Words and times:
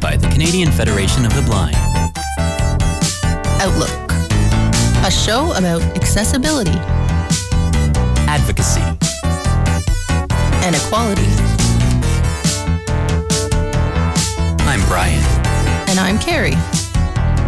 by 0.00 0.16
the 0.16 0.28
Canadian 0.28 0.70
Federation 0.70 1.24
of 1.24 1.34
the 1.34 1.42
Blind. 1.42 1.74
Outlook, 3.60 4.12
a 5.06 5.10
show 5.10 5.52
about 5.56 5.82
accessibility 5.96 6.78
Advocacy. 8.28 8.80
and 10.64 10.76
equality. 10.76 11.26
I'm 14.66 14.80
Brian, 14.88 15.22
And 15.88 15.98
I'm 15.98 16.18
Carrie. 16.18 16.54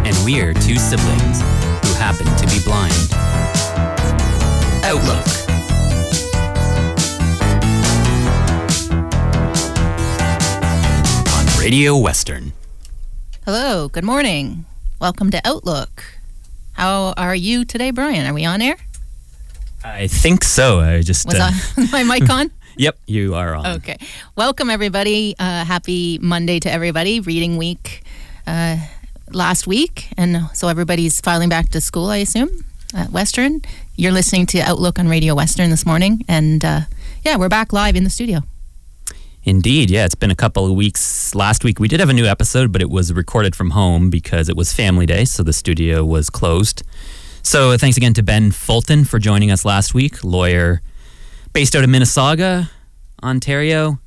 and 0.05 0.15
we're 0.25 0.53
two 0.53 0.75
siblings 0.77 1.39
who 1.85 1.93
happen 1.99 2.25
to 2.37 2.47
be 2.47 2.59
blind. 2.63 2.93
Outlook. 4.83 5.27
On 11.33 11.45
Radio 11.61 11.95
Western. 11.97 12.50
Hello, 13.45 13.87
good 13.87 14.03
morning. 14.03 14.65
Welcome 14.99 15.31
to 15.31 15.41
Outlook. 15.43 16.03
How 16.73 17.15
are 17.17 17.33
you 17.33 17.65
today, 17.65 17.89
Brian? 17.89 18.27
Are 18.27 18.35
we 18.35 18.45
on 18.45 18.61
air? 18.61 18.75
I 19.83 20.05
think 20.05 20.43
so. 20.43 20.79
I 20.79 21.01
just. 21.01 21.25
Was 21.25 21.39
uh, 21.39 21.51
my 21.91 22.03
mic 22.03 22.29
on? 22.29 22.51
Yep, 22.77 22.99
you 23.05 23.35
are 23.35 23.53
on. 23.53 23.65
Okay. 23.77 23.97
Welcome, 24.35 24.69
everybody. 24.69 25.35
Uh, 25.37 25.65
happy 25.65 26.19
Monday 26.19 26.59
to 26.59 26.71
everybody. 26.71 27.19
Reading 27.19 27.57
week 27.57 28.03
uh, 28.47 28.77
last 29.31 29.67
week. 29.67 30.07
And 30.17 30.47
so 30.53 30.67
everybody's 30.69 31.19
filing 31.19 31.49
back 31.49 31.69
to 31.69 31.81
school, 31.81 32.07
I 32.07 32.17
assume, 32.17 32.63
at 32.95 33.09
Western. 33.11 33.61
You're 33.97 34.13
listening 34.13 34.45
to 34.47 34.59
Outlook 34.59 34.99
on 34.99 35.09
Radio 35.09 35.35
Western 35.35 35.69
this 35.69 35.85
morning. 35.85 36.23
And 36.29 36.63
uh, 36.63 36.81
yeah, 37.25 37.35
we're 37.35 37.49
back 37.49 37.73
live 37.73 37.97
in 37.97 38.05
the 38.05 38.09
studio. 38.09 38.39
Indeed, 39.43 39.89
yeah. 39.89 40.05
It's 40.05 40.15
been 40.15 40.31
a 40.31 40.35
couple 40.35 40.65
of 40.65 40.73
weeks. 40.73 41.33
Last 41.33 41.63
week 41.63 41.79
we 41.79 41.87
did 41.87 41.99
have 41.99 42.09
a 42.09 42.13
new 42.13 42.25
episode, 42.25 42.71
but 42.71 42.81
it 42.81 42.89
was 42.89 43.11
recorded 43.13 43.55
from 43.55 43.71
home 43.71 44.09
because 44.09 44.49
it 44.49 44.55
was 44.55 44.71
family 44.71 45.05
day, 45.05 45.25
so 45.25 45.43
the 45.43 45.53
studio 45.53 46.05
was 46.05 46.29
closed. 46.29 46.83
So 47.43 47.75
thanks 47.77 47.97
again 47.97 48.13
to 48.13 48.23
Ben 48.23 48.51
Fulton 48.51 49.03
for 49.03 49.17
joining 49.17 49.49
us 49.49 49.65
last 49.65 49.93
week, 49.93 50.23
lawyer 50.23 50.81
based 51.53 51.75
out 51.75 51.83
of 51.83 51.89
Mississauga, 51.89 52.69
Ontario. 53.23 53.99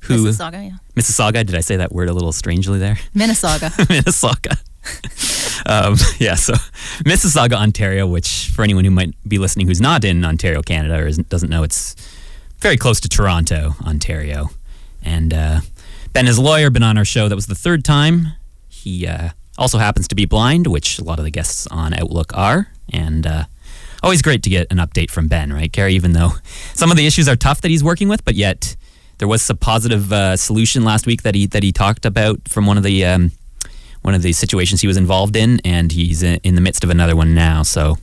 Who 0.00 0.26
Mississauga, 0.26 0.68
yeah. 0.68 0.76
Mississauga? 0.94 1.46
Did 1.46 1.54
I 1.54 1.60
say 1.60 1.76
that 1.76 1.92
word 1.92 2.10
a 2.10 2.12
little 2.12 2.32
strangely 2.32 2.78
there? 2.78 2.98
Minnesota. 3.14 3.66
Mississauga. 3.76 4.60
um, 5.66 5.96
yeah, 6.18 6.34
so 6.34 6.54
Mississauga, 7.04 7.54
Ontario, 7.54 8.06
which 8.06 8.50
for 8.54 8.62
anyone 8.62 8.84
who 8.84 8.90
might 8.90 9.14
be 9.26 9.38
listening 9.38 9.66
who's 9.66 9.80
not 9.80 10.04
in 10.04 10.24
Ontario, 10.24 10.62
Canada, 10.62 10.96
or 10.96 11.06
isn't, 11.06 11.28
doesn't 11.28 11.48
know, 11.48 11.62
it's 11.62 11.96
very 12.58 12.76
close 12.76 13.00
to 13.00 13.08
Toronto, 13.08 13.74
Ontario. 13.86 14.50
And 15.04 15.32
uh, 15.32 15.60
Ben 16.12 16.26
is 16.26 16.38
a 16.38 16.42
lawyer, 16.42 16.70
been 16.70 16.82
on 16.82 16.98
our 16.98 17.04
show. 17.04 17.28
That 17.28 17.36
was 17.36 17.46
the 17.46 17.54
third 17.54 17.84
time. 17.84 18.28
He 18.68 19.06
uh, 19.06 19.30
also 19.58 19.78
happens 19.78 20.08
to 20.08 20.14
be 20.14 20.24
blind, 20.24 20.66
which 20.66 20.98
a 20.98 21.04
lot 21.04 21.18
of 21.18 21.24
the 21.24 21.30
guests 21.30 21.66
on 21.68 21.94
Outlook 21.94 22.36
are. 22.36 22.68
And 22.92 23.26
uh, 23.26 23.44
always 24.02 24.22
great 24.22 24.42
to 24.44 24.50
get 24.50 24.66
an 24.70 24.78
update 24.78 25.10
from 25.10 25.28
Ben, 25.28 25.52
right, 25.52 25.72
Carrie? 25.72 25.94
Even 25.94 26.12
though 26.12 26.32
some 26.74 26.90
of 26.90 26.96
the 26.96 27.06
issues 27.06 27.28
are 27.28 27.36
tough 27.36 27.60
that 27.62 27.70
he's 27.70 27.84
working 27.84 28.08
with, 28.08 28.24
but 28.24 28.34
yet 28.34 28.76
there 29.18 29.28
was 29.28 29.48
a 29.48 29.54
positive 29.54 30.12
uh, 30.12 30.36
solution 30.36 30.84
last 30.84 31.06
week 31.06 31.22
that 31.22 31.34
he 31.34 31.46
that 31.46 31.62
he 31.62 31.72
talked 31.72 32.04
about 32.04 32.48
from 32.48 32.66
one 32.66 32.76
of 32.76 32.82
the 32.82 33.04
um, 33.04 33.32
one 34.02 34.14
of 34.14 34.22
the 34.22 34.32
situations 34.32 34.80
he 34.80 34.86
was 34.86 34.96
involved 34.96 35.36
in, 35.36 35.60
and 35.64 35.92
he's 35.92 36.22
in 36.22 36.40
in 36.42 36.54
the 36.54 36.60
midst 36.60 36.84
of 36.84 36.90
another 36.90 37.16
one 37.16 37.34
now. 37.34 37.62
So 37.62 37.96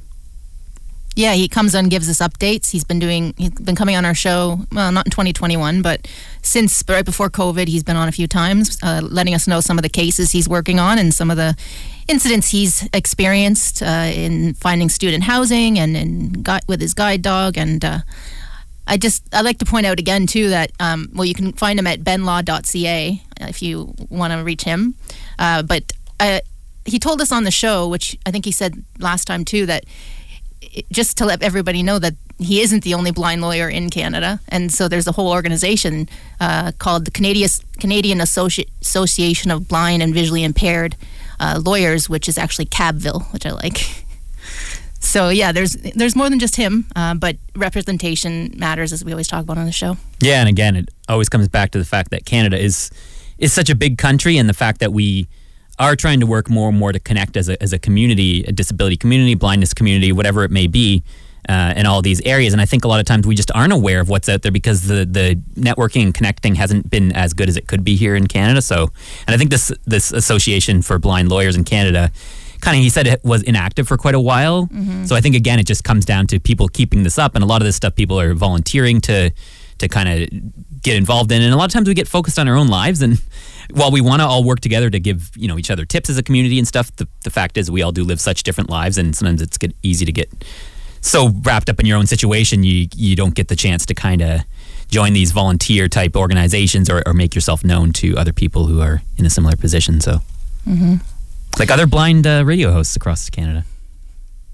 Yeah, 1.16 1.34
he 1.34 1.50
comes 1.50 1.76
on, 1.76 1.90
gives 1.90 2.10
us 2.10 2.20
updates. 2.20 2.72
He's 2.72 2.86
been 2.86 3.00
doing, 3.00 3.34
he's 3.38 3.50
been 3.52 3.76
coming 3.76 3.98
on 3.98 4.06
our 4.06 4.16
show, 4.16 4.60
well, 4.72 4.92
not 4.94 5.08
in 5.08 5.12
2021, 5.12 5.82
but 5.82 6.08
since 6.42 6.84
right 6.88 7.04
before 7.04 7.30
COVID, 7.30 7.68
he's 7.68 7.84
been 7.84 7.98
on 7.98 8.08
a 8.08 8.14
few 8.14 8.28
times, 8.28 8.78
uh, 8.82 9.02
letting 9.04 9.34
us 9.34 9.46
know 9.46 9.60
some 9.60 9.78
of 9.78 9.84
the 9.84 9.90
cases 9.90 10.32
he's 10.32 10.48
working 10.48 10.80
on 10.80 10.98
and 10.98 11.14
some 11.14 11.30
of 11.30 11.36
the 11.36 11.58
incidents 12.08 12.50
he's 12.50 12.88
experienced 12.94 13.84
uh, 13.84 14.10
in 14.14 14.54
finding 14.54 14.88
student 14.88 15.24
housing 15.24 15.78
and, 15.78 15.98
and 15.98 16.44
got 16.44 16.64
with 16.70 16.80
his 16.80 16.94
guide 16.94 17.22
dog. 17.22 17.58
And 17.58 17.84
uh, 17.84 18.00
I 18.88 18.96
just, 18.96 19.24
I'd 19.34 19.44
like 19.44 19.58
to 19.60 19.66
point 19.66 19.86
out 19.86 20.00
again, 20.00 20.28
too, 20.28 20.50
that, 20.50 20.72
um, 20.80 21.10
well, 21.14 21.26
you 21.26 21.34
can 21.34 21.52
find 21.52 21.78
him 21.78 21.88
at 21.88 22.00
benlaw.ca 22.00 23.22
if 23.42 23.62
you 23.62 23.94
want 24.10 24.32
to 24.32 24.44
reach 24.44 24.64
him. 24.64 24.96
Uh, 25.38 25.62
but 25.62 25.92
uh, 26.22 26.40
he 26.86 27.00
told 27.00 27.20
us 27.20 27.34
on 27.34 27.44
the 27.44 27.52
show, 27.52 27.86
which 27.88 28.18
I 28.26 28.32
think 28.32 28.46
he 28.46 28.52
said 28.54 28.82
last 28.98 29.26
time, 29.26 29.44
too, 29.44 29.66
that 29.66 29.84
just 30.92 31.18
to 31.18 31.26
let 31.26 31.42
everybody 31.44 31.84
know 31.84 32.00
that 32.00 32.14
he 32.40 32.62
isn't 32.62 32.84
the 32.84 32.94
only 32.94 33.12
blind 33.12 33.42
lawyer 33.42 33.70
in 33.70 33.90
Canada, 33.90 34.40
and 34.50 34.72
so 34.72 34.88
there's 34.88 35.08
a 35.08 35.12
whole 35.12 35.30
organization 35.32 36.08
uh, 36.40 36.72
called 36.80 37.06
the 37.06 37.12
Canadian 37.12 37.50
Canadian 37.80 38.20
Associ- 38.20 38.68
Association 38.82 39.52
of 39.52 39.68
Blind 39.68 40.02
and 40.02 40.14
Visually 40.14 40.44
Impaired 40.44 40.96
uh, 41.40 41.60
Lawyers, 41.64 42.10
which 42.10 42.28
is 42.28 42.38
actually 42.38 42.66
Cabville, 42.66 43.32
which 43.34 43.46
I 43.46 43.52
like. 43.52 43.80
So 45.04 45.30
yeah, 45.30 45.52
there's 45.52 45.74
there's 45.74 46.16
more 46.16 46.30
than 46.30 46.38
just 46.38 46.56
him, 46.56 46.86
uh, 46.96 47.16
but 47.16 47.36
representation 47.56 48.54
matters, 48.56 48.94
as 48.94 49.04
we 49.04 49.12
always 49.12 49.28
talk 49.28 49.44
about 49.44 49.58
on 49.58 49.66
the 49.66 49.72
show. 49.72 49.98
yeah, 50.22 50.40
and 50.40 50.48
again, 50.48 50.76
it 50.76 50.90
always 51.10 51.28
comes 51.28 51.48
back 51.48 51.72
to 51.72 51.80
the 51.80 51.86
fact 51.86 52.12
that 52.12 52.24
Canada 52.26 52.58
is 52.58 52.92
is 53.40 53.52
such 53.52 53.70
a 53.72 53.76
big 53.76 53.98
country, 53.98 54.38
and 54.38 54.48
the 54.48 54.54
fact 54.54 54.80
that 54.80 54.94
we 54.94 55.28
are 55.82 55.96
trying 55.96 56.20
to 56.20 56.26
work 56.26 56.50
more 56.50 56.70
and 56.70 56.78
more 56.78 56.92
to 56.92 57.00
connect 57.00 57.36
as 57.36 57.50
a 57.50 57.62
as 57.62 57.74
a 57.74 57.80
community, 57.80 58.44
a 58.44 58.52
disability 58.52 58.96
community, 58.96 59.36
blindness 59.36 59.74
community, 59.74 60.12
whatever 60.12 60.44
it 60.44 60.52
may 60.52 60.68
be. 60.68 61.04
Uh, 61.50 61.74
in 61.76 61.88
all 61.88 62.04
these 62.04 62.22
areas, 62.22 62.54
and 62.54 62.62
I 62.62 62.66
think 62.66 62.86
a 62.86 62.88
lot 62.88 63.00
of 63.00 63.08
times 63.08 63.26
we 63.26 63.34
just 63.34 63.52
aren't 63.56 63.74
aware 63.74 64.00
of 64.00 64.10
what's 64.10 64.30
out 64.30 64.44
there 64.44 64.52
because 64.52 64.86
the 64.86 65.06
the 65.06 65.42
networking 65.60 66.04
and 66.04 66.14
connecting 66.14 66.54
hasn't 66.54 66.92
been 66.92 67.12
as 67.14 67.34
good 67.34 67.50
as 67.50 67.58
it 67.58 67.68
could 67.68 67.84
be 67.84 67.96
here 67.96 68.16
in 68.16 68.28
Canada. 68.28 68.62
So, 68.62 68.92
and 69.26 69.34
I 69.34 69.38
think 69.38 69.50
this 69.50 69.74
this 69.88 70.12
association 70.12 70.84
for 70.84 71.00
blind 71.00 71.30
lawyers 71.30 71.56
in 71.56 71.64
Canada 71.64 72.12
kind 72.62 72.78
of 72.78 72.84
he 72.84 72.90
said 72.90 73.08
it 73.08 73.24
was 73.24 73.42
inactive 73.42 73.88
for 73.88 73.98
quite 73.98 74.14
a 74.14 74.20
while. 74.20 74.70
So 75.08 75.16
I 75.16 75.22
think 75.22 75.36
again 75.36 75.58
it 75.58 75.66
just 75.66 75.84
comes 75.84 76.06
down 76.06 76.28
to 76.28 76.40
people 76.40 76.68
keeping 76.68 77.02
this 77.02 77.18
up, 77.18 77.34
and 77.34 77.44
a 77.44 77.48
lot 77.48 77.60
of 77.64 77.66
this 77.66 77.76
stuff 77.76 77.96
people 77.96 78.20
are 78.20 78.36
volunteering 78.36 79.02
to 79.02 79.32
to 79.80 79.88
kind 79.88 80.08
of 80.10 80.30
get 80.84 80.96
involved 80.96 81.32
in, 81.32 81.42
and 81.42 81.52
a 81.52 81.58
lot 81.58 81.66
of 81.66 81.72
times 81.74 81.88
we 81.88 81.96
get 81.96 82.08
focused 82.08 82.38
on 82.38 82.48
our 82.48 82.56
own 82.56 82.68
lives 82.68 83.02
and. 83.02 83.20
While 83.74 83.92
we 83.92 84.02
want 84.02 84.22
to 84.22 84.26
all 84.28 84.44
work 84.44 84.60
together 84.60 84.90
to 84.90 85.00
give 85.00 85.32
you 85.36 85.48
know 85.48 85.58
each 85.58 85.72
other 85.72 85.86
tips 85.86 86.10
as 86.10 86.18
a 86.18 86.24
community 86.24 86.58
and 86.60 86.68
stuff, 86.68 86.96
the, 86.96 87.08
the 87.24 87.30
fact 87.30 87.58
is 87.58 87.70
we 87.72 87.82
all 87.82 87.92
do 87.92 88.04
live 88.04 88.20
such 88.22 88.44
different 88.44 88.70
lives, 88.70 88.98
and 88.98 89.16
sometimes 89.16 89.42
it's 89.42 89.58
get 89.58 89.74
easy 89.84 90.06
to 90.06 90.12
get 90.12 90.30
so 91.02 91.30
wrapped 91.44 91.70
up 91.70 91.80
in 91.80 91.86
your 91.86 91.98
own 91.98 92.08
situation, 92.08 92.64
you 92.64 92.88
you 92.96 93.16
don't 93.16 93.34
get 93.36 93.48
the 93.48 93.56
chance 93.56 93.86
to 93.88 93.94
kind 93.96 94.22
of 94.22 94.42
join 94.90 95.14
these 95.14 95.32
volunteer 95.32 95.88
type 95.88 96.16
organizations 96.18 96.90
or, 96.90 97.02
or 97.08 97.14
make 97.14 97.34
yourself 97.34 97.64
known 97.64 97.94
to 97.94 98.18
other 98.18 98.34
people 98.34 98.68
who 98.68 98.82
are 98.82 99.02
in 99.18 99.26
a 99.26 99.30
similar 99.30 99.56
position. 99.56 100.02
So, 100.02 100.20
like 101.58 101.72
other 101.72 101.88
blind 101.88 102.28
uh, 102.28 102.44
radio 102.46 102.72
hosts 102.72 102.96
across 102.96 103.30
Canada, 103.30 103.66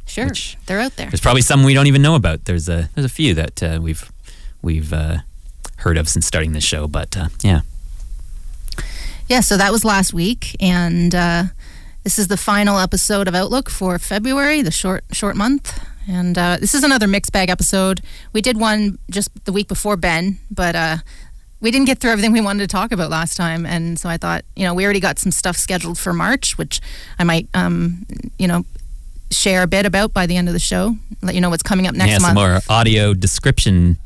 Sure, 0.05 0.29
they're 0.67 0.79
out 0.79 0.95
there. 0.95 1.09
there's 1.09 1.19
probably 1.19 1.41
some 1.41 1.63
we 1.63 1.73
don't 1.73 1.87
even 1.87 2.01
know 2.01 2.15
about. 2.15 2.45
There's 2.45 2.69
a 2.69 2.89
there's 2.95 3.05
a 3.05 3.09
few 3.09 3.33
that 3.33 3.61
uh, 3.61 3.79
we've 3.81 4.09
we've 4.61 4.93
uh, 4.93 5.17
heard 5.77 5.97
of 5.97 6.07
since 6.07 6.25
starting 6.25 6.53
this 6.53 6.63
show, 6.63 6.87
but 6.87 7.17
uh, 7.17 7.27
yeah, 7.43 7.61
Yeah, 9.27 9.41
so 9.41 9.57
that 9.57 9.73
was 9.73 9.83
last 9.83 10.13
week, 10.13 10.55
and 10.61 11.13
uh, 11.13 11.43
this 12.03 12.17
is 12.17 12.29
the 12.29 12.37
final 12.37 12.79
episode 12.79 13.27
of 13.27 13.35
Outlook 13.35 13.69
for 13.69 13.99
February, 13.99 14.61
the 14.61 14.71
short 14.71 15.03
short 15.11 15.35
month. 15.35 15.77
And 16.07 16.37
uh, 16.37 16.55
this 16.61 16.73
is 16.73 16.85
another 16.85 17.07
mixed 17.07 17.33
bag 17.33 17.49
episode. 17.49 18.01
We 18.31 18.41
did 18.41 18.57
one 18.57 18.97
just 19.11 19.29
the 19.43 19.51
week 19.51 19.67
before 19.67 19.97
Ben, 19.97 20.39
but 20.49 20.73
uh, 20.73 20.97
we 21.59 21.71
didn't 21.71 21.87
get 21.87 21.99
through 21.99 22.11
everything 22.11 22.31
we 22.31 22.39
wanted 22.39 22.61
to 22.61 22.67
talk 22.67 22.93
about 22.93 23.09
last 23.09 23.35
time. 23.35 23.65
And 23.65 23.99
so 23.99 24.07
I 24.07 24.15
thought, 24.15 24.45
you 24.55 24.63
know, 24.63 24.73
we 24.73 24.85
already 24.85 25.01
got 25.01 25.19
some 25.19 25.33
stuff 25.33 25.57
scheduled 25.57 25.97
for 25.97 26.13
March, 26.13 26.57
which 26.57 26.79
I 27.19 27.25
might, 27.25 27.49
um, 27.53 28.05
you 28.39 28.47
know, 28.47 28.63
share 29.29 29.63
a 29.63 29.67
bit 29.67 29.85
about 29.85 30.13
by 30.13 30.25
the 30.25 30.37
end 30.37 30.47
of 30.47 30.53
the 30.53 30.59
show. 30.59 30.95
Let 31.21 31.35
you 31.35 31.41
know 31.41 31.49
what's 31.49 31.63
coming 31.63 31.85
up 31.85 31.95
next 31.95 32.11
yeah, 32.11 32.19
month. 32.19 32.37
some 32.37 32.51
more 32.51 32.59
audio 32.69 33.13
description 33.13 33.97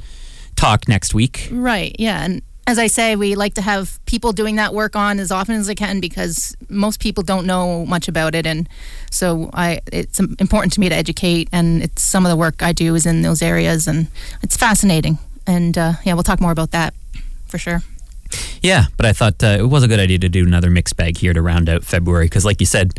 talk 0.55 0.87
next 0.87 1.13
week. 1.13 1.49
Right. 1.51 1.95
Yeah. 1.99 2.23
And 2.23 2.41
as 2.71 2.79
I 2.79 2.87
say, 2.87 3.17
we 3.17 3.35
like 3.35 3.55
to 3.55 3.61
have 3.61 3.99
people 4.05 4.31
doing 4.31 4.55
that 4.55 4.73
work 4.73 4.95
on 4.95 5.19
as 5.19 5.29
often 5.29 5.55
as 5.55 5.67
they 5.67 5.75
can 5.75 5.99
because 5.99 6.55
most 6.69 7.01
people 7.01 7.21
don't 7.21 7.45
know 7.45 7.85
much 7.85 8.07
about 8.07 8.33
it, 8.33 8.45
and 8.47 8.69
so 9.11 9.49
I 9.53 9.81
it's 9.91 10.19
important 10.19 10.71
to 10.73 10.79
me 10.79 10.87
to 10.87 10.95
educate. 10.95 11.49
And 11.51 11.83
it's 11.83 12.01
some 12.01 12.25
of 12.25 12.29
the 12.29 12.37
work 12.37 12.63
I 12.63 12.71
do 12.71 12.95
is 12.95 13.05
in 13.05 13.23
those 13.23 13.41
areas, 13.41 13.87
and 13.87 14.07
it's 14.41 14.55
fascinating. 14.55 15.19
And 15.45 15.77
uh, 15.77 15.93
yeah, 16.05 16.13
we'll 16.13 16.23
talk 16.23 16.39
more 16.39 16.51
about 16.51 16.71
that 16.71 16.93
for 17.47 17.57
sure. 17.57 17.81
Yeah, 18.61 18.85
but 18.95 19.05
I 19.05 19.11
thought 19.11 19.43
uh, 19.43 19.57
it 19.59 19.69
was 19.69 19.83
a 19.83 19.89
good 19.89 19.99
idea 19.99 20.19
to 20.19 20.29
do 20.29 20.45
another 20.47 20.69
mixed 20.69 20.95
bag 20.95 21.17
here 21.17 21.33
to 21.33 21.41
round 21.41 21.67
out 21.67 21.83
February 21.83 22.25
because, 22.25 22.45
like 22.45 22.61
you 22.61 22.65
said, 22.65 22.93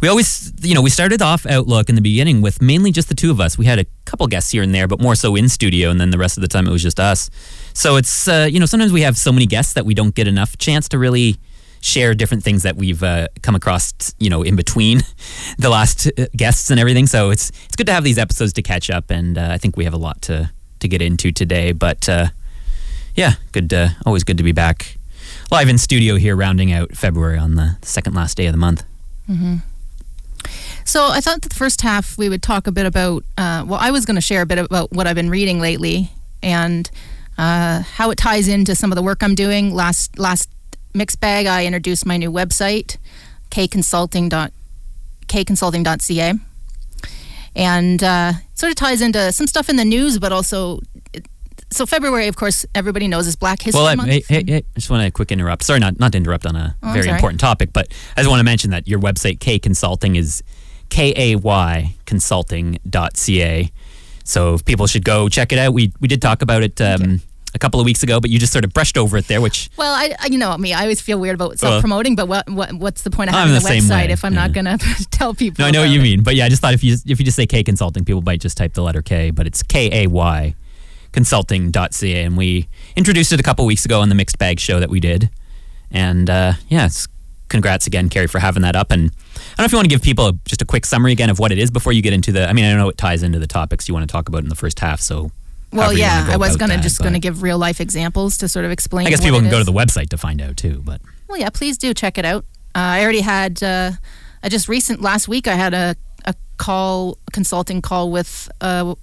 we 0.00 0.08
always, 0.08 0.50
you 0.62 0.74
know, 0.74 0.80
we 0.80 0.88
started 0.88 1.20
off 1.20 1.44
Outlook 1.44 1.90
in 1.90 1.94
the 1.94 2.00
beginning 2.00 2.40
with 2.40 2.62
mainly 2.62 2.90
just 2.90 3.10
the 3.10 3.14
two 3.14 3.30
of 3.30 3.38
us. 3.38 3.58
We 3.58 3.66
had 3.66 3.78
a 3.78 3.84
couple 4.06 4.26
guests 4.28 4.50
here 4.50 4.62
and 4.62 4.74
there, 4.74 4.88
but 4.88 4.98
more 4.98 5.14
so 5.14 5.36
in 5.36 5.50
studio, 5.50 5.90
and 5.90 6.00
then 6.00 6.08
the 6.08 6.16
rest 6.16 6.38
of 6.38 6.40
the 6.40 6.48
time 6.48 6.66
it 6.66 6.70
was 6.70 6.82
just 6.82 6.98
us. 6.98 7.28
So 7.74 7.96
it's, 7.96 8.28
uh, 8.28 8.48
you 8.50 8.60
know, 8.60 8.66
sometimes 8.66 8.92
we 8.92 9.02
have 9.02 9.16
so 9.16 9.32
many 9.32 9.46
guests 9.46 9.74
that 9.74 9.86
we 9.86 9.94
don't 9.94 10.14
get 10.14 10.26
enough 10.26 10.56
chance 10.58 10.88
to 10.88 10.98
really 10.98 11.38
share 11.80 12.14
different 12.14 12.44
things 12.44 12.62
that 12.62 12.76
we've 12.76 13.02
uh, 13.02 13.28
come 13.42 13.54
across, 13.54 13.92
you 14.18 14.30
know, 14.30 14.42
in 14.42 14.56
between 14.56 15.00
the 15.58 15.70
last 15.70 16.06
uh, 16.06 16.26
guests 16.36 16.70
and 16.70 16.78
everything. 16.78 17.06
So 17.06 17.30
it's 17.30 17.50
it's 17.66 17.76
good 17.76 17.86
to 17.86 17.92
have 17.92 18.04
these 18.04 18.18
episodes 18.18 18.52
to 18.54 18.62
catch 18.62 18.90
up, 18.90 19.10
and 19.10 19.38
uh, 19.38 19.48
I 19.50 19.58
think 19.58 19.76
we 19.76 19.84
have 19.84 19.94
a 19.94 19.98
lot 19.98 20.22
to 20.22 20.50
to 20.80 20.88
get 20.88 21.02
into 21.02 21.32
today. 21.32 21.72
But 21.72 22.08
uh, 22.08 22.28
yeah, 23.14 23.34
good, 23.52 23.72
uh, 23.72 23.88
always 24.06 24.24
good 24.24 24.38
to 24.38 24.44
be 24.44 24.52
back 24.52 24.96
live 25.50 25.68
in 25.68 25.78
studio 25.78 26.16
here, 26.16 26.36
rounding 26.36 26.72
out 26.72 26.96
February 26.96 27.38
on 27.38 27.54
the 27.56 27.76
second 27.82 28.14
last 28.14 28.36
day 28.36 28.46
of 28.46 28.52
the 28.52 28.58
month. 28.58 28.84
So 30.84 31.08
I 31.08 31.20
thought 31.20 31.42
that 31.42 31.50
the 31.50 31.54
first 31.54 31.82
half 31.82 32.16
we 32.16 32.28
would 32.28 32.42
talk 32.42 32.66
a 32.66 32.72
bit 32.72 32.86
about. 32.86 33.24
Well, 33.36 33.74
I 33.74 33.90
was 33.90 34.06
going 34.06 34.14
to 34.16 34.20
share 34.20 34.42
a 34.42 34.46
bit 34.46 34.58
about 34.58 34.92
what 34.92 35.06
I've 35.06 35.16
been 35.16 35.30
reading 35.30 35.60
lately 35.60 36.10
and 36.42 36.90
uh, 37.40 37.82
how 37.96 38.10
it 38.10 38.16
ties 38.18 38.46
into 38.48 38.74
some 38.74 38.92
of 38.92 38.96
the 38.96 39.02
work 39.02 39.22
I'm 39.22 39.34
doing. 39.34 39.74
Last 39.74 40.18
last 40.18 40.48
mixed 40.94 41.20
bag, 41.20 41.46
I 41.46 41.64
introduced 41.66 42.04
my 42.06 42.16
new 42.18 42.30
website, 42.30 42.96
kconsulting. 43.50 44.30
kconsulting.ca, 45.26 46.32
and 47.56 48.02
uh, 48.02 48.32
sort 48.54 48.70
of 48.70 48.76
ties 48.76 49.00
into 49.00 49.32
some 49.32 49.46
stuff 49.46 49.68
in 49.68 49.76
the 49.76 49.84
news, 49.84 50.18
but 50.18 50.32
also. 50.32 50.80
So 51.72 51.86
February, 51.86 52.26
of 52.26 52.34
course, 52.34 52.66
everybody 52.74 53.06
knows 53.06 53.28
is 53.28 53.36
Black 53.36 53.62
History 53.62 53.78
Well, 53.78 53.86
I, 53.86 53.94
Month. 53.94 54.08
hey, 54.08 54.22
hey, 54.28 54.44
hey, 54.44 54.56
I 54.56 54.62
just 54.74 54.90
want 54.90 55.04
to 55.04 55.10
quick 55.12 55.30
interrupt. 55.30 55.62
Sorry, 55.62 55.78
not 55.78 56.00
not 56.00 56.10
to 56.12 56.18
interrupt 56.18 56.44
on 56.44 56.56
a 56.56 56.74
Oh, 56.82 56.92
very 56.92 57.08
important 57.08 57.38
topic, 57.40 57.72
but 57.72 57.86
I 58.16 58.20
just 58.22 58.28
want 58.28 58.40
to 58.40 58.44
mention 58.44 58.70
that 58.72 58.88
your 58.88 58.98
website 58.98 59.38
K 59.38 59.58
Consulting 59.60 60.16
is 60.16 60.42
K 60.88 61.12
A 61.16 61.36
Y 61.36 61.94
Consulting.ca. 62.06 63.70
So 64.24 64.58
people 64.58 64.86
should 64.88 65.04
go 65.04 65.28
check 65.28 65.52
it 65.52 65.58
out. 65.60 65.72
We 65.72 65.92
we 66.00 66.08
did 66.08 66.20
talk 66.20 66.42
about 66.42 66.64
it 66.64 66.80
um, 66.80 67.20
a 67.54 67.58
couple 67.58 67.80
of 67.80 67.86
weeks 67.86 68.02
ago, 68.02 68.20
but 68.20 68.30
you 68.30 68.38
just 68.38 68.52
sort 68.52 68.64
of 68.64 68.72
brushed 68.72 68.96
over 68.96 69.16
it 69.16 69.26
there, 69.28 69.40
which 69.40 69.70
Well, 69.76 69.92
I, 69.92 70.14
you 70.28 70.38
know 70.38 70.56
me, 70.56 70.72
I 70.72 70.82
always 70.82 71.00
feel 71.00 71.18
weird 71.18 71.34
about 71.34 71.58
self 71.58 71.80
promoting, 71.80 72.16
but 72.16 72.28
what, 72.28 72.48
what 72.48 72.72
what's 72.74 73.02
the 73.02 73.10
point 73.10 73.30
of 73.30 73.36
I'm 73.36 73.48
having 73.48 73.54
the 73.54 73.60
the, 73.60 73.66
same 73.66 73.82
website 73.84 74.06
way, 74.06 74.12
if 74.12 74.24
I'm 74.24 74.34
not 74.34 74.52
going 74.52 74.64
to 74.78 74.78
tell 75.10 75.34
people? 75.34 75.62
no, 75.62 75.68
I 75.68 75.70
know 75.70 75.80
what 75.80 75.90
you 75.90 76.00
it? 76.00 76.04
mean. 76.04 76.22
But 76.22 76.36
yeah, 76.36 76.46
I 76.46 76.48
just 76.48 76.62
thought 76.62 76.74
if 76.74 76.84
you 76.84 76.96
if 77.06 77.18
you 77.18 77.24
just 77.24 77.36
say 77.36 77.46
K 77.46 77.62
Consulting, 77.62 78.04
people 78.04 78.22
might 78.22 78.40
just 78.40 78.56
type 78.56 78.74
the 78.74 78.82
letter 78.82 79.02
K, 79.02 79.30
but 79.30 79.46
it's 79.46 79.62
K 79.62 80.04
A 80.04 80.06
Y 80.06 80.54
Consulting.ca, 81.12 82.22
and 82.22 82.36
we 82.36 82.68
introduced 82.96 83.32
it 83.32 83.40
a 83.40 83.42
couple 83.42 83.66
weeks 83.66 83.84
ago 83.84 84.00
on 84.00 84.08
the 84.08 84.14
Mixed 84.14 84.38
Bag 84.38 84.60
show 84.60 84.78
that 84.78 84.90
we 84.90 85.00
did, 85.00 85.30
and 85.90 86.30
uh, 86.30 86.52
yeah, 86.68 86.86
it's 86.86 87.08
congrats 87.48 87.86
again, 87.86 88.08
Carrie, 88.08 88.28
for 88.28 88.38
having 88.38 88.62
that 88.62 88.76
up. 88.76 88.92
And 88.92 89.10
I 89.10 89.56
don't 89.56 89.58
know 89.58 89.64
if 89.64 89.72
you 89.72 89.78
want 89.78 89.86
to 89.86 89.94
give 89.94 90.02
people 90.02 90.26
a, 90.28 90.32
just 90.44 90.62
a 90.62 90.64
quick 90.64 90.86
summary 90.86 91.12
again 91.12 91.28
of 91.28 91.38
what 91.38 91.52
it 91.52 91.58
is 91.58 91.70
before 91.70 91.92
you 91.92 92.00
get 92.00 92.12
into 92.12 92.32
the. 92.32 92.48
I 92.48 92.52
mean, 92.52 92.64
I 92.64 92.70
don't 92.70 92.78
know 92.78 92.88
it 92.88 92.96
ties 92.96 93.22
into 93.22 93.38
the 93.38 93.46
topics 93.46 93.88
you 93.88 93.94
want 93.94 94.08
to 94.08 94.12
talk 94.12 94.28
about 94.28 94.42
in 94.42 94.48
the 94.48 94.54
first 94.54 94.80
half, 94.80 95.00
so. 95.00 95.30
Well, 95.72 95.82
however 95.82 95.98
you 95.98 96.04
wanna 96.04 96.20
yeah, 96.20 96.26
go 96.26 96.32
I 96.32 96.36
was 96.36 96.56
gonna 96.56 96.76
that, 96.76 96.82
just 96.82 97.00
gonna 97.00 97.18
give 97.18 97.42
real 97.42 97.58
life 97.58 97.80
examples 97.80 98.36
to 98.38 98.48
sort 98.48 98.64
of 98.64 98.70
explain. 98.70 99.06
I 99.06 99.10
guess 99.10 99.20
people 99.20 99.40
can 99.40 99.50
go 99.50 99.58
to 99.58 99.64
the 99.64 99.72
website 99.72 100.08
to 100.10 100.18
find 100.18 100.40
out 100.40 100.56
too, 100.56 100.82
but 100.84 101.00
Well, 101.28 101.38
yeah, 101.38 101.50
please 101.50 101.78
do 101.78 101.94
check 101.94 102.18
it 102.18 102.24
out. 102.24 102.44
Uh, 102.74 102.78
I 102.98 103.02
already 103.02 103.20
had. 103.20 103.62
Uh, 103.62 103.92
I 104.42 104.48
just 104.48 104.68
recent 104.68 105.00
last 105.02 105.28
week 105.28 105.46
I 105.46 105.54
had 105.54 105.74
a 105.74 105.96
a 106.24 106.34
call, 106.56 107.18
a 107.28 107.30
consulting 107.30 107.82
call 107.82 108.10
with 108.10 108.50
uh, 108.60 108.94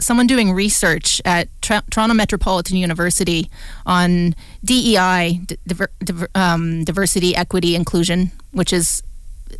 someone 0.00 0.26
doing 0.26 0.52
research 0.52 1.20
at 1.24 1.48
Tra- 1.62 1.82
Toronto 1.90 2.14
Metropolitan 2.14 2.76
University 2.76 3.50
on 3.86 4.34
DEI, 4.64 5.40
diver- 5.66 5.90
diver- 6.02 6.30
um, 6.34 6.84
diversity, 6.84 7.36
equity, 7.36 7.74
inclusion, 7.74 8.32
which 8.52 8.72
is 8.72 9.02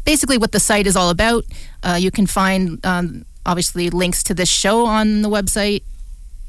basically 0.05 0.39
what 0.39 0.53
the 0.53 0.61
site 0.61 0.87
is 0.87 0.97
all 0.97 1.11
about. 1.11 1.45
Uh, 1.83 1.97
you 2.01 2.11
can 2.11 2.27
find 2.27 2.85
um, 2.85 3.25
obviously 3.47 3.91
links 3.91 4.23
to 4.25 4.35
this 4.35 4.49
show 4.49 4.87
on 4.87 5.23
the 5.23 5.29
website 5.29 5.83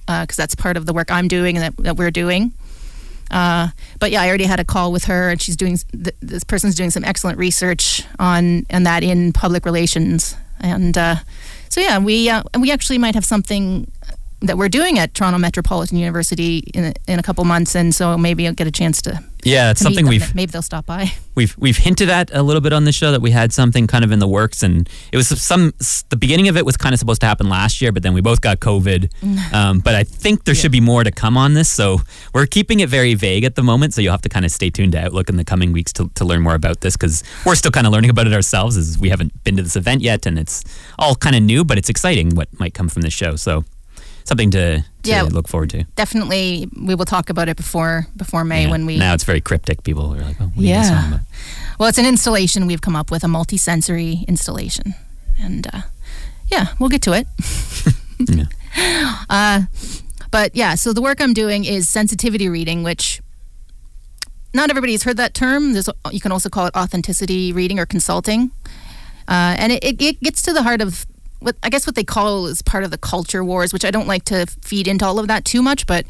because 0.06 0.36
that's 0.36 0.56
part 0.56 0.77
of 0.77 0.86
the 0.86 0.94
work 0.94 1.12
I'm 1.12 1.27
doing 1.27 1.57
and 1.57 1.63
that, 1.63 1.83
that 1.83 1.98
we're 1.98 2.12
doing. 2.12 2.53
Uh, 3.30 3.69
but 4.00 4.12
yeah, 4.12 4.21
I 4.21 4.27
already 4.27 4.44
had 4.44 4.59
a 4.59 4.65
call 4.65 4.92
with 4.92 5.06
her, 5.06 5.30
and 5.30 5.42
she's 5.42 5.56
doing. 5.56 5.77
Th- 5.77 6.15
this 6.19 6.44
person's 6.44 6.75
doing 6.75 6.89
some 6.89 7.06
excellent 7.06 7.38
research 7.38 8.03
on 8.19 8.65
and 8.69 8.86
that 8.86 9.03
in 9.03 9.31
public 9.31 9.65
relations, 9.65 10.36
and 10.59 10.98
uh, 10.98 11.15
so 11.69 11.80
yeah, 11.80 11.98
we 11.98 12.30
uh, 12.30 12.44
we 12.59 12.71
actually 12.71 12.98
might 12.98 13.15
have 13.15 13.24
something 13.24 13.89
that 14.42 14.58
we're 14.58 14.70
doing 14.70 14.98
at 14.98 15.14
Toronto 15.14 15.38
Metropolitan 15.38 15.98
University 15.98 16.60
in 16.74 16.86
a, 16.86 16.94
in 17.08 17.20
a 17.20 17.24
couple 17.24 17.44
months, 17.46 17.76
and 17.76 17.94
so 17.94 18.18
maybe 18.18 18.48
I'll 18.48 18.54
get 18.54 18.68
a 18.68 18.72
chance 18.72 19.02
to. 19.04 19.24
yeah, 19.44 19.72
it's 19.72 19.80
to 19.80 19.84
something 19.86 20.08
we've 20.08 20.34
maybe 20.34 20.52
they'll 20.52 20.62
stop 20.62 20.86
by. 20.86 21.12
we've 21.36 21.56
we've 21.58 21.78
hinted 21.78 22.10
at 22.10 22.34
a 22.34 22.42
little 22.42 22.62
bit 22.62 22.74
on 22.74 22.84
the 22.86 22.92
show 22.92 23.12
that 23.12 23.22
we 23.22 23.32
had 23.32 23.54
something 23.54 23.86
kind 23.88 24.04
of 24.04 24.12
in 24.12 24.20
the 24.20 24.28
works, 24.28 24.64
and 24.64 24.90
it 25.12 25.18
was 25.18 25.28
some 25.28 25.74
the 26.10 26.18
beginning 26.18 26.48
of 26.48 26.58
it 26.58 26.66
was 26.66 26.76
kind 26.76 26.94
of 26.94 27.00
supposed 27.00 27.22
to 27.22 27.28
happen 27.28 27.50
last 27.50 27.82
year, 27.82 27.92
but 27.92 28.02
then 28.04 28.14
we 28.14 28.22
both 28.22 28.42
got 28.42 28.60
COVID. 28.60 29.12
Um, 29.54 29.80
but 29.80 29.96
I 29.96 30.04
think 30.04 30.46
there 30.46 30.56
should 30.56 30.72
be 30.72 30.82
more 30.82 31.04
to 31.04 31.12
come 31.12 31.38
on 31.38 31.54
this, 31.54 31.70
so 31.70 32.02
we're 32.34 32.48
keeping 32.48 32.80
it 32.80 32.90
very 32.90 33.14
vague 33.14 33.44
at 33.44 33.56
the 33.56 33.64
moment. 33.64 33.94
So 33.94 34.02
you'll 34.02 34.14
have 34.14 34.22
to 34.24 34.30
kind 34.30 34.46
of 34.46 34.52
stay 34.52 34.70
tuned 34.70 34.94
to 34.94 35.00
Outlook 35.00 35.30
in 35.30 35.38
the 35.38 35.44
coming 35.46 35.72
weeks 35.72 35.94
to, 35.94 36.10
to 36.16 36.26
learn 36.26 36.42
more 36.42 36.56
about 36.56 36.82
this 36.82 36.98
because 36.98 37.24
we're 37.46 37.56
still 37.56 37.72
kind 37.72 37.86
of 37.86 37.94
learning 37.94 38.10
about 38.10 38.28
it 38.28 38.34
ourselves, 38.34 38.76
as 38.78 38.98
we 38.98 39.10
haven't 39.10 39.44
been 39.44 39.56
to 39.58 39.64
this 39.64 39.76
event 39.76 40.02
yet, 40.02 40.26
and 40.26 40.40
it's 40.40 40.64
all 40.98 41.16
kind 41.16 41.36
of 41.36 41.44
new, 41.44 41.64
but 41.64 41.78
it's 41.78 41.90
exciting 41.90 42.34
what 42.36 42.48
might 42.60 42.74
come 42.74 42.90
from 42.90 43.04
this 43.04 43.14
show. 43.14 43.36
So 43.36 43.66
something 44.23 44.51
to, 44.51 44.77
to 44.81 44.83
Yeah. 45.03 45.23
look 45.23 45.47
forward 45.47 45.69
to. 45.71 45.83
Definitely, 45.95 46.69
we 46.79 46.95
will 46.95 47.06
talk 47.06 47.29
about 47.29 47.50
it 47.50 47.57
before 47.57 48.07
before 48.15 48.44
May 48.44 48.63
Yeah. 48.63 48.71
when 48.71 48.85
we. 48.85 48.97
now 48.97 49.13
it's 49.13 49.23
very 49.23 49.41
cryptic. 49.41 49.83
People 49.83 50.13
are 50.15 50.21
like, 50.21 50.38
"Oh, 50.39 50.45
what 50.53 50.57
are 50.57 50.68
you 50.68 50.73
guys 50.75 50.89
Yeah. 50.89 51.19
Well, 51.79 51.89
it's 51.89 51.97
an 51.97 52.06
installation 52.06 52.68
we've 52.68 52.81
come 52.81 52.95
up 52.95 53.09
with, 53.12 53.23
a 53.23 53.27
multi-sensory 53.27 54.25
installation, 54.27 54.94
and 55.39 55.68
uh, 55.73 55.81
yeah, 56.51 56.68
we'll 56.79 56.89
get 56.89 57.01
to 57.03 57.13
it. 57.13 57.27
Yeah. 58.19 58.45
Uh, 59.29 59.62
but 60.29 60.56
yeah, 60.56 60.75
so 60.75 60.94
the 60.94 61.01
work 61.01 61.19
I'm 61.19 61.33
doing 61.33 61.65
is 61.65 61.89
sensitivity 61.89 62.47
reading, 62.47 62.83
which 62.83 63.19
not 64.53 64.69
everybody's 64.69 65.03
heard 65.03 65.18
that 65.18 65.33
term. 65.33 65.73
There's, 65.73 65.89
you 66.12 66.19
can 66.21 66.31
also 66.31 66.47
call 66.50 66.68
it 66.68 66.75
authenticity 66.75 67.51
reading 67.51 67.79
or 67.79 67.85
consulting, 67.85 68.51
uh, 69.27 69.56
and 69.57 69.71
it, 69.73 69.83
it 70.01 70.19
gets 70.21 70.41
to 70.44 70.53
the 70.53 70.63
heart 70.63 70.81
of 70.81 71.06
what 71.42 71.56
I 71.64 71.70
guess 71.70 71.86
what 71.86 71.96
they 71.96 72.04
call 72.04 72.48
is 72.48 72.62
part 72.62 72.84
of 72.84 72.92
the 72.92 72.98
culture 72.98 73.44
wars, 73.44 73.74
which 73.74 73.84
I 73.84 73.92
don't 73.92 74.08
like 74.08 74.24
to 74.26 74.46
feed 74.62 74.88
into 74.88 75.06
all 75.06 75.20
of 75.20 75.28
that 75.28 75.44
too 75.44 75.62
much, 75.62 75.86
but 75.86 76.06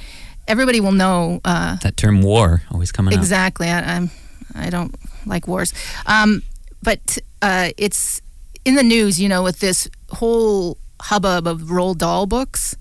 everybody 0.48 0.80
will 0.80 0.92
know. 0.92 1.40
Uh, 1.44 1.78
That 1.78 1.98
term 1.98 2.22
"war" 2.22 2.62
always 2.72 2.92
coming 2.92 3.14
up. 3.14 3.20
Exactly. 3.20 3.68
I, 3.70 3.96
I'm. 3.96 4.12
I 4.54 4.70
don't 4.70 4.94
like 5.26 5.48
wars. 5.48 5.74
Um, 6.06 6.44
but 6.84 7.18
uh, 7.42 7.70
it's 7.78 8.22
in 8.66 8.76
the 8.76 8.84
news, 8.84 9.20
you 9.20 9.30
know, 9.30 9.44
with 9.44 9.60
this 9.60 9.88
whole 10.10 10.78
hubbub 11.02 11.48
of 11.48 11.62
Roald 11.62 11.98
Dahl 11.98 12.26
books, 12.26 12.76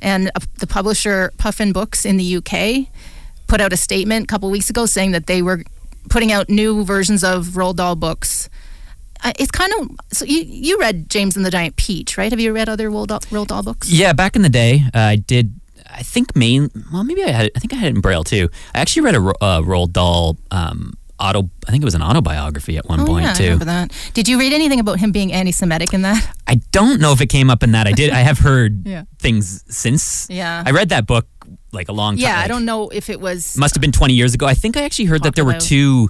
and 0.00 0.28
uh, 0.34 0.40
the 0.60 0.66
publisher 0.66 1.32
Puffin 1.38 1.72
Books 1.72 2.04
in 2.04 2.16
the 2.16 2.36
UK 2.36 2.86
put 3.48 3.60
out 3.60 3.72
a 3.72 3.76
statement 3.76 4.24
a 4.24 4.26
couple 4.28 4.48
weeks 4.50 4.70
ago 4.70 4.86
saying 4.86 5.10
that 5.12 5.26
they 5.26 5.42
were 5.42 5.62
putting 6.08 6.32
out 6.32 6.48
new 6.48 6.84
versions 6.84 7.22
of 7.24 7.48
Roald 7.48 7.76
Dahl 7.76 7.96
books. 7.96 8.48
Uh, 9.24 9.32
it's 9.38 9.50
kind 9.50 9.72
of 9.80 9.88
so 10.12 10.24
you 10.24 10.42
you 10.46 10.78
read 10.78 11.08
James 11.08 11.36
and 11.36 11.44
the 11.46 11.50
Giant 11.50 11.76
Peach, 11.76 12.18
right? 12.18 12.32
Have 12.32 12.40
you 12.40 12.52
read 12.52 12.68
other 12.68 12.90
Roald 12.90 13.08
Dahl, 13.08 13.20
Roald 13.30 13.46
Dahl 13.48 13.62
books? 13.62 13.90
Yeah, 13.90 14.12
back 14.12 14.34
in 14.36 14.42
the 14.42 14.48
day, 14.48 14.82
uh, 14.94 14.98
I 14.98 15.16
did. 15.16 15.54
I 15.90 16.02
think 16.02 16.34
main. 16.34 16.70
Well, 16.92 17.04
maybe 17.04 17.22
I 17.22 17.30
had. 17.30 17.50
I 17.54 17.58
think 17.58 17.72
I 17.72 17.76
had 17.76 17.88
it 17.88 17.94
in 17.96 18.00
braille 18.00 18.24
too. 18.24 18.48
I 18.74 18.80
actually 18.80 19.02
read 19.02 19.14
a 19.14 19.18
uh, 19.40 19.60
Roald 19.60 19.92
Dahl 19.92 20.38
um, 20.50 20.94
auto. 21.20 21.50
I 21.68 21.70
think 21.70 21.82
it 21.82 21.84
was 21.84 21.94
an 21.94 22.02
autobiography 22.02 22.78
at 22.78 22.86
one 22.88 23.00
Oh, 23.00 23.06
point 23.06 23.24
yeah, 23.24 23.30
I 23.30 23.34
too. 23.34 23.42
remember 23.44 23.64
that. 23.66 23.92
Did 24.14 24.26
you 24.26 24.38
read 24.38 24.52
anything 24.52 24.80
about 24.80 24.98
him 25.00 25.12
being 25.12 25.32
anti-Semitic 25.32 25.92
in 25.92 26.02
that? 26.02 26.34
I 26.46 26.56
don't 26.72 27.00
know 27.00 27.12
if 27.12 27.20
it 27.20 27.26
came 27.28 27.50
up 27.50 27.62
in 27.62 27.72
that. 27.72 27.86
I 27.86 27.92
did. 27.92 28.10
I 28.10 28.20
have 28.20 28.38
heard 28.38 28.86
Yeah. 28.86 29.04
things 29.18 29.62
since. 29.68 30.28
Yeah. 30.30 30.62
I 30.66 30.70
read 30.70 30.88
that 30.88 31.06
book 31.06 31.26
like 31.72 31.88
a 31.88 31.92
long 31.92 32.14
time. 32.16 32.22
Yeah, 32.22 32.38
I 32.40 32.48
don't 32.48 32.64
know 32.64 32.88
if 32.88 33.08
it 33.10 33.20
was. 33.20 33.56
Must 33.58 33.74
have 33.74 33.80
been 33.82 33.92
20 33.92 34.14
years 34.14 34.34
ago. 34.34 34.46
I 34.46 34.54
think 34.54 34.76
I 34.76 34.82
actually 34.82 35.06
heard 35.06 35.22
that 35.24 35.34
there 35.34 35.44
were 35.44 35.58
two. 35.58 36.08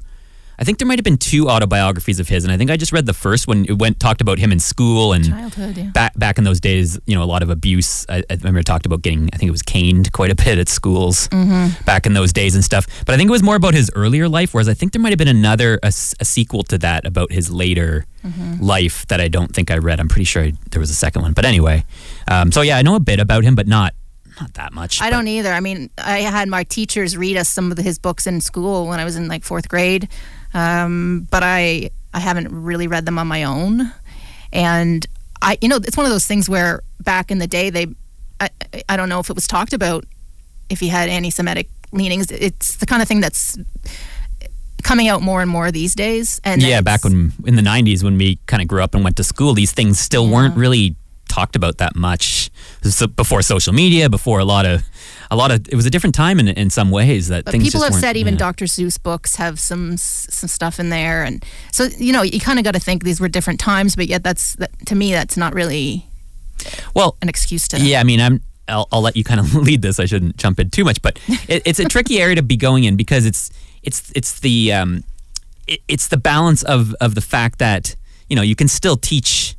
I 0.63 0.65
think 0.65 0.79
there 0.79 0.87
might 0.87 0.97
have 1.01 1.05
been 1.05 1.19
two 1.19 1.49
autobiographies 1.49 2.21
of 2.21 2.29
his, 2.29 2.45
and 2.45 2.53
I 2.53 2.57
think 2.57 2.71
I 2.71 2.77
just 2.77 2.93
read 2.93 3.05
the 3.07 3.13
first 3.13 3.49
one. 3.49 3.65
It 3.69 3.79
went 3.81 3.99
talked 3.99 4.21
about 4.21 4.39
him 4.39 4.53
in 4.53 4.61
school 4.61 5.13
and 5.13 5.25
Childhood, 5.27 5.77
yeah. 5.77 5.91
back 5.91 6.17
back 6.17 6.39
in 6.39 6.45
those 6.45 6.61
days, 6.61 7.01
you 7.05 7.17
know, 7.17 7.23
a 7.25 7.27
lot 7.27 7.43
of 7.43 7.51
abuse. 7.51 8.07
I, 8.09 8.19
I 8.31 8.35
remember 8.35 8.61
it 8.61 8.65
talked 8.67 8.87
about 8.87 9.03
getting, 9.03 9.29
I 9.33 9.39
think 9.39 9.49
it 9.49 9.51
was 9.51 9.63
caned 9.63 10.13
quite 10.13 10.31
a 10.31 10.37
bit 10.37 10.59
at 10.59 10.69
schools 10.69 11.27
Mm-hmm. 11.29 11.83
back 11.85 12.07
in 12.07 12.13
those 12.13 12.33
days 12.33 12.55
and 12.55 12.63
stuff. 12.65 12.87
But 13.05 13.15
I 13.15 13.19
think 13.19 13.27
it 13.29 13.33
was 13.33 13.43
more 13.43 13.57
about 13.57 13.75
his 13.75 13.91
earlier 13.97 14.29
life, 14.29 14.55
whereas 14.55 14.69
I 14.69 14.75
think 14.75 14.93
there 14.93 15.03
might 15.03 15.11
have 15.11 15.19
been 15.19 15.27
another 15.43 15.81
a, 15.83 15.89
a 15.89 16.25
sequel 16.25 16.63
to 16.65 16.79
that 16.79 17.05
about 17.07 17.33
his 17.33 17.51
later 17.51 18.07
Mm-hmm. 18.23 18.63
life 18.63 19.05
that 19.09 19.21
I 19.21 19.27
don't 19.27 19.53
think 19.53 19.69
I 19.73 19.79
read. 19.79 19.99
I'm 19.99 20.07
pretty 20.07 20.27
sure 20.27 20.45
I, 20.45 20.53
there 20.71 20.79
was 20.79 20.91
a 20.91 20.95
second 20.95 21.23
one, 21.23 21.33
but 21.33 21.45
anyway. 21.45 21.85
Um, 22.29 22.53
so 22.53 22.61
yeah, 22.61 22.77
I 22.79 22.83
know 22.83 22.95
a 22.95 23.01
bit 23.01 23.19
about 23.19 23.43
him, 23.43 23.57
but 23.57 23.67
not 23.67 23.95
not 24.41 24.55
that 24.55 24.73
much. 24.73 25.03
I 25.03 25.07
But- 25.11 25.17
don't 25.17 25.27
either. 25.27 25.53
I 25.53 25.59
mean, 25.59 25.91
I 25.99 26.21
had 26.21 26.49
my 26.49 26.63
teachers 26.63 27.17
read 27.17 27.37
us 27.37 27.49
some 27.49 27.73
of 27.73 27.79
his 27.79 27.99
books 27.99 28.29
in 28.29 28.41
school 28.41 28.87
when 28.87 29.01
I 29.01 29.05
was 29.05 29.17
in 29.17 29.27
like 29.27 29.43
fourth 29.43 29.69
grade, 29.69 30.09
um, 30.55 31.27
but 31.31 31.43
I 31.43 31.91
I 32.15 32.21
haven't 32.21 32.49
really 32.51 32.87
read 32.87 33.07
them 33.07 33.19
on 33.19 33.27
my 33.27 33.45
own. 33.45 33.91
And 34.53 35.07
I, 35.41 35.57
you 35.63 35.69
know, 35.69 35.77
it's 35.77 35.97
one 35.97 36.05
of 36.07 36.13
those 36.13 36.27
things 36.27 36.49
where 36.49 36.83
back 37.01 37.31
in 37.31 37.39
the 37.39 37.47
day, 37.47 37.71
they, 37.71 37.87
I, 38.41 38.51
I- 38.75 38.83
I 38.91 38.97
don't 38.97 39.09
know 39.09 39.19
if 39.19 39.31
it 39.31 39.35
was 39.35 39.47
talked 39.47 39.73
about 39.73 40.05
if 40.69 40.79
he 40.81 40.89
had 40.89 41.09
anti-Semitic 41.09 41.69
leanings. 41.93 42.31
It's 42.31 42.77
the 42.77 42.87
kind 42.87 43.01
of 43.03 43.09
thing 43.09 43.21
that's 43.21 43.57
coming 44.83 45.09
out 45.09 45.23
more 45.23 45.41
and 45.41 45.51
more 45.51 45.71
these 45.71 45.95
days. 45.95 46.41
And 46.45 46.61
yeah, 46.61 46.81
back 46.81 47.05
when 47.05 47.33
in 47.47 47.57
the 47.57 47.63
'90s 47.63 48.03
when 48.05 48.19
we 48.19 48.37
kind 48.47 48.61
of 48.63 48.69
grew 48.69 48.83
up 48.83 48.95
and 48.95 49.05
went 49.05 49.17
to 49.17 49.25
school, 49.25 49.55
these 49.55 49.73
things 49.73 49.99
still 49.99 50.29
weren't 50.29 50.57
really 50.57 50.97
talked 51.33 51.57
about 51.57 51.79
that 51.79 51.97
much. 51.97 52.51
So 52.83 53.07
before 53.07 53.43
social 53.43 53.73
media, 53.73 54.11
before 54.11 54.39
a 54.39 54.45
lot 54.45 54.67
of 54.67 54.83
a 55.31 55.37
lot 55.37 55.51
of 55.51 55.67
it 55.69 55.75
was 55.75 55.87
a 55.87 55.91
different 55.91 56.15
time 56.15 56.39
in 56.39 56.49
in 56.49 56.69
some 56.69 56.91
ways 56.91 57.29
that 57.29 57.47
But 57.47 57.55
people 57.55 57.83
have 57.83 57.95
said 57.95 58.17
even 58.17 58.35
yeah. 58.35 58.39
Dr. 58.39 58.67
Seuss 58.67 59.03
books 59.03 59.37
have 59.37 59.59
some 59.59 59.97
some 59.97 60.49
stuff 60.49 60.79
in 60.79 60.91
there, 60.91 61.25
and 61.25 61.45
so 61.73 61.85
you 61.85 62.13
know 62.13 62.23
you 62.23 62.39
kind 62.39 62.59
of 62.59 62.65
got 62.65 62.75
to 62.75 62.81
think 62.81 63.05
these 63.05 63.21
were 63.21 63.29
different 63.29 63.61
times, 63.61 63.97
but 63.97 64.07
yet 64.09 64.23
that's 64.23 64.55
that, 64.57 64.71
to 64.87 64.95
me 64.95 65.13
that's 65.13 65.37
not 65.37 65.55
really 65.55 66.07
well 66.95 67.17
an 67.23 67.29
excuse 67.29 67.67
to. 67.69 67.81
Yeah, 67.81 68.01
I 68.01 68.05
mean, 68.05 68.21
I'm 68.21 68.43
I'll, 68.69 68.89
I'll 68.93 69.01
let 69.01 69.17
you 69.17 69.25
kind 69.25 69.41
of 69.41 69.55
lead 69.69 69.81
this. 69.81 69.99
I 69.99 70.05
shouldn't 70.05 70.37
jump 70.37 70.61
in 70.61 70.71
too 70.71 70.85
much, 70.85 71.01
but 71.01 71.19
it, 71.49 71.63
it's 71.65 71.79
a 71.79 71.87
tricky 71.87 72.21
area 72.21 72.37
to 72.37 72.43
be 72.43 72.57
going 72.57 72.85
in 72.85 72.97
because 72.97 73.25
it's 73.25 73.51
it's 73.83 74.13
it's 74.15 74.41
the 74.41 74.73
um, 74.73 75.05
it, 75.67 75.81
it's 75.89 76.09
the 76.09 76.19
balance 76.19 76.63
of 76.63 76.95
of 77.01 77.15
the 77.15 77.23
fact 77.23 77.59
that 77.59 77.97
you 78.29 78.37
know 78.37 78.43
you 78.43 78.55
can 78.55 78.69
still 78.69 78.97
teach 78.97 79.57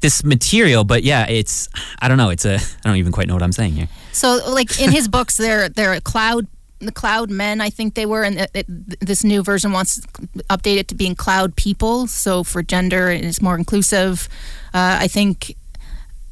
this 0.00 0.24
material, 0.24 0.84
but 0.84 1.02
yeah, 1.02 1.26
it's 1.28 1.68
I 2.00 2.08
don't 2.08 2.18
know. 2.18 2.30
It's 2.30 2.44
a 2.44 2.56
I 2.56 2.88
don't 2.88 2.96
even 2.96 3.12
quite 3.12 3.28
know 3.28 3.34
what 3.34 3.42
I'm 3.42 3.52
saying 3.52 3.72
here. 3.72 3.88
So, 4.12 4.40
like 4.50 4.80
in 4.80 4.90
his 4.90 5.08
books, 5.08 5.36
they're 5.36 5.68
they're 5.68 6.00
cloud 6.00 6.46
the 6.80 6.92
cloud 6.92 7.30
men. 7.30 7.60
I 7.60 7.70
think 7.70 7.94
they 7.94 8.06
were, 8.06 8.24
and 8.24 8.40
it, 8.40 8.50
it, 8.54 9.00
this 9.00 9.22
new 9.22 9.42
version 9.42 9.72
wants 9.72 10.00
to 10.00 10.08
update 10.48 10.78
it 10.78 10.88
to 10.88 10.94
being 10.94 11.14
cloud 11.14 11.54
people. 11.54 12.06
So 12.06 12.42
for 12.42 12.62
gender, 12.62 13.10
it's 13.10 13.42
more 13.42 13.54
inclusive. 13.54 14.28
Uh, 14.72 14.96
I 15.00 15.08
think 15.08 15.56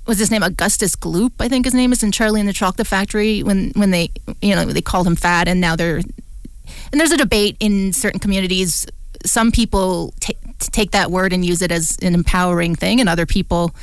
was 0.07 0.19
his 0.19 0.31
name 0.31 0.43
Augustus 0.43 0.97
Gloop, 0.97 1.33
I 1.39 1.49
think 1.49 1.67
his 1.67 1.75
name 1.75 1.93
is 1.93 2.03
in 2.03 2.11
Charlie 2.11 2.41
and 2.41 2.49
the 2.49 2.55
Chocolate 2.55 2.87
Factory 2.87 3.43
when 3.43 3.71
when 3.77 3.91
they 3.91 4.11
you 4.41 4.55
know 4.55 4.65
they 4.65 4.81
called 4.81 5.07
him 5.07 5.17
fat 5.17 5.47
and 5.47 5.61
now 5.61 5.77
they're 5.77 5.99
and 5.99 7.01
there's 7.01 7.13
a 7.13 7.17
debate 7.17 7.57
in 7.61 7.93
certain 7.93 8.19
communities. 8.19 8.87
Some 9.25 9.53
people 9.53 10.15
t- 10.21 10.37
take 10.59 10.91
that 10.93 11.11
word 11.11 11.33
and 11.33 11.45
use 11.45 11.63
it 11.63 11.71
as 11.71 11.97
an 12.03 12.15
empowering 12.15 12.75
thing, 12.75 13.01
and 13.01 13.09
other 13.09 13.27
people 13.27 13.75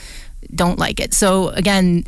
don't 0.54 0.78
like 0.78 1.00
it. 1.00 1.14
So 1.14 1.50
again, 1.50 2.04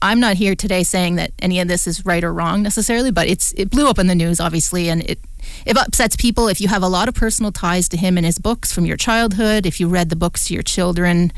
I'm 0.00 0.18
not 0.18 0.34
here 0.36 0.56
today 0.56 0.82
saying 0.82 1.16
that 1.16 1.32
any 1.38 1.60
of 1.60 1.68
this 1.68 1.86
is 1.86 2.04
right 2.04 2.24
or 2.24 2.32
wrong 2.32 2.62
necessarily, 2.62 3.12
but 3.12 3.28
it's 3.28 3.52
it 3.56 3.70
blew 3.70 3.88
up 3.88 3.98
in 3.98 4.08
the 4.08 4.14
news 4.14 4.40
obviously, 4.40 4.88
and 4.88 5.02
it 5.02 5.20
it 5.64 5.76
upsets 5.76 6.16
people 6.16 6.48
if 6.48 6.60
you 6.60 6.68
have 6.68 6.82
a 6.82 6.88
lot 6.88 7.08
of 7.08 7.14
personal 7.14 7.52
ties 7.52 7.88
to 7.90 7.96
him 7.96 8.16
and 8.16 8.26
his 8.26 8.38
books 8.38 8.72
from 8.72 8.84
your 8.84 8.96
childhood. 8.96 9.64
If 9.64 9.78
you 9.78 9.88
read 9.88 10.08
the 10.08 10.16
books 10.16 10.46
to 10.46 10.54
your 10.54 10.62
children, 10.62 11.32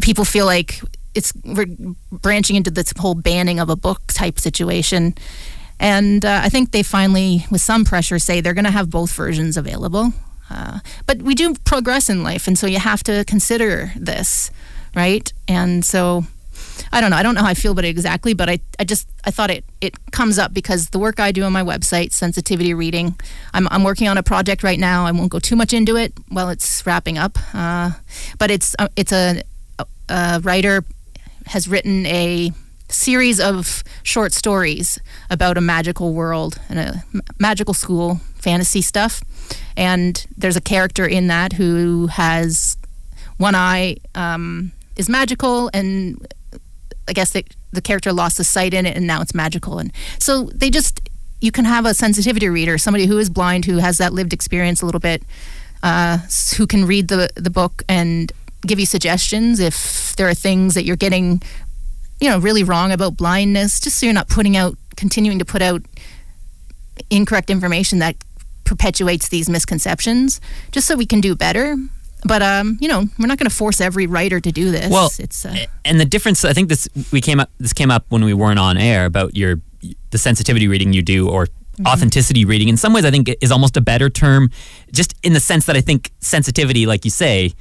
people 0.00 0.24
feel 0.24 0.46
like 0.46 0.80
it's 1.14 1.32
we're 1.44 1.66
branching 2.10 2.56
into 2.56 2.70
this 2.70 2.92
whole 2.98 3.14
banning 3.14 3.60
of 3.60 3.68
a 3.68 3.76
book 3.76 4.00
type 4.08 4.38
situation. 4.38 5.14
And 5.78 6.24
uh, 6.24 6.40
I 6.42 6.50
think 6.50 6.72
they 6.72 6.82
finally, 6.82 7.46
with 7.50 7.62
some 7.62 7.84
pressure, 7.84 8.18
say 8.18 8.40
they're 8.40 8.54
going 8.54 8.66
to 8.66 8.70
have 8.70 8.90
both 8.90 9.12
versions 9.12 9.56
available. 9.56 10.12
Uh, 10.50 10.80
but 11.06 11.22
we 11.22 11.34
do 11.34 11.54
progress 11.64 12.10
in 12.10 12.22
life, 12.22 12.46
and 12.48 12.58
so 12.58 12.66
you 12.66 12.78
have 12.78 13.02
to 13.04 13.24
consider 13.26 13.92
this, 13.96 14.50
right? 14.94 15.32
And 15.46 15.84
so 15.84 16.24
I 16.92 17.00
don't 17.00 17.10
know. 17.10 17.16
I 17.16 17.22
don't 17.22 17.34
know 17.34 17.42
how 17.42 17.48
I 17.48 17.54
feel 17.54 17.72
about 17.72 17.84
it 17.84 17.88
exactly, 17.88 18.34
but 18.34 18.48
I, 18.48 18.58
I 18.78 18.84
just 18.84 19.08
I 19.24 19.30
thought 19.30 19.50
it 19.50 19.64
it 19.80 19.94
comes 20.10 20.38
up 20.38 20.52
because 20.52 20.90
the 20.90 20.98
work 20.98 21.20
I 21.20 21.32
do 21.32 21.42
on 21.44 21.52
my 21.52 21.62
website, 21.62 22.12
sensitivity 22.12 22.74
reading. 22.74 23.14
I'm 23.54 23.68
I'm 23.68 23.84
working 23.84 24.08
on 24.08 24.18
a 24.18 24.22
project 24.22 24.62
right 24.62 24.78
now. 24.78 25.06
I 25.06 25.12
won't 25.12 25.30
go 25.30 25.38
too 25.38 25.56
much 25.56 25.72
into 25.72 25.96
it 25.96 26.12
while 26.28 26.48
it's 26.48 26.84
wrapping 26.86 27.18
up. 27.18 27.38
Uh, 27.54 27.92
but 28.38 28.50
it's 28.50 28.74
uh, 28.78 28.88
it's 28.96 29.12
a, 29.12 29.42
a 30.08 30.40
writer 30.42 30.84
has 31.46 31.68
written 31.68 32.06
a 32.06 32.52
series 32.88 33.40
of 33.40 33.82
short 34.02 34.32
stories 34.32 34.98
about 35.30 35.56
a 35.56 35.60
magical 35.60 36.12
world 36.12 36.60
and 36.68 36.78
a 36.78 37.04
magical 37.38 37.74
school, 37.74 38.20
fantasy 38.34 38.82
stuff. 38.82 39.22
And 39.76 40.26
there's 40.36 40.56
a 40.56 40.60
character 40.60 41.06
in 41.06 41.28
that 41.28 41.54
who 41.54 42.08
has 42.08 42.76
one 43.36 43.54
eye 43.54 43.96
um, 44.14 44.72
is 44.96 45.08
magical, 45.08 45.70
and 45.72 46.26
I 47.08 47.12
guess 47.12 47.30
the, 47.30 47.44
the 47.72 47.80
character 47.80 48.12
lost 48.12 48.36
the 48.36 48.44
sight 48.44 48.74
in 48.74 48.86
it, 48.86 48.96
and 48.96 49.06
now 49.06 49.22
it's 49.22 49.34
magical. 49.34 49.78
And 49.78 49.92
so 50.18 50.44
they 50.44 50.70
just 50.70 51.00
you 51.40 51.50
can 51.50 51.64
have 51.64 51.86
a 51.86 51.94
sensitivity 51.94 52.48
reader, 52.48 52.76
somebody 52.76 53.06
who 53.06 53.18
is 53.18 53.30
blind, 53.30 53.64
who 53.64 53.78
has 53.78 53.96
that 53.98 54.12
lived 54.12 54.32
experience 54.32 54.82
a 54.82 54.86
little 54.86 55.00
bit, 55.00 55.22
uh, 55.82 56.18
who 56.56 56.66
can 56.66 56.84
read 56.84 57.08
the 57.08 57.30
the 57.34 57.50
book 57.50 57.82
and 57.88 58.32
give 58.66 58.78
you 58.78 58.86
suggestions 58.86 59.58
if 59.58 60.14
there 60.16 60.28
are 60.28 60.34
things 60.34 60.74
that 60.74 60.84
you're 60.84 60.96
getting, 60.96 61.40
you 62.20 62.28
know, 62.28 62.38
really 62.38 62.62
wrong 62.62 62.92
about 62.92 63.16
blindness, 63.16 63.80
just 63.80 63.98
so 63.98 64.06
you're 64.06 64.12
not 64.12 64.28
putting 64.28 64.56
out, 64.56 64.76
continuing 64.96 65.38
to 65.38 65.46
put 65.46 65.62
out 65.62 65.82
incorrect 67.08 67.48
information 67.48 68.00
that 68.00 68.16
perpetuates 68.70 69.28
these 69.28 69.50
misconceptions, 69.50 70.40
just 70.70 70.86
so 70.86 70.94
we 70.96 71.06
can 71.06 71.20
do 71.20 71.34
better. 71.34 71.76
But 72.24 72.40
um, 72.42 72.78
you 72.80 72.88
know, 72.88 73.04
we're 73.18 73.26
not 73.26 73.38
going 73.38 73.50
to 73.50 73.54
force 73.54 73.80
every 73.80 74.06
writer 74.06 74.40
to 74.40 74.52
do 74.52 74.70
this. 74.70 74.90
Well, 74.90 75.10
it's 75.18 75.44
uh, 75.44 75.54
and 75.84 75.98
the 75.98 76.04
difference. 76.04 76.44
I 76.44 76.52
think 76.52 76.68
this 76.68 76.88
we 77.12 77.20
came 77.20 77.40
up. 77.40 77.50
This 77.58 77.72
came 77.72 77.90
up 77.90 78.04
when 78.10 78.24
we 78.24 78.32
weren't 78.34 78.58
on 78.58 78.78
air 78.78 79.06
about 79.06 79.36
your 79.36 79.56
the 80.10 80.18
sensitivity 80.18 80.68
reading 80.68 80.92
you 80.94 81.02
do 81.02 81.28
or 81.28 81.46
Mm-hmm. 81.70 81.86
authenticity 81.86 82.44
reading 82.44 82.68
in 82.68 82.76
some 82.76 82.92
ways 82.92 83.04
i 83.06 83.10
think 83.10 83.30
is 83.40 83.50
almost 83.52 83.76
a 83.76 83.80
better 83.80 84.10
term 84.10 84.50
just 84.92 85.14
in 85.22 85.32
the 85.32 85.40
sense 85.40 85.64
that 85.66 85.76
i 85.76 85.80
think 85.80 86.10
sensitivity 86.18 86.84
like 86.84 87.06
you 87.06 87.10
say 87.12 87.52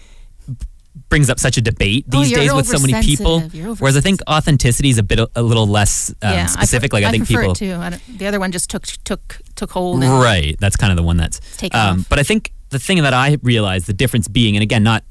brings 1.10 1.30
up 1.30 1.40
such 1.40 1.58
a 1.58 1.62
debate 1.62 2.06
Oh, 2.12 2.20
these 2.20 2.32
you're 2.32 2.40
days 2.42 2.54
with 2.54 2.68
so 2.68 2.80
many 2.80 3.02
people. 3.06 3.42
Whereas 3.80 3.96
I 3.96 4.02
think 4.02 4.20
authenticity 4.30 4.90
is 4.90 4.98
a 4.98 5.04
bit 5.04 5.20
a 5.36 5.42
little 5.42 5.68
less 5.68 6.10
um, 6.22 6.34
yeah, 6.34 6.46
specific. 6.48 6.94
I, 6.94 6.98
like 6.98 7.06
I, 7.06 7.08
I 7.10 7.12
think 7.12 7.28
people 7.28 7.54
too. 7.56 7.74
I 7.76 7.92
don't, 7.92 8.18
the 8.18 8.28
other 8.28 8.40
one 8.40 8.52
just 8.52 8.70
took 8.70 8.84
took 9.06 9.40
took 9.56 9.72
hold. 9.72 10.02
Right. 10.04 10.56
That's 10.60 10.76
kind 10.76 10.92
of 10.92 10.98
the 10.98 11.04
one 11.04 11.18
that's 11.18 11.40
taken 11.58 11.80
um. 11.80 12.06
But 12.10 12.20
I 12.20 12.24
think 12.24 12.52
the 12.70 12.80
thing 12.80 13.02
that 13.04 13.14
I 13.14 13.38
realized 13.44 13.88
the 13.88 13.94
difference 13.94 14.28
being, 14.28 14.56
and 14.56 14.64
again, 14.64 14.84
not 14.84 15.04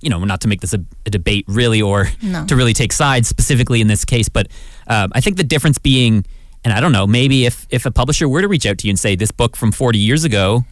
you 0.00 0.10
know, 0.10 0.22
not 0.24 0.42
to 0.42 0.48
make 0.48 0.60
this 0.60 0.74
a, 0.74 0.84
a 1.06 1.10
debate 1.10 1.46
really, 1.48 1.80
or 1.80 2.08
No. 2.20 2.44
to 2.46 2.56
really 2.56 2.74
take 2.74 2.92
sides 2.92 3.26
specifically 3.26 3.80
in 3.80 3.86
this 3.88 4.04
case, 4.04 4.28
but 4.28 4.48
um, 4.86 5.10
I 5.14 5.20
think 5.22 5.38
the 5.38 5.44
difference 5.44 5.78
being, 5.78 6.26
and 6.62 6.74
I 6.74 6.80
don't 6.80 6.92
know, 6.92 7.06
maybe 7.06 7.46
if 7.46 7.66
if 7.70 7.86
a 7.86 7.90
publisher 7.90 8.28
were 8.28 8.42
to 8.42 8.48
reach 8.48 8.66
out 8.66 8.76
to 8.78 8.86
you 8.86 8.90
and 8.90 8.98
say 8.98 9.16
this 9.16 9.30
book 9.30 9.56
from 9.56 9.72
40 9.72 9.98
years 9.98 10.24
ago, 10.24 10.64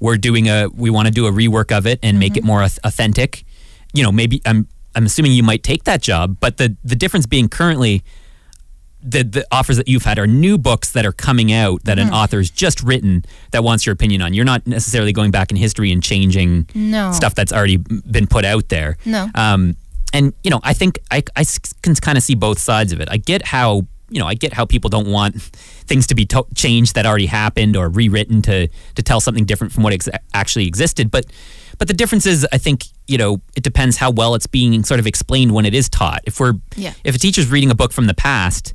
we're 0.00 0.16
doing 0.16 0.48
a, 0.48 0.68
we 0.74 0.90
want 0.90 1.06
to 1.06 1.12
do 1.12 1.26
a 1.26 1.30
rework 1.30 1.70
of 1.76 1.86
it 1.86 2.00
and 2.02 2.18
make 2.18 2.32
Mm-hmm. 2.32 2.38
it 2.38 2.44
more 2.44 2.62
authentic. 2.82 3.44
You 3.92 4.02
know, 4.02 4.12
maybe 4.12 4.40
I'm 4.46 4.66
I'm 4.94 5.06
assuming 5.06 5.32
you 5.32 5.42
might 5.42 5.62
take 5.62 5.84
that 5.84 6.02
job, 6.02 6.36
but 6.40 6.56
the 6.56 6.76
the 6.84 6.96
difference 6.96 7.26
being 7.26 7.48
currently 7.48 8.02
the, 9.02 9.22
the 9.24 9.46
offers 9.50 9.78
that 9.78 9.88
you've 9.88 10.04
had 10.04 10.18
are 10.18 10.26
new 10.26 10.58
books 10.58 10.92
that 10.92 11.06
are 11.06 11.12
coming 11.12 11.50
out 11.52 11.82
that 11.84 11.96
Mm-hmm. 11.96 12.08
an 12.08 12.14
author's 12.14 12.50
just 12.50 12.82
written 12.82 13.24
that 13.50 13.64
wants 13.64 13.86
your 13.86 13.94
opinion 13.94 14.20
on. 14.20 14.34
You're 14.34 14.44
not 14.44 14.66
necessarily 14.66 15.12
going 15.14 15.30
back 15.30 15.50
in 15.50 15.56
history 15.56 15.90
and 15.90 16.02
changing 16.02 16.68
No. 16.74 17.10
stuff 17.12 17.34
that's 17.34 17.50
already 17.52 17.78
been 17.78 18.26
put 18.26 18.44
out 18.44 18.68
there. 18.68 18.98
No. 19.06 19.30
Um, 19.34 19.76
and 20.12 20.34
you 20.44 20.50
know, 20.50 20.60
I 20.62 20.74
think 20.74 20.98
I, 21.10 21.22
I 21.34 21.44
can 21.82 21.94
kind 21.94 22.18
of 22.18 22.24
see 22.24 22.34
both 22.34 22.58
sides 22.58 22.92
of 22.92 23.00
it. 23.00 23.08
I 23.10 23.16
get 23.16 23.46
how 23.46 23.86
you 24.10 24.18
know, 24.18 24.26
I 24.26 24.34
get 24.34 24.52
how 24.52 24.66
people 24.66 24.90
don't 24.90 25.06
want 25.06 25.40
things 25.40 26.06
to 26.08 26.14
be 26.16 26.26
to- 26.26 26.46
changed 26.56 26.96
that 26.96 27.06
already 27.06 27.26
happened 27.26 27.76
or 27.76 27.88
rewritten 27.88 28.42
to 28.42 28.66
to 28.96 29.02
tell 29.02 29.20
something 29.20 29.44
different 29.46 29.72
from 29.72 29.82
what 29.84 29.92
ex- 29.94 30.08
actually 30.34 30.66
existed. 30.66 31.10
But 31.10 31.24
but 31.80 31.88
the 31.88 31.94
difference 31.94 32.26
is, 32.26 32.46
I 32.52 32.58
think 32.58 32.84
you 33.08 33.18
know, 33.18 33.40
it 33.56 33.64
depends 33.64 33.96
how 33.96 34.10
well 34.12 34.36
it's 34.36 34.46
being 34.46 34.84
sort 34.84 35.00
of 35.00 35.06
explained 35.08 35.50
when 35.52 35.66
it 35.66 35.74
is 35.74 35.88
taught. 35.88 36.20
If 36.26 36.38
we're 36.38 36.54
Yeah. 36.76 36.92
if 37.02 37.16
a 37.16 37.18
teacher's 37.18 37.48
reading 37.50 37.70
a 37.70 37.74
book 37.74 37.92
from 37.92 38.06
the 38.06 38.14
past, 38.14 38.72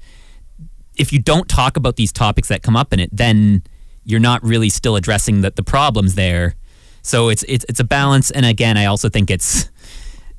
if 0.97 1.13
you 1.13 1.19
don't 1.19 1.47
talk 1.47 1.77
about 1.77 1.95
these 1.95 2.11
topics 2.11 2.49
that 2.49 2.61
come 2.61 2.75
up 2.75 2.91
in 2.91 2.99
it, 2.99 3.09
then 3.13 3.63
you're 4.03 4.19
not 4.19 4.43
really 4.43 4.69
still 4.69 4.95
addressing 4.97 5.41
the, 5.41 5.51
the 5.51 5.63
problems 5.63 6.15
there. 6.15 6.55
So 7.01 7.29
it's 7.29 7.43
it's 7.47 7.65
it's 7.69 7.79
a 7.79 7.83
balance. 7.85 8.29
And 8.31 8.45
again, 8.45 8.77
I 8.77 8.85
also 8.85 9.07
think 9.09 9.29
it's 9.29 9.69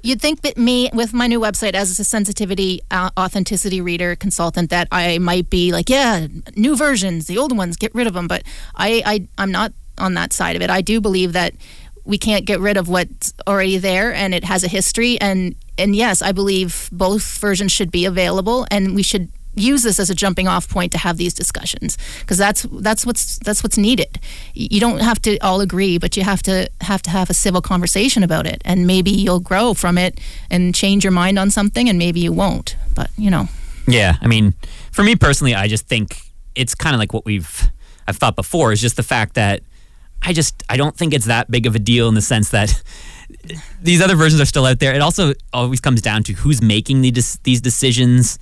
You'd 0.02 0.20
think 0.20 0.42
that 0.42 0.56
me, 0.56 0.88
with 0.92 1.12
my 1.12 1.26
new 1.26 1.40
website 1.40 1.74
as 1.74 1.98
a 1.98 2.04
sensitivity 2.04 2.80
uh, 2.92 3.10
authenticity 3.18 3.80
reader 3.80 4.14
consultant, 4.14 4.70
that 4.70 4.86
I 4.92 5.18
might 5.18 5.50
be 5.50 5.72
like, 5.72 5.88
yeah, 5.88 6.28
new 6.54 6.76
versions, 6.76 7.26
the 7.26 7.38
old 7.38 7.56
ones, 7.56 7.76
get 7.76 7.92
rid 7.92 8.06
of 8.06 8.14
them. 8.14 8.28
But 8.28 8.42
I, 8.76 9.02
I, 9.04 9.26
I'm 9.38 9.50
not 9.50 9.72
on 9.98 10.14
that 10.14 10.32
side 10.32 10.54
of 10.54 10.62
it. 10.62 10.70
I 10.70 10.80
do 10.80 11.00
believe 11.00 11.32
that 11.32 11.54
we 12.06 12.18
can't 12.18 12.46
get 12.46 12.60
rid 12.60 12.76
of 12.76 12.88
what's 12.88 13.34
already 13.46 13.78
there, 13.78 14.14
and 14.14 14.34
it 14.34 14.44
has 14.44 14.64
a 14.64 14.68
history. 14.68 15.20
And 15.20 15.54
and 15.76 15.94
yes, 15.94 16.22
I 16.22 16.32
believe 16.32 16.88
both 16.92 17.38
versions 17.38 17.72
should 17.72 17.90
be 17.90 18.04
available, 18.06 18.66
and 18.70 18.94
we 18.94 19.02
should 19.02 19.28
use 19.56 19.82
this 19.82 19.98
as 19.98 20.10
a 20.10 20.14
jumping 20.14 20.46
off 20.46 20.68
point 20.68 20.92
to 20.92 20.98
have 20.98 21.16
these 21.16 21.32
discussions 21.32 21.96
because 22.20 22.36
that's 22.36 22.66
that's 22.70 23.06
what's 23.06 23.38
that's 23.38 23.62
what's 23.62 23.78
needed. 23.78 24.20
You 24.54 24.80
don't 24.80 25.00
have 25.00 25.20
to 25.22 25.38
all 25.38 25.60
agree, 25.60 25.98
but 25.98 26.16
you 26.16 26.22
have 26.22 26.42
to 26.42 26.68
have 26.82 27.02
to 27.02 27.10
have 27.10 27.30
a 27.30 27.34
civil 27.34 27.60
conversation 27.60 28.22
about 28.22 28.46
it, 28.46 28.62
and 28.64 28.86
maybe 28.86 29.10
you'll 29.10 29.40
grow 29.40 29.74
from 29.74 29.98
it 29.98 30.20
and 30.50 30.74
change 30.74 31.04
your 31.04 31.12
mind 31.12 31.38
on 31.38 31.50
something, 31.50 31.88
and 31.88 31.98
maybe 31.98 32.20
you 32.20 32.32
won't. 32.32 32.76
But 32.94 33.10
you 33.18 33.30
know, 33.30 33.48
Yeah, 33.88 34.16
I 34.20 34.26
mean, 34.26 34.54
for 34.92 35.02
me 35.02 35.16
personally, 35.16 35.54
I 35.54 35.68
just 35.68 35.86
think 35.86 36.20
it's 36.54 36.74
kind 36.74 36.94
of 36.94 36.98
like 36.98 37.12
what 37.12 37.24
we've 37.24 37.70
I've 38.06 38.16
thought 38.16 38.36
before 38.36 38.72
is 38.72 38.80
just 38.80 38.96
the 38.96 39.02
fact 39.02 39.34
that 39.34 39.62
I 40.22 40.32
just 40.32 40.62
I 40.68 40.76
don't 40.76 40.96
think 40.96 41.14
it's 41.14 41.26
that 41.26 41.50
big 41.50 41.66
of 41.66 41.74
a 41.74 41.78
deal 41.78 42.08
in 42.08 42.14
the 42.14 42.22
sense 42.22 42.50
that 42.50 42.82
these 43.80 44.00
other 44.02 44.16
versions 44.16 44.40
are 44.40 44.44
still 44.46 44.66
out 44.66 44.78
there. 44.80 44.94
It 44.94 45.00
also 45.02 45.34
always 45.52 45.80
comes 45.80 46.02
down 46.02 46.22
to 46.24 46.32
who's 46.32 46.62
making 46.62 47.02
the, 47.02 47.10
dis- 47.10 47.38
these 47.44 47.60
decisions. 47.60 48.38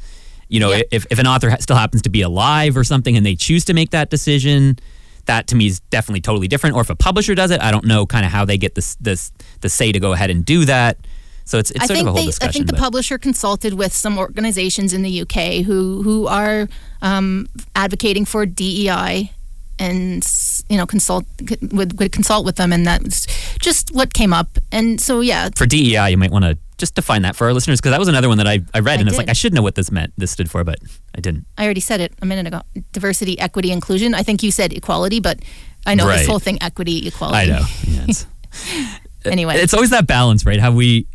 You 0.49 0.61
know, 0.61 0.71
Yeah. 0.73 0.83
if 0.91 1.07
if 1.11 1.19
an 1.19 1.27
author 1.27 1.51
ha- 1.51 1.57
still 1.61 1.77
happens 1.77 2.03
to 2.03 2.11
be 2.11 2.23
alive 2.23 2.77
or 2.77 2.85
something 2.85 3.17
and 3.17 3.25
they 3.25 3.35
choose 3.35 3.65
to 3.67 3.75
make 3.75 3.91
that 3.91 4.11
decision, 4.11 4.79
that 5.27 5.47
to 5.49 5.57
me 5.57 5.67
is 5.67 5.81
definitely 5.91 6.21
totally 6.21 6.49
different. 6.49 6.77
Or 6.77 6.83
if 6.83 6.91
a 6.91 6.95
publisher 6.97 7.35
does 7.35 7.51
it, 7.51 7.61
I 7.61 7.71
don't 7.71 7.85
know 7.87 8.07
kind 8.07 8.25
of 8.27 8.33
how 8.33 8.45
they 8.45 8.59
get 8.59 8.75
this 8.75 8.95
this 9.01 9.33
the 9.61 9.69
say 9.69 9.91
to 9.93 9.99
go 10.01 10.13
ahead 10.13 10.31
and 10.31 10.45
do 10.45 10.65
that. 10.67 10.99
So 11.47 11.59
it's 11.59 11.71
it's 11.71 11.81
I 11.85 11.87
sort 11.87 11.97
think 11.97 12.09
of 12.09 12.15
a 12.15 12.17
whole 12.17 12.21
they, 12.23 12.27
discussion. 12.27 12.49
I 12.49 12.53
think 12.53 12.67
the 12.67 12.73
but- 12.75 12.81
publisher 12.81 13.19
consulted 13.19 13.75
with 13.75 13.93
some 13.93 14.17
organizations 14.19 14.93
in 14.95 15.03
the 15.03 15.23
UK 15.23 15.65
who 15.65 16.03
who 16.03 16.27
are 16.27 16.69
um, 17.03 17.47
advocating 17.75 18.25
for 18.25 18.47
DEI 18.47 19.33
and 19.79 20.27
you 20.69 20.77
know 20.77 20.87
consult 20.87 21.25
would, 21.73 21.99
would 21.99 22.13
consult 22.13 22.45
with 22.45 22.57
them 22.57 22.73
and 22.73 22.87
that's 22.87 23.27
just 23.59 23.95
what 23.95 24.15
came 24.15 24.33
up 24.33 24.59
and 24.71 25.01
so 25.01 25.21
yeah 25.21 25.49
for 25.57 25.67
DEI, 25.67 26.11
you 26.11 26.17
might 26.17 26.31
want 26.31 26.45
to 26.45 26.59
just 26.77 26.95
define 26.95 27.23
that 27.23 27.37
for 27.37 27.47
our 27.47 27.53
listeners? 27.55 27.81
Because 27.81 27.93
that 27.93 28.01
was 28.01 28.09
another 28.09 28.29
one 28.29 28.39
that 28.39 28.49
I, 28.49 28.61
I 28.75 28.81
read 28.81 28.99
I 28.99 29.01
and 29.01 29.09
it's 29.09 29.17
like. 29.17 29.29
I 29.29 29.33
should 29.33 29.55
know 29.55 29.63
what 29.63 29.77
this 29.77 29.93
meant, 29.93 30.13
this 30.19 30.33
stood 30.33 30.51
for, 30.51 30.65
but 30.65 30.81
I 31.15 31.21
didn't. 31.21 31.47
I 31.57 31.65
already 31.65 31.81
said 31.81 32.01
it 32.01 32.13
a 32.21 32.27
minute 32.27 32.47
ago. 32.49 32.63
Diversity, 32.93 33.39
equity, 33.39 33.71
inclusion. 33.71 34.13
I 34.13 34.23
think 34.25 34.43
you 34.43 34.51
said 34.51 34.73
equality, 34.73 35.21
but 35.21 35.39
I 35.87 35.95
know 35.95 36.07
Right. 36.07 36.19
this 36.19 36.27
whole 36.27 36.41
thing 36.41 36.59
equity, 36.61 37.07
equality. 37.07 37.53
I 37.53 37.59
know. 37.59 37.65
Yeah, 37.87 38.07
it's, 38.09 38.27
Anyway, 39.25 39.57
it's 39.57 39.73
always 39.73 39.91
that 39.91 40.07
balance, 40.07 40.45
right? 40.45 40.61
How 40.61 40.73
we 40.73 41.07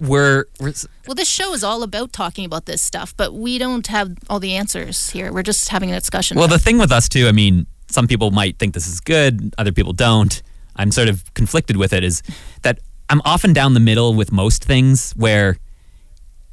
we're, 0.00 0.46
we're 0.60 0.72
well, 1.06 1.14
this 1.14 1.28
show 1.28 1.52
is 1.54 1.64
all 1.64 1.82
about 1.82 2.12
talking 2.12 2.44
about 2.44 2.66
this 2.66 2.80
stuff, 2.82 3.14
but 3.16 3.34
we 3.34 3.58
don't 3.58 3.86
have 3.88 4.16
all 4.30 4.38
the 4.40 4.54
answers 4.54 5.10
here. 5.10 5.32
We're 5.32 5.42
just 5.42 5.68
having 5.68 5.90
a 5.90 5.98
discussion. 5.98 6.38
Well, 6.38 6.48
the 6.48 6.58
thing 6.58 6.78
with 6.78 6.92
us 6.92 7.08
too, 7.08 7.26
I 7.26 7.32
mean, 7.32 7.66
some 7.90 8.06
people 8.06 8.30
might 8.30 8.58
think 8.58 8.74
this 8.74 8.86
is 8.86 9.00
good, 9.00 9.54
other 9.58 9.72
people 9.72 9.92
don't. 9.92 10.42
I'm 10.76 10.92
sort 10.92 11.08
of 11.08 11.32
conflicted 11.34 11.76
with 11.76 11.92
it. 11.92 12.04
Is 12.04 12.22
that 12.62 12.78
I'm 13.08 13.20
often 13.24 13.52
down 13.52 13.74
the 13.74 13.80
middle 13.80 14.14
with 14.14 14.32
most 14.32 14.64
things, 14.64 15.12
where 15.16 15.56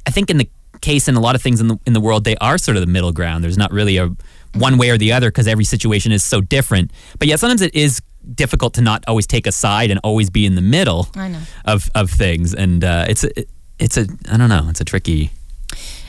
I 0.06 0.10
think 0.10 0.30
in 0.30 0.38
the 0.38 0.48
case 0.80 1.08
in 1.08 1.14
a 1.16 1.20
lot 1.20 1.34
of 1.34 1.42
things 1.42 1.60
in 1.60 1.68
the 1.68 1.78
in 1.86 1.92
the 1.92 2.00
world, 2.00 2.24
they 2.24 2.36
are 2.36 2.58
sort 2.58 2.76
of 2.76 2.80
the 2.80 2.86
middle 2.86 3.12
ground. 3.12 3.44
There's 3.44 3.58
not 3.58 3.72
really 3.72 3.96
a 3.98 4.10
one 4.54 4.78
way 4.78 4.90
or 4.90 4.98
the 4.98 5.12
other 5.12 5.28
because 5.30 5.46
every 5.46 5.64
situation 5.64 6.12
is 6.12 6.24
so 6.24 6.40
different. 6.40 6.90
But 7.18 7.28
yet 7.28 7.40
sometimes 7.40 7.62
it 7.62 7.74
is 7.74 8.00
difficult 8.34 8.74
to 8.74 8.80
not 8.80 9.04
always 9.06 9.26
take 9.26 9.46
a 9.46 9.52
side 9.52 9.90
and 9.90 10.00
always 10.02 10.30
be 10.30 10.46
in 10.46 10.54
the 10.54 10.62
middle 10.62 11.08
of 11.64 11.88
of 11.94 12.10
things, 12.10 12.54
and 12.54 12.82
uh, 12.82 13.06
it's 13.08 13.24
a, 13.24 13.30
it's 13.78 13.96
a 13.96 14.06
I 14.30 14.36
don't 14.36 14.48
know, 14.48 14.66
it's 14.70 14.80
a 14.80 14.84
tricky. 14.84 15.30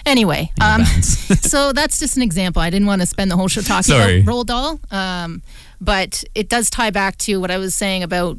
Anyway, 0.07 0.49
um, 0.61 0.85
so 1.41 1.73
that's 1.73 1.99
just 1.99 2.15
an 2.15 2.23
example. 2.23 2.61
I 2.61 2.69
didn't 2.69 2.87
want 2.87 3.01
to 3.01 3.05
spend 3.05 3.29
the 3.29 3.35
whole 3.35 3.49
show 3.49 3.61
talking 3.61 3.93
Sorry. 3.93 4.21
about 4.21 4.33
Roald 4.33 4.45
Dahl, 4.45 4.79
um, 4.89 5.43
but 5.81 6.23
it 6.33 6.47
does 6.47 6.69
tie 6.69 6.91
back 6.91 7.17
to 7.19 7.41
what 7.41 7.51
I 7.51 7.57
was 7.57 7.75
saying 7.75 8.03
about 8.03 8.37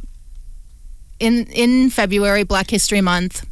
in 1.20 1.44
in 1.52 1.90
February, 1.90 2.42
Black 2.42 2.70
History 2.70 3.02
Month. 3.02 3.46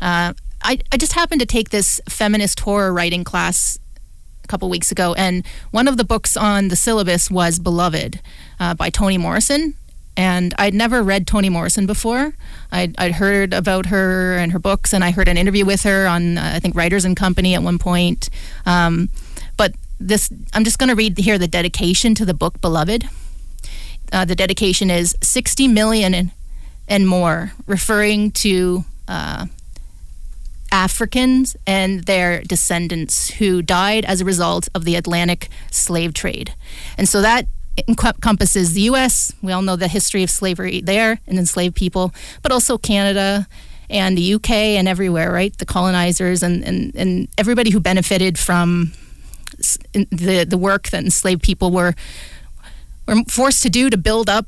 Uh, 0.00 0.32
I 0.62 0.78
I 0.92 0.96
just 0.96 1.14
happened 1.14 1.40
to 1.40 1.46
take 1.46 1.70
this 1.70 2.00
feminist 2.08 2.60
horror 2.60 2.92
writing 2.92 3.24
class 3.24 3.80
a 4.44 4.46
couple 4.46 4.70
weeks 4.70 4.92
ago, 4.92 5.14
and 5.14 5.44
one 5.72 5.88
of 5.88 5.96
the 5.96 6.04
books 6.04 6.36
on 6.36 6.68
the 6.68 6.76
syllabus 6.76 7.32
was 7.32 7.58
Beloved 7.58 8.20
uh, 8.60 8.74
by 8.74 8.90
Toni 8.90 9.18
Morrison. 9.18 9.74
And 10.16 10.54
I'd 10.58 10.74
never 10.74 11.02
read 11.02 11.26
Toni 11.26 11.48
Morrison 11.50 11.86
before. 11.86 12.34
I'd, 12.72 12.94
I'd 12.98 13.12
heard 13.12 13.52
about 13.52 13.86
her 13.86 14.36
and 14.36 14.52
her 14.52 14.58
books, 14.58 14.92
and 14.92 15.04
I 15.04 15.10
heard 15.10 15.28
an 15.28 15.36
interview 15.36 15.64
with 15.64 15.82
her 15.82 16.06
on, 16.06 16.38
uh, 16.38 16.52
I 16.54 16.60
think, 16.60 16.74
Writers 16.74 17.04
and 17.04 17.16
Company 17.16 17.54
at 17.54 17.62
one 17.62 17.78
point. 17.78 18.30
Um, 18.64 19.10
but 19.56 19.74
this, 20.00 20.30
I'm 20.54 20.64
just 20.64 20.78
going 20.78 20.88
to 20.88 20.94
read 20.94 21.18
here 21.18 21.38
the 21.38 21.48
dedication 21.48 22.14
to 22.14 22.24
the 22.24 22.34
book 22.34 22.60
Beloved. 22.60 23.08
Uh, 24.12 24.24
the 24.24 24.36
dedication 24.36 24.90
is 24.90 25.16
60 25.22 25.68
million 25.68 26.14
and, 26.14 26.30
and 26.88 27.06
more, 27.06 27.52
referring 27.66 28.30
to 28.30 28.84
uh, 29.08 29.46
Africans 30.70 31.56
and 31.66 32.04
their 32.04 32.42
descendants 32.42 33.30
who 33.34 33.62
died 33.62 34.04
as 34.04 34.20
a 34.20 34.24
result 34.24 34.68
of 34.74 34.84
the 34.84 34.94
Atlantic 34.94 35.48
slave 35.70 36.14
trade. 36.14 36.54
And 36.98 37.08
so 37.08 37.22
that 37.22 37.46
encompasses 37.88 38.72
the 38.72 38.82
US, 38.82 39.32
we 39.42 39.52
all 39.52 39.62
know 39.62 39.76
the 39.76 39.88
history 39.88 40.22
of 40.22 40.30
slavery 40.30 40.80
there 40.80 41.20
and 41.26 41.38
enslaved 41.38 41.74
people, 41.74 42.12
but 42.42 42.52
also 42.52 42.78
Canada 42.78 43.46
and 43.88 44.16
the 44.16 44.34
UK 44.34 44.50
and 44.50 44.88
everywhere, 44.88 45.32
right? 45.32 45.56
The 45.56 45.66
colonizers 45.66 46.42
and, 46.42 46.64
and, 46.64 46.94
and 46.96 47.28
everybody 47.38 47.70
who 47.70 47.80
benefited 47.80 48.38
from 48.38 48.92
the, 49.92 50.44
the 50.48 50.58
work 50.58 50.88
that 50.90 51.04
enslaved 51.04 51.42
people 51.42 51.70
were, 51.70 51.94
were 53.06 53.22
forced 53.28 53.62
to 53.62 53.70
do 53.70 53.90
to 53.90 53.96
build 53.96 54.28
up 54.28 54.46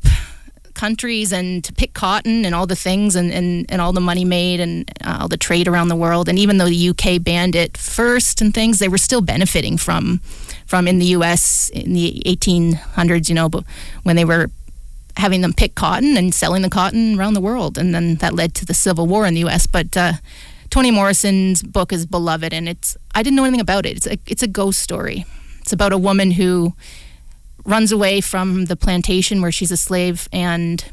countries 0.79 1.33
and 1.33 1.63
to 1.65 1.73
pick 1.73 1.93
cotton 1.93 2.45
and 2.47 2.55
all 2.55 2.67
the 2.67 2.77
things 2.77 3.17
and, 3.17 3.31
and, 3.33 3.67
and 3.69 3.81
all 3.83 3.93
the 3.93 4.01
money 4.01 4.25
made 4.25 4.61
and 4.61 4.91
uh, 5.05 5.19
all 5.21 5.29
the 5.29 5.37
trade 5.37 5.69
around 5.69 5.89
the 5.89 5.97
world. 5.97 6.29
And 6.29 6.39
even 6.39 6.59
though 6.59 6.69
the 6.69 6.89
UK 6.91 7.23
banned 7.23 7.57
it 7.57 7.77
first 7.77 8.41
and 8.41 8.55
things, 8.55 8.79
they 8.79 8.89
were 8.89 8.99
still 8.99 9.21
benefiting 9.21 9.77
from 9.77 10.21
from 10.67 10.87
in 10.87 10.99
the 10.99 11.07
US 11.17 11.71
in 11.71 11.95
the 11.95 12.23
1800s, 12.27 13.29
you 13.29 13.35
know, 13.35 13.51
when 14.03 14.17
they 14.17 14.25
were 14.25 14.51
having 15.17 15.41
them 15.41 15.53
pick 15.53 15.75
cotton 15.75 16.17
and 16.17 16.35
selling 16.35 16.63
the 16.63 16.71
cotton 16.71 17.19
around 17.19 17.35
the 17.35 17.41
world. 17.41 17.77
And 17.77 17.95
then 17.95 18.17
that 18.17 18.35
led 18.35 18.55
to 18.57 18.67
the 18.67 18.75
Civil 18.75 19.07
War 19.07 19.27
in 19.27 19.35
the 19.35 19.45
US. 19.47 19.67
But 19.67 19.97
uh, 19.97 20.13
Toni 20.71 20.91
Morrison's 20.91 21.63
book 21.63 21.93
is 21.93 22.07
beloved, 22.07 22.53
and 22.53 22.69
it's 22.69 22.97
I 23.15 23.23
didn't 23.23 23.37
know 23.37 23.45
anything 23.45 23.61
about 23.61 23.87
it. 23.87 23.97
It's 23.97 24.07
a, 24.07 24.19
it's 24.27 24.43
a 24.43 24.47
ghost 24.47 24.81
story. 24.81 25.25
It's 25.61 25.73
about 25.73 25.93
a 25.93 25.99
woman 25.99 26.33
who 26.33 26.75
runs 27.69 27.93
away 27.93 28.21
from 28.21 28.65
the 28.65 28.77
plantation 28.77 29.43
where 29.43 29.53
she's 29.53 29.71
a 29.71 29.77
slave 29.77 30.29
and 30.33 30.85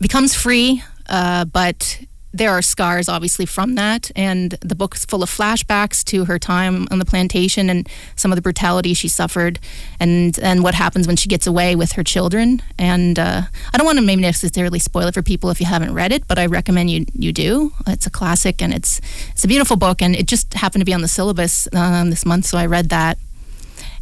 becomes 0.00 0.34
free, 0.34 0.82
uh, 1.08 1.44
but 1.44 2.00
there 2.32 2.50
are 2.50 2.62
scars 2.62 3.08
obviously 3.08 3.46
from 3.46 3.76
that. 3.76 4.10
And 4.16 4.52
the 4.60 4.74
book 4.74 4.96
is 4.96 5.04
full 5.04 5.22
of 5.22 5.30
flashbacks 5.30 6.02
to 6.06 6.24
her 6.24 6.38
time 6.38 6.88
on 6.90 6.98
the 6.98 7.04
plantation 7.04 7.70
and 7.70 7.88
some 8.16 8.32
of 8.32 8.36
the 8.36 8.42
brutality 8.42 8.92
she 8.94 9.06
suffered, 9.06 9.60
and 10.00 10.36
and 10.40 10.64
what 10.64 10.74
happens 10.74 11.06
when 11.06 11.16
she 11.16 11.28
gets 11.28 11.46
away 11.46 11.76
with 11.76 11.92
her 11.92 12.02
children. 12.02 12.62
And 12.78 13.18
uh, 13.18 13.42
I 13.72 13.76
don't 13.76 13.86
want 13.86 13.98
to 13.98 14.04
maybe 14.04 14.22
necessarily 14.22 14.80
spoil 14.80 15.06
it 15.06 15.14
for 15.14 15.22
people 15.22 15.50
if 15.50 15.60
you 15.60 15.66
haven't 15.66 15.94
read 15.94 16.12
it, 16.12 16.26
but 16.26 16.38
I 16.38 16.46
recommend 16.46 16.90
you 16.90 17.04
you 17.12 17.32
do. 17.32 17.72
It's 17.86 18.06
a 18.06 18.10
classic 18.10 18.62
and 18.62 18.74
it's 18.74 19.00
it's 19.30 19.44
a 19.44 19.48
beautiful 19.48 19.76
book, 19.76 20.02
and 20.02 20.16
it 20.16 20.26
just 20.26 20.54
happened 20.54 20.80
to 20.80 20.86
be 20.86 20.94
on 20.94 21.02
the 21.02 21.08
syllabus 21.08 21.68
um, 21.72 22.10
this 22.10 22.24
month, 22.24 22.46
so 22.46 22.58
I 22.58 22.66
read 22.66 22.88
that. 22.88 23.18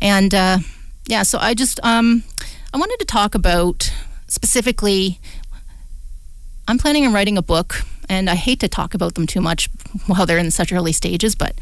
And 0.00 0.34
uh, 0.34 0.58
yeah, 1.06 1.22
so 1.22 1.38
I 1.38 1.54
just 1.54 1.80
um, 1.82 2.24
I 2.72 2.78
wanted 2.78 2.98
to 2.98 3.04
talk 3.04 3.34
about 3.34 3.92
specifically. 4.28 5.20
I'm 6.68 6.78
planning 6.78 7.04
on 7.06 7.12
writing 7.12 7.36
a 7.36 7.42
book, 7.42 7.82
and 8.08 8.30
I 8.30 8.34
hate 8.34 8.60
to 8.60 8.68
talk 8.68 8.94
about 8.94 9.14
them 9.14 9.26
too 9.26 9.40
much 9.40 9.68
while 10.06 10.26
they're 10.26 10.38
in 10.38 10.50
such 10.50 10.72
early 10.72 10.92
stages. 10.92 11.34
But 11.34 11.54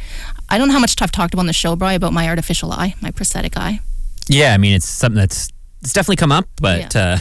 I 0.48 0.58
don't 0.58 0.68
know 0.68 0.74
how 0.74 0.80
much 0.80 1.00
I've 1.00 1.12
talked 1.12 1.34
about 1.34 1.42
on 1.42 1.46
the 1.46 1.52
show, 1.52 1.76
Bri, 1.76 1.94
about 1.94 2.12
my 2.12 2.28
artificial 2.28 2.72
eye, 2.72 2.94
my 3.00 3.10
prosthetic 3.10 3.56
eye. 3.56 3.80
Yeah, 4.28 4.54
I 4.54 4.58
mean, 4.58 4.74
it's 4.74 4.88
something 4.88 5.18
that's 5.18 5.48
it's 5.82 5.92
definitely 5.92 6.16
come 6.16 6.32
up, 6.32 6.46
but 6.60 6.94
uh, 6.94 7.16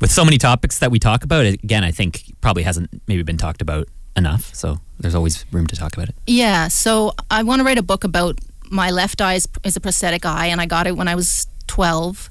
with 0.00 0.10
so 0.10 0.24
many 0.24 0.38
topics 0.38 0.78
that 0.78 0.90
we 0.90 0.98
talk 0.98 1.24
about, 1.24 1.46
it, 1.46 1.62
again, 1.64 1.82
I 1.82 1.90
think 1.90 2.32
probably 2.40 2.62
hasn't 2.62 2.88
maybe 3.08 3.22
been 3.24 3.36
talked 3.36 3.60
about 3.60 3.88
enough. 4.16 4.54
So 4.54 4.78
there's 5.00 5.14
always 5.14 5.44
room 5.52 5.66
to 5.66 5.76
talk 5.76 5.94
about 5.94 6.08
it. 6.08 6.14
Yeah, 6.26 6.68
so 6.68 7.14
I 7.30 7.42
want 7.42 7.60
to 7.60 7.64
write 7.64 7.78
a 7.78 7.82
book 7.82 8.04
about 8.04 8.38
my 8.70 8.90
left 8.90 9.20
eye 9.20 9.34
is, 9.34 9.48
is 9.64 9.76
a 9.76 9.80
prosthetic 9.80 10.24
eye, 10.24 10.46
and 10.46 10.60
I 10.60 10.66
got 10.66 10.86
it 10.86 10.96
when 10.96 11.08
I 11.08 11.16
was 11.16 11.46
12. 11.74 12.30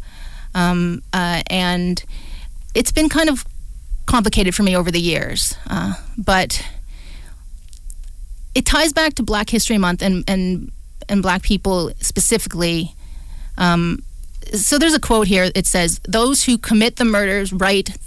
Um, 0.55 1.03
uh, 1.11 1.43
and 1.47 2.01
it's 2.73 2.93
been 2.93 3.09
kind 3.09 3.27
of 3.27 3.43
complicated 4.05 4.55
for 4.55 4.63
me 4.63 4.75
over 4.77 4.89
the 4.89 5.01
years, 5.01 5.57
uh, 5.69 5.95
but 6.17 6.65
it 8.55 8.65
ties 8.65 8.93
back 8.93 9.15
to 9.15 9.23
Black 9.23 9.49
History 9.49 9.77
Month 9.77 10.01
and, 10.01 10.23
and, 10.29 10.71
and 11.09 11.21
Black 11.21 11.41
people 11.41 11.91
specifically. 11.99 12.95
Um, 13.57 14.03
so 14.53 14.77
there's 14.79 14.93
a 14.93 14.99
quote 14.99 15.27
here. 15.27 15.51
It 15.55 15.65
says, 15.65 15.99
"Those 16.07 16.43
who 16.43 16.57
commit 16.57 16.95
the 16.95 17.05
murders 17.05 17.51
write, 17.51 17.97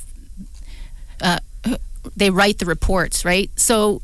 uh, 1.20 1.40
they 2.16 2.30
write 2.30 2.58
the 2.58 2.66
reports." 2.66 3.24
Right. 3.24 3.50
So 3.56 4.02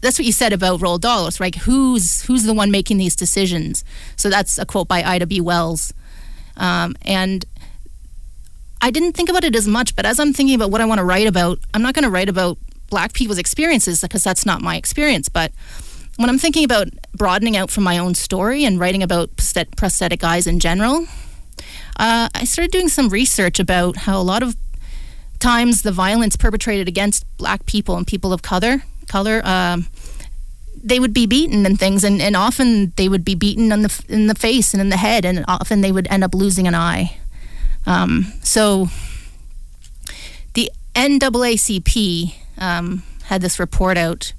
that's 0.00 0.18
what 0.18 0.26
you 0.26 0.32
said 0.32 0.52
about 0.52 0.80
Roald 0.80 1.00
Dahl's, 1.00 1.40
right? 1.40 1.54
Who's 1.54 2.22
who's 2.22 2.44
the 2.44 2.54
one 2.54 2.70
making 2.70 2.96
these 2.98 3.14
decisions? 3.14 3.84
So 4.16 4.30
that's 4.30 4.58
a 4.58 4.64
quote 4.64 4.88
by 4.88 5.02
Ida 5.02 5.26
B. 5.26 5.40
Wells, 5.40 5.92
um, 6.56 6.96
and 7.02 7.44
I 8.80 8.90
didn't 8.90 9.12
think 9.12 9.28
about 9.28 9.44
it 9.44 9.56
as 9.56 9.66
much. 9.66 9.96
But 9.96 10.06
as 10.06 10.20
I'm 10.20 10.32
thinking 10.32 10.54
about 10.54 10.70
what 10.70 10.80
I 10.80 10.84
want 10.84 10.98
to 10.98 11.04
write 11.04 11.26
about, 11.26 11.58
I'm 11.72 11.82
not 11.82 11.94
going 11.94 12.04
to 12.04 12.10
write 12.10 12.28
about 12.28 12.58
Black 12.90 13.12
people's 13.12 13.38
experiences 13.38 14.00
because 14.00 14.22
that's 14.22 14.44
not 14.44 14.60
my 14.60 14.76
experience. 14.76 15.28
But 15.28 15.52
when 16.16 16.28
I'm 16.28 16.38
thinking 16.38 16.64
about 16.64 16.88
broadening 17.14 17.56
out 17.56 17.70
from 17.70 17.82
my 17.82 17.98
own 17.98 18.14
story 18.14 18.64
and 18.64 18.78
writing 18.78 19.02
about 19.02 19.30
prosthetic 19.36 20.22
eyes 20.22 20.46
in 20.46 20.60
general, 20.60 21.06
uh, 21.96 22.28
I 22.34 22.44
started 22.44 22.70
doing 22.70 22.88
some 22.88 23.08
research 23.08 23.58
about 23.58 23.96
how 23.96 24.20
a 24.20 24.22
lot 24.22 24.42
of 24.42 24.56
times 25.38 25.82
the 25.82 25.92
violence 25.92 26.36
perpetrated 26.36 26.88
against 26.88 27.24
Black 27.36 27.66
people 27.66 27.96
and 27.96 28.06
people 28.06 28.32
of 28.32 28.42
color 28.42 28.82
color. 29.06 29.42
Um, 29.44 29.86
they 30.84 31.00
would 31.00 31.14
be 31.14 31.26
beaten 31.26 31.64
and 31.64 31.78
things, 31.78 32.04
and, 32.04 32.20
and 32.20 32.36
often 32.36 32.92
they 32.96 33.08
would 33.08 33.24
be 33.24 33.34
beaten 33.34 33.72
in 33.72 33.82
the 33.82 34.04
in 34.08 34.26
the 34.26 34.34
face 34.34 34.74
and 34.74 34.80
in 34.80 34.90
the 34.90 34.98
head, 34.98 35.24
and 35.24 35.44
often 35.48 35.80
they 35.80 35.90
would 35.90 36.06
end 36.10 36.22
up 36.22 36.34
losing 36.34 36.68
an 36.68 36.74
eye. 36.74 37.16
Um, 37.86 38.26
so 38.42 38.88
the 40.52 40.70
NAACP 40.94 42.34
um, 42.58 43.02
had 43.24 43.40
this 43.40 43.58
report 43.58 43.96
out 43.96 44.32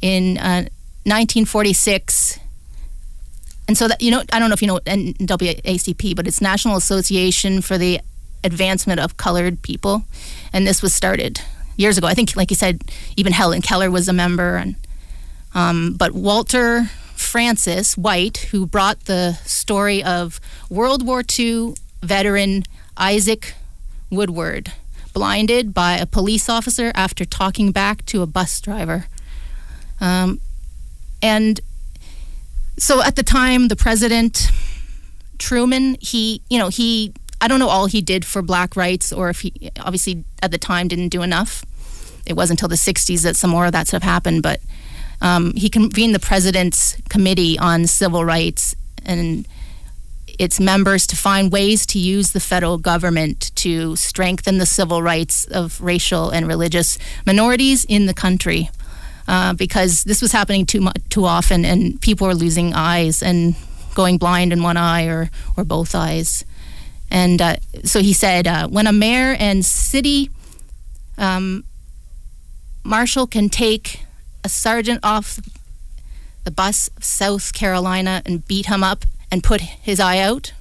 in 0.00 0.38
uh, 0.38 0.66
1946. 1.04 2.38
And 3.68 3.78
so 3.78 3.88
that 3.88 4.02
you 4.02 4.10
know, 4.10 4.22
I 4.32 4.38
don't 4.38 4.48
know 4.48 4.54
if 4.54 4.62
you 4.62 4.68
know 4.68 4.80
NAACP, 4.80 6.16
but 6.16 6.26
it's 6.26 6.40
National 6.40 6.76
Association 6.76 7.60
for 7.60 7.78
the 7.78 8.00
Advancement 8.44 8.98
of 8.98 9.16
Colored 9.16 9.62
People, 9.62 10.02
and 10.52 10.66
this 10.66 10.82
was 10.82 10.92
started 10.92 11.40
years 11.76 11.96
ago. 11.96 12.08
I 12.08 12.14
think, 12.14 12.34
like 12.34 12.50
you 12.50 12.56
said, 12.56 12.82
even 13.16 13.32
Helen 13.32 13.62
Keller 13.62 13.90
was 13.90 14.08
a 14.08 14.12
member, 14.12 14.56
and 14.56 14.74
um, 15.54 15.94
but 15.94 16.12
Walter 16.12 16.90
Francis 17.14 17.96
White, 17.96 18.48
who 18.50 18.66
brought 18.66 19.06
the 19.06 19.34
story 19.44 20.02
of 20.02 20.40
World 20.68 21.06
War 21.06 21.22
II 21.38 21.74
veteran 22.02 22.64
Isaac 22.96 23.54
Woodard, 24.10 24.72
blinded 25.12 25.72
by 25.72 25.96
a 25.96 26.06
police 26.06 26.48
officer 26.48 26.92
after 26.94 27.24
talking 27.24 27.72
back 27.72 28.04
to 28.06 28.22
a 28.22 28.26
bus 28.26 28.60
driver. 28.60 29.06
Um, 30.00 30.40
and 31.22 31.60
so 32.78 33.02
at 33.02 33.16
the 33.16 33.22
time, 33.22 33.68
the 33.68 33.76
president, 33.76 34.50
Truman, 35.38 35.96
he, 36.00 36.42
you 36.50 36.58
know, 36.58 36.68
he, 36.68 37.12
I 37.40 37.48
don't 37.48 37.60
know 37.60 37.68
all 37.68 37.86
he 37.86 38.00
did 38.02 38.24
for 38.24 38.42
black 38.42 38.76
rights 38.76 39.12
or 39.12 39.30
if 39.30 39.40
he 39.40 39.70
obviously 39.80 40.24
at 40.42 40.50
the 40.50 40.58
time 40.58 40.88
didn't 40.88 41.08
do 41.08 41.22
enough. 41.22 41.64
It 42.26 42.34
wasn't 42.34 42.60
until 42.60 42.68
the 42.68 42.76
60s 42.76 43.22
that 43.22 43.36
some 43.36 43.50
more 43.50 43.66
of 43.66 43.72
that 43.72 43.88
stuff 43.88 44.02
happened, 44.02 44.42
but 44.42 44.60
um, 45.22 45.54
he 45.54 45.70
convened 45.70 46.14
the 46.14 46.18
president's 46.18 47.00
committee 47.08 47.58
on 47.58 47.86
civil 47.86 48.24
rights 48.24 48.74
and 49.06 49.46
its 50.38 50.58
members 50.58 51.06
to 51.06 51.16
find 51.16 51.52
ways 51.52 51.86
to 51.86 51.98
use 51.98 52.32
the 52.32 52.40
federal 52.40 52.76
government 52.76 53.52
to 53.54 53.94
strengthen 53.94 54.58
the 54.58 54.66
civil 54.66 55.00
rights 55.00 55.44
of 55.46 55.80
racial 55.80 56.30
and 56.30 56.48
religious 56.48 56.98
minorities 57.24 57.84
in 57.84 58.06
the 58.06 58.14
country. 58.14 58.68
Uh, 59.28 59.54
because 59.54 60.02
this 60.02 60.20
was 60.20 60.32
happening 60.32 60.66
too 60.66 60.80
much, 60.80 60.96
too 61.08 61.24
often, 61.24 61.64
and 61.64 62.00
people 62.00 62.26
were 62.26 62.34
losing 62.34 62.74
eyes 62.74 63.22
and 63.22 63.54
going 63.94 64.18
blind 64.18 64.52
in 64.52 64.64
one 64.64 64.76
eye 64.76 65.06
or 65.06 65.30
or 65.56 65.64
both 65.64 65.94
eyes. 65.94 66.44
And 67.08 67.40
uh, 67.40 67.56
so 67.84 68.00
he 68.00 68.12
said, 68.14 68.48
uh, 68.48 68.66
when 68.66 68.88
a 68.88 68.92
mayor 68.92 69.36
and 69.38 69.64
city 69.64 70.30
um, 71.18 71.62
marshal 72.82 73.28
can 73.28 73.48
take 73.48 74.00
a 74.44 74.48
sergeant 74.48 75.00
off 75.02 75.40
the 76.44 76.50
bus 76.50 76.90
South 77.00 77.52
Carolina 77.52 78.22
and 78.26 78.46
beat 78.46 78.66
him 78.66 78.82
up 78.82 79.04
and 79.30 79.42
put 79.42 79.60
his 79.60 80.00
eye 80.00 80.18
out, 80.18 80.52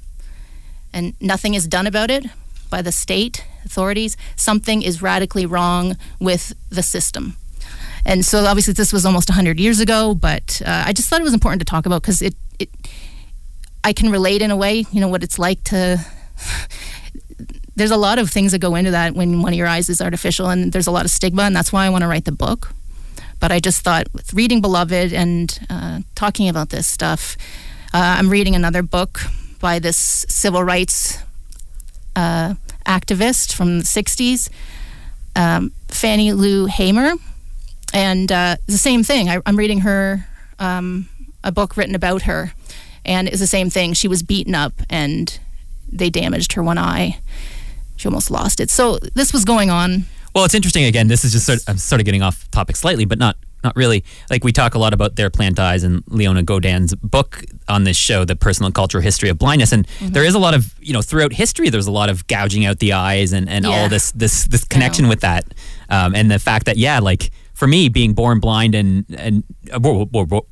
and 0.93 1.13
nothing 1.19 1.53
is 1.53 1.67
done 1.67 1.87
about 1.87 2.11
it 2.11 2.25
by 2.69 2.81
the 2.81 2.91
state 2.91 3.45
authorities, 3.65 4.17
something 4.35 4.81
is 4.81 5.01
radically 5.01 5.45
wrong 5.45 5.97
with 6.19 6.53
the 6.69 6.83
system. 6.83 7.35
And 8.05 8.25
so, 8.25 8.43
obviously, 8.45 8.73
this 8.73 8.91
was 8.91 9.05
almost 9.05 9.29
100 9.29 9.59
years 9.59 9.79
ago, 9.79 10.15
but 10.15 10.61
uh, 10.65 10.83
I 10.87 10.93
just 10.93 11.07
thought 11.07 11.19
it 11.19 11.23
was 11.23 11.33
important 11.33 11.59
to 11.61 11.65
talk 11.65 11.85
about 11.85 12.01
because 12.01 12.21
it, 12.21 12.33
it, 12.57 12.69
I 13.83 13.93
can 13.93 14.09
relate 14.09 14.41
in 14.41 14.49
a 14.49 14.57
way, 14.57 14.85
you 14.91 14.99
know, 14.99 15.07
what 15.07 15.23
it's 15.23 15.37
like 15.37 15.63
to. 15.65 16.03
there's 17.75 17.91
a 17.91 17.97
lot 17.97 18.19
of 18.19 18.29
things 18.29 18.51
that 18.51 18.59
go 18.59 18.75
into 18.75 18.91
that 18.91 19.15
when 19.15 19.41
one 19.41 19.53
of 19.53 19.57
your 19.57 19.67
eyes 19.67 19.89
is 19.89 20.01
artificial, 20.01 20.49
and 20.49 20.71
there's 20.71 20.87
a 20.87 20.91
lot 20.91 21.05
of 21.05 21.11
stigma, 21.11 21.43
and 21.43 21.55
that's 21.55 21.71
why 21.71 21.85
I 21.85 21.89
want 21.89 22.01
to 22.01 22.07
write 22.07 22.25
the 22.25 22.31
book. 22.31 22.73
But 23.41 23.51
I 23.51 23.59
just 23.59 23.81
thought 23.81 24.07
with 24.13 24.33
reading 24.33 24.61
Beloved 24.61 25.11
and 25.11 25.59
uh, 25.69 26.01
talking 26.15 26.47
about 26.47 26.69
this 26.69 26.87
stuff, 26.87 27.35
uh, 27.93 28.15
I'm 28.17 28.29
reading 28.29 28.55
another 28.55 28.83
book 28.83 29.19
by 29.59 29.79
this 29.79 29.97
civil 30.29 30.63
rights 30.63 31.17
uh, 32.15 32.53
activist 32.85 33.53
from 33.53 33.79
the 33.79 33.83
60s, 33.83 34.49
um, 35.35 35.71
Fannie 35.87 36.33
Lou 36.33 36.67
Hamer. 36.67 37.13
And 37.93 38.31
uh, 38.31 38.57
the 38.67 38.77
same 38.77 39.03
thing. 39.03 39.27
I, 39.27 39.41
am 39.45 39.57
reading 39.57 39.79
her, 39.81 40.27
um, 40.59 41.09
a 41.43 41.51
book 41.51 41.75
written 41.75 41.95
about 41.95 42.21
her, 42.23 42.53
and 43.03 43.27
it's 43.27 43.39
the 43.39 43.47
same 43.47 43.71
thing. 43.71 43.93
She 43.93 44.07
was 44.07 44.21
beaten 44.21 44.53
up 44.53 44.73
and 44.87 45.39
they 45.91 46.11
damaged 46.11 46.53
her 46.53 46.61
one 46.63 46.77
eye. 46.77 47.19
She 47.97 48.07
almost 48.07 48.29
lost 48.29 48.59
it. 48.59 48.69
So 48.69 48.99
this 49.15 49.33
was 49.33 49.45
going 49.45 49.71
on. 49.71 50.05
Well, 50.33 50.45
it's 50.45 50.55
interesting. 50.55 50.85
Again, 50.85 51.07
this 51.07 51.25
is 51.25 51.33
just 51.33 51.45
sort. 51.45 51.59
Of, 51.59 51.69
I'm 51.69 51.77
sort 51.77 52.01
of 52.01 52.05
getting 52.05 52.21
off 52.21 52.49
topic 52.51 52.75
slightly, 52.75 53.05
but 53.05 53.19
not 53.19 53.37
not 53.63 53.75
really. 53.75 54.03
Like 54.29 54.43
we 54.43 54.51
talk 54.51 54.75
a 54.75 54.79
lot 54.79 54.93
about 54.93 55.15
There 55.15 55.29
Plant 55.29 55.59
Eyes 55.59 55.83
and 55.83 56.03
Leona 56.07 56.43
Godin's 56.43 56.95
book 56.95 57.43
on 57.67 57.83
this 57.83 57.97
show, 57.97 58.25
the 58.25 58.35
personal 58.35 58.67
and 58.67 58.75
cultural 58.75 59.03
history 59.03 59.29
of 59.29 59.37
blindness, 59.37 59.71
and 59.71 59.87
mm-hmm. 59.87 60.09
there 60.09 60.23
is 60.23 60.33
a 60.33 60.39
lot 60.39 60.53
of 60.53 60.73
you 60.81 60.93
know 60.93 61.01
throughout 61.01 61.33
history. 61.33 61.69
There's 61.69 61.87
a 61.87 61.91
lot 61.91 62.09
of 62.09 62.27
gouging 62.27 62.65
out 62.65 62.79
the 62.79 62.93
eyes 62.93 63.33
and 63.33 63.49
and 63.49 63.65
yeah. 63.65 63.71
all 63.71 63.89
this 63.89 64.11
this 64.11 64.45
this 64.45 64.63
connection 64.63 65.07
with 65.07 65.21
that, 65.21 65.45
um, 65.89 66.15
and 66.15 66.31
the 66.31 66.39
fact 66.39 66.65
that 66.65 66.77
yeah, 66.77 66.99
like 66.99 67.31
for 67.53 67.67
me 67.67 67.89
being 67.89 68.13
born 68.13 68.39
blind 68.39 68.73
and 68.73 69.05
and 69.15 69.43
uh, 69.71 69.79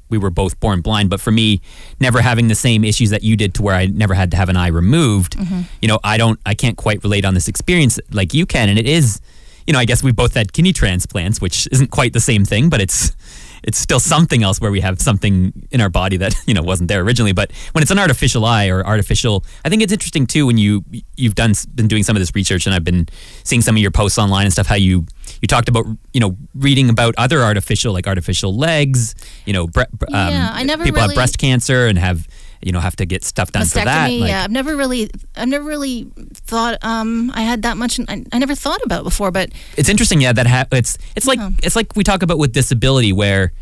we 0.10 0.18
were 0.18 0.30
both 0.30 0.60
born 0.60 0.82
blind, 0.82 1.10
but 1.10 1.20
for 1.20 1.32
me 1.32 1.62
never 2.00 2.22
having 2.22 2.48
the 2.50 2.56
same 2.56 2.84
issues 2.84 3.10
that 3.10 3.24
you 3.24 3.36
did 3.36 3.54
to 3.56 3.64
where 3.64 3.76
I 3.76 3.88
never 3.88 4.14
had 4.14 4.30
to 4.32 4.38
have 4.38 4.50
an 4.50 4.58
eye 4.58 4.68
removed. 4.68 5.38
Mm-hmm. 5.38 5.62
You 5.82 5.88
know, 5.88 6.00
I 6.04 6.18
don't 6.18 6.40
I 6.46 6.54
can't 6.54 6.78
quite 6.78 7.04
relate 7.04 7.26
on 7.26 7.34
this 7.34 7.48
experience 7.48 8.00
like 8.12 8.34
you 8.34 8.46
can, 8.46 8.70
and 8.70 8.78
it 8.78 8.88
is 8.88 9.22
you 9.70 9.74
know, 9.74 9.78
I 9.78 9.86
guess 9.86 10.02
we 10.02 10.12
both 10.12 10.34
had 10.34 10.52
kidney 10.52 10.74
transplants, 10.74 11.40
which 11.40 11.68
isn't 11.72 11.92
quite 11.92 12.14
the 12.14 12.20
same 12.20 12.44
thing, 12.44 12.70
but 12.70 12.82
it's 12.82 13.16
it's 13.62 13.78
still 13.78 14.00
something 14.00 14.42
else 14.42 14.60
where 14.60 14.72
we 14.72 14.82
have 14.82 15.00
something 15.00 15.68
in 15.70 15.80
our 15.80 15.90
body 15.90 16.18
that 16.18 16.34
you 16.48 16.56
know 16.56 16.64
wasn't 16.64 16.88
there 16.88 17.02
originally. 17.02 17.34
But 17.34 17.52
when 17.74 17.84
it's 17.84 17.92
an 17.92 18.00
artificial 18.00 18.46
eye 18.46 18.70
or 18.70 18.84
artificial, 18.84 19.46
I 19.64 19.70
think 19.70 19.84
it's 19.84 19.94
interesting 19.94 20.26
too 20.26 20.48
when 20.48 20.58
you 20.58 20.84
you've 21.18 21.36
done 21.36 21.54
been 21.76 21.88
doing 21.88 22.02
some 22.02 22.16
of 22.16 22.20
this 22.20 22.34
research 22.34 22.66
and 22.66 22.74
I've 22.74 22.84
been 22.84 23.08
seeing 23.44 23.62
some 23.62 23.76
of 23.76 23.82
your 23.84 23.92
posts 23.92 24.18
online 24.18 24.46
and 24.46 24.52
stuff. 24.52 24.66
How 24.66 24.74
you 24.74 25.06
you 25.40 25.48
talked 25.48 25.70
about 25.70 25.86
you 26.14 26.20
know 26.20 26.36
reading 26.56 26.90
about 26.90 27.14
other 27.20 27.42
artificial 27.44 27.94
like 27.94 28.08
artificial 28.08 28.56
legs. 28.58 29.14
You 29.46 29.54
know, 29.54 29.68
bre- 29.68 29.82
um, 30.08 30.34
I 30.34 30.64
never 30.64 30.84
people 30.84 31.00
really... 31.00 31.10
have 31.10 31.16
breast 31.16 31.38
cancer 31.38 31.86
and 31.86 32.00
have 32.00 32.28
you 32.62 32.72
know 32.72 32.80
have 32.80 32.96
to 32.98 33.06
get 33.06 33.24
stuff 33.24 33.52
done 33.52 33.66
for 33.66 33.80
that. 33.80 34.12
Like, 34.12 34.30
yeah, 34.30 34.44
I've 34.44 34.52
never 34.52 34.76
really, 34.76 35.10
I've 35.36 35.48
never 35.48 35.66
really 35.66 36.12
thought 36.34 36.78
um, 36.84 37.32
I 37.34 37.42
had 37.42 37.62
that 37.64 37.78
much. 37.78 38.00
I, 38.08 38.26
I, 38.32 38.40
never 38.40 38.56
thought 38.56 38.82
about 38.84 39.04
before, 39.04 39.32
but 39.32 39.52
it's 39.78 39.90
interesting. 39.90 40.22
Yeah, 40.22 40.34
that 40.34 40.48
ha- 40.48 40.68
it's 40.72 40.98
it's 41.16 41.28
like 41.28 41.40
it's 41.64 41.76
like 41.76 41.96
we 41.96 42.04
talk 42.04 42.22
about 42.24 42.38
with 42.38 42.54
disability 42.54 43.14
where 43.14 43.54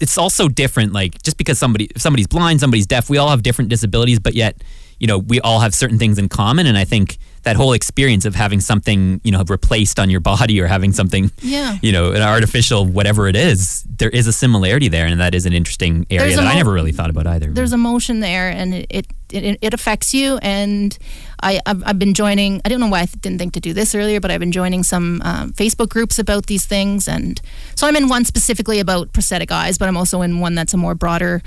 it's 0.00 0.18
also 0.18 0.48
different. 0.48 0.92
Like 0.92 1.22
just 1.22 1.36
because 1.38 1.58
somebody 1.58 1.88
if 1.94 2.02
somebody's 2.02 2.26
blind, 2.26 2.60
somebody's 2.60 2.86
deaf, 2.86 3.08
we 3.08 3.18
all 3.18 3.30
have 3.30 3.42
different 3.42 3.70
disabilities, 3.70 4.18
but 4.18 4.34
yet 4.34 4.62
you 4.98 5.06
know 5.06 5.18
we 5.18 5.40
all 5.40 5.60
have 5.60 5.74
certain 5.74 5.98
things 5.98 6.18
in 6.18 6.28
common. 6.28 6.66
And 6.66 6.76
I 6.76 6.84
think 6.84 7.18
that 7.48 7.56
whole 7.56 7.72
experience 7.72 8.26
of 8.26 8.34
having 8.34 8.60
something 8.60 9.22
you 9.24 9.32
know 9.32 9.42
replaced 9.48 9.98
on 9.98 10.10
your 10.10 10.20
body 10.20 10.60
or 10.60 10.66
having 10.66 10.92
something 10.92 11.30
yeah. 11.40 11.78
you 11.80 11.90
know 11.90 12.12
an 12.12 12.20
artificial 12.20 12.84
whatever 12.84 13.26
it 13.26 13.34
is 13.34 13.84
there 13.84 14.10
is 14.10 14.26
a 14.26 14.32
similarity 14.34 14.88
there 14.88 15.06
and 15.06 15.18
that 15.18 15.34
is 15.34 15.46
an 15.46 15.54
interesting 15.54 16.04
area 16.10 16.36
that 16.36 16.42
mo- 16.42 16.50
I 16.50 16.56
never 16.56 16.72
really 16.72 16.92
thought 16.92 17.08
about 17.08 17.26
either 17.26 17.50
there's 17.50 17.72
emotion 17.72 18.20
there 18.20 18.50
and 18.50 18.74
it 18.74 18.86
it, 18.90 19.06
it, 19.30 19.58
it 19.62 19.72
affects 19.72 20.12
you 20.12 20.36
and 20.42 20.96
I 21.42 21.58
I've, 21.64 21.82
I've, 21.86 21.98
been 21.98 22.12
joining 22.12 22.60
I 22.66 22.68
don't 22.68 22.80
know 22.80 22.88
why 22.88 23.00
I 23.00 23.06
didn't 23.06 23.38
think 23.38 23.54
to 23.54 23.60
do 23.60 23.72
this 23.72 23.94
earlier 23.94 24.20
but 24.20 24.30
I've 24.30 24.40
been 24.40 24.52
joining 24.52 24.82
some 24.82 25.22
um, 25.24 25.52
Facebook 25.52 25.88
groups 25.88 26.18
about 26.18 26.46
these 26.48 26.66
things 26.66 27.08
and 27.08 27.40
so 27.76 27.86
I'm 27.86 27.96
in 27.96 28.08
one 28.08 28.26
specifically 28.26 28.78
about 28.78 29.14
prosthetic 29.14 29.50
eyes 29.50 29.78
but 29.78 29.88
I'm 29.88 29.96
also 29.96 30.20
in 30.20 30.40
one 30.40 30.54
that's 30.54 30.74
a 30.74 30.76
more 30.76 30.94
broader 30.94 31.42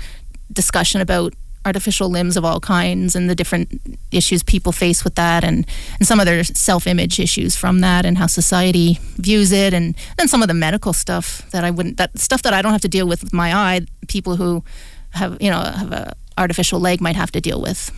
discussion 0.52 1.00
about 1.00 1.32
artificial 1.64 2.08
limbs 2.08 2.36
of 2.36 2.44
all 2.44 2.60
kinds 2.60 3.14
and 3.14 3.30
the 3.30 3.34
different 3.34 3.80
issues 4.10 4.42
people 4.42 4.72
face 4.72 5.04
with 5.04 5.14
that 5.14 5.44
and, 5.44 5.66
and 5.98 6.06
some 6.06 6.18
of 6.18 6.26
their 6.26 6.42
self-image 6.42 7.20
issues 7.20 7.56
from 7.56 7.80
that 7.80 8.04
and 8.04 8.18
how 8.18 8.26
society 8.26 8.98
views 9.16 9.52
it 9.52 9.72
and 9.72 9.94
then 10.16 10.26
some 10.26 10.42
of 10.42 10.48
the 10.48 10.54
medical 10.54 10.92
stuff 10.92 11.48
that 11.50 11.64
I 11.64 11.70
wouldn't 11.70 11.96
that 11.98 12.18
stuff 12.18 12.42
that 12.42 12.52
I 12.52 12.62
don't 12.62 12.72
have 12.72 12.80
to 12.82 12.88
deal 12.88 13.06
with 13.06 13.22
with 13.22 13.32
my 13.32 13.54
eye 13.54 13.82
people 14.08 14.36
who 14.36 14.64
have 15.10 15.40
you 15.40 15.50
know 15.50 15.60
have 15.60 15.92
a 15.92 16.12
artificial 16.36 16.80
leg 16.80 17.00
might 17.00 17.16
have 17.16 17.30
to 17.32 17.40
deal 17.40 17.60
with. 17.60 17.90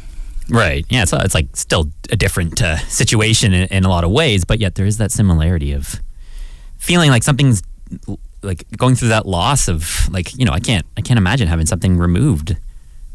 Right. 0.50 0.84
Yeah 0.90 1.04
so 1.06 1.16
it's 1.18 1.34
like 1.34 1.56
still 1.56 1.90
a 2.10 2.16
different 2.16 2.60
uh, 2.60 2.76
situation 2.88 3.54
in, 3.54 3.68
in 3.68 3.84
a 3.84 3.88
lot 3.88 4.04
of 4.04 4.10
ways 4.10 4.44
but 4.44 4.58
yet 4.58 4.74
there 4.74 4.86
is 4.86 4.98
that 4.98 5.10
similarity 5.10 5.72
of 5.72 6.00
feeling 6.76 7.10
like 7.10 7.22
something's 7.22 7.62
like 8.42 8.66
going 8.76 8.94
through 8.94 9.08
that 9.08 9.26
loss 9.26 9.68
of 9.68 10.08
like 10.10 10.36
you 10.38 10.44
know 10.44 10.52
I 10.52 10.60
can't 10.60 10.84
I 10.96 11.00
can't 11.00 11.18
imagine 11.18 11.48
having 11.48 11.66
something 11.66 11.96
removed 11.96 12.56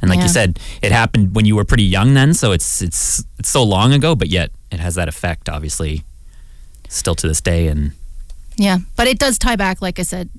and 0.02 0.10
like 0.10 0.18
yeah. 0.18 0.24
you 0.24 0.30
said, 0.30 0.60
it 0.82 0.92
happened 0.92 1.36
when 1.36 1.46
you 1.46 1.56
were 1.56 1.66
pretty 1.66 1.84
young 1.84 2.14
then, 2.14 2.34
so 2.34 2.52
it's 2.52 2.82
it's 2.82 3.24
it's 3.38 3.50
so 3.50 3.64
long 3.64 3.94
ago, 3.94 4.16
but 4.16 4.30
yet 4.30 4.52
it 4.72 4.80
has 4.80 4.96
that 4.96 5.08
effect 5.08 5.50
obviously 5.50 6.04
still 6.88 7.16
to 7.16 7.28
this 7.28 7.42
day 7.42 7.68
and 7.68 7.92
Yeah, 8.56 8.80
but 8.96 9.08
it 9.08 9.20
does 9.20 9.38
tie 9.38 9.56
back 9.56 9.82
like 9.82 10.00
I 10.00 10.04
said 10.04 10.30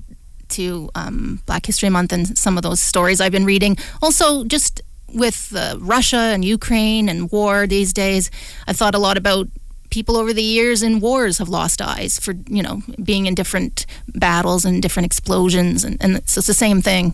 to 0.49 0.89
um, 0.95 1.41
Black 1.45 1.65
History 1.65 1.89
Month 1.89 2.11
and 2.11 2.37
some 2.37 2.57
of 2.57 2.63
those 2.63 2.81
stories 2.81 3.21
I've 3.21 3.31
been 3.31 3.45
reading. 3.45 3.77
Also 4.01 4.43
just 4.43 4.81
with 5.13 5.53
uh, 5.55 5.77
Russia 5.79 6.17
and 6.17 6.43
Ukraine 6.43 7.09
and 7.09 7.31
war 7.31 7.67
these 7.67 7.93
days, 7.93 8.31
I 8.67 8.73
thought 8.73 8.95
a 8.95 8.99
lot 8.99 9.17
about 9.17 9.47
people 9.91 10.17
over 10.17 10.33
the 10.33 10.41
years 10.41 10.81
in 10.81 10.99
wars 10.99 11.37
have 11.37 11.49
lost 11.49 11.81
eyes 11.81 12.17
for 12.17 12.33
you 12.47 12.63
know 12.63 12.81
being 13.03 13.27
in 13.27 13.35
different 13.35 13.85
battles 14.07 14.65
and 14.65 14.81
different 14.81 15.05
explosions. 15.05 15.83
And, 15.83 15.97
and 16.01 16.15
it's, 16.15 16.35
it's 16.37 16.47
the 16.47 16.53
same 16.53 16.81
thing 16.81 17.13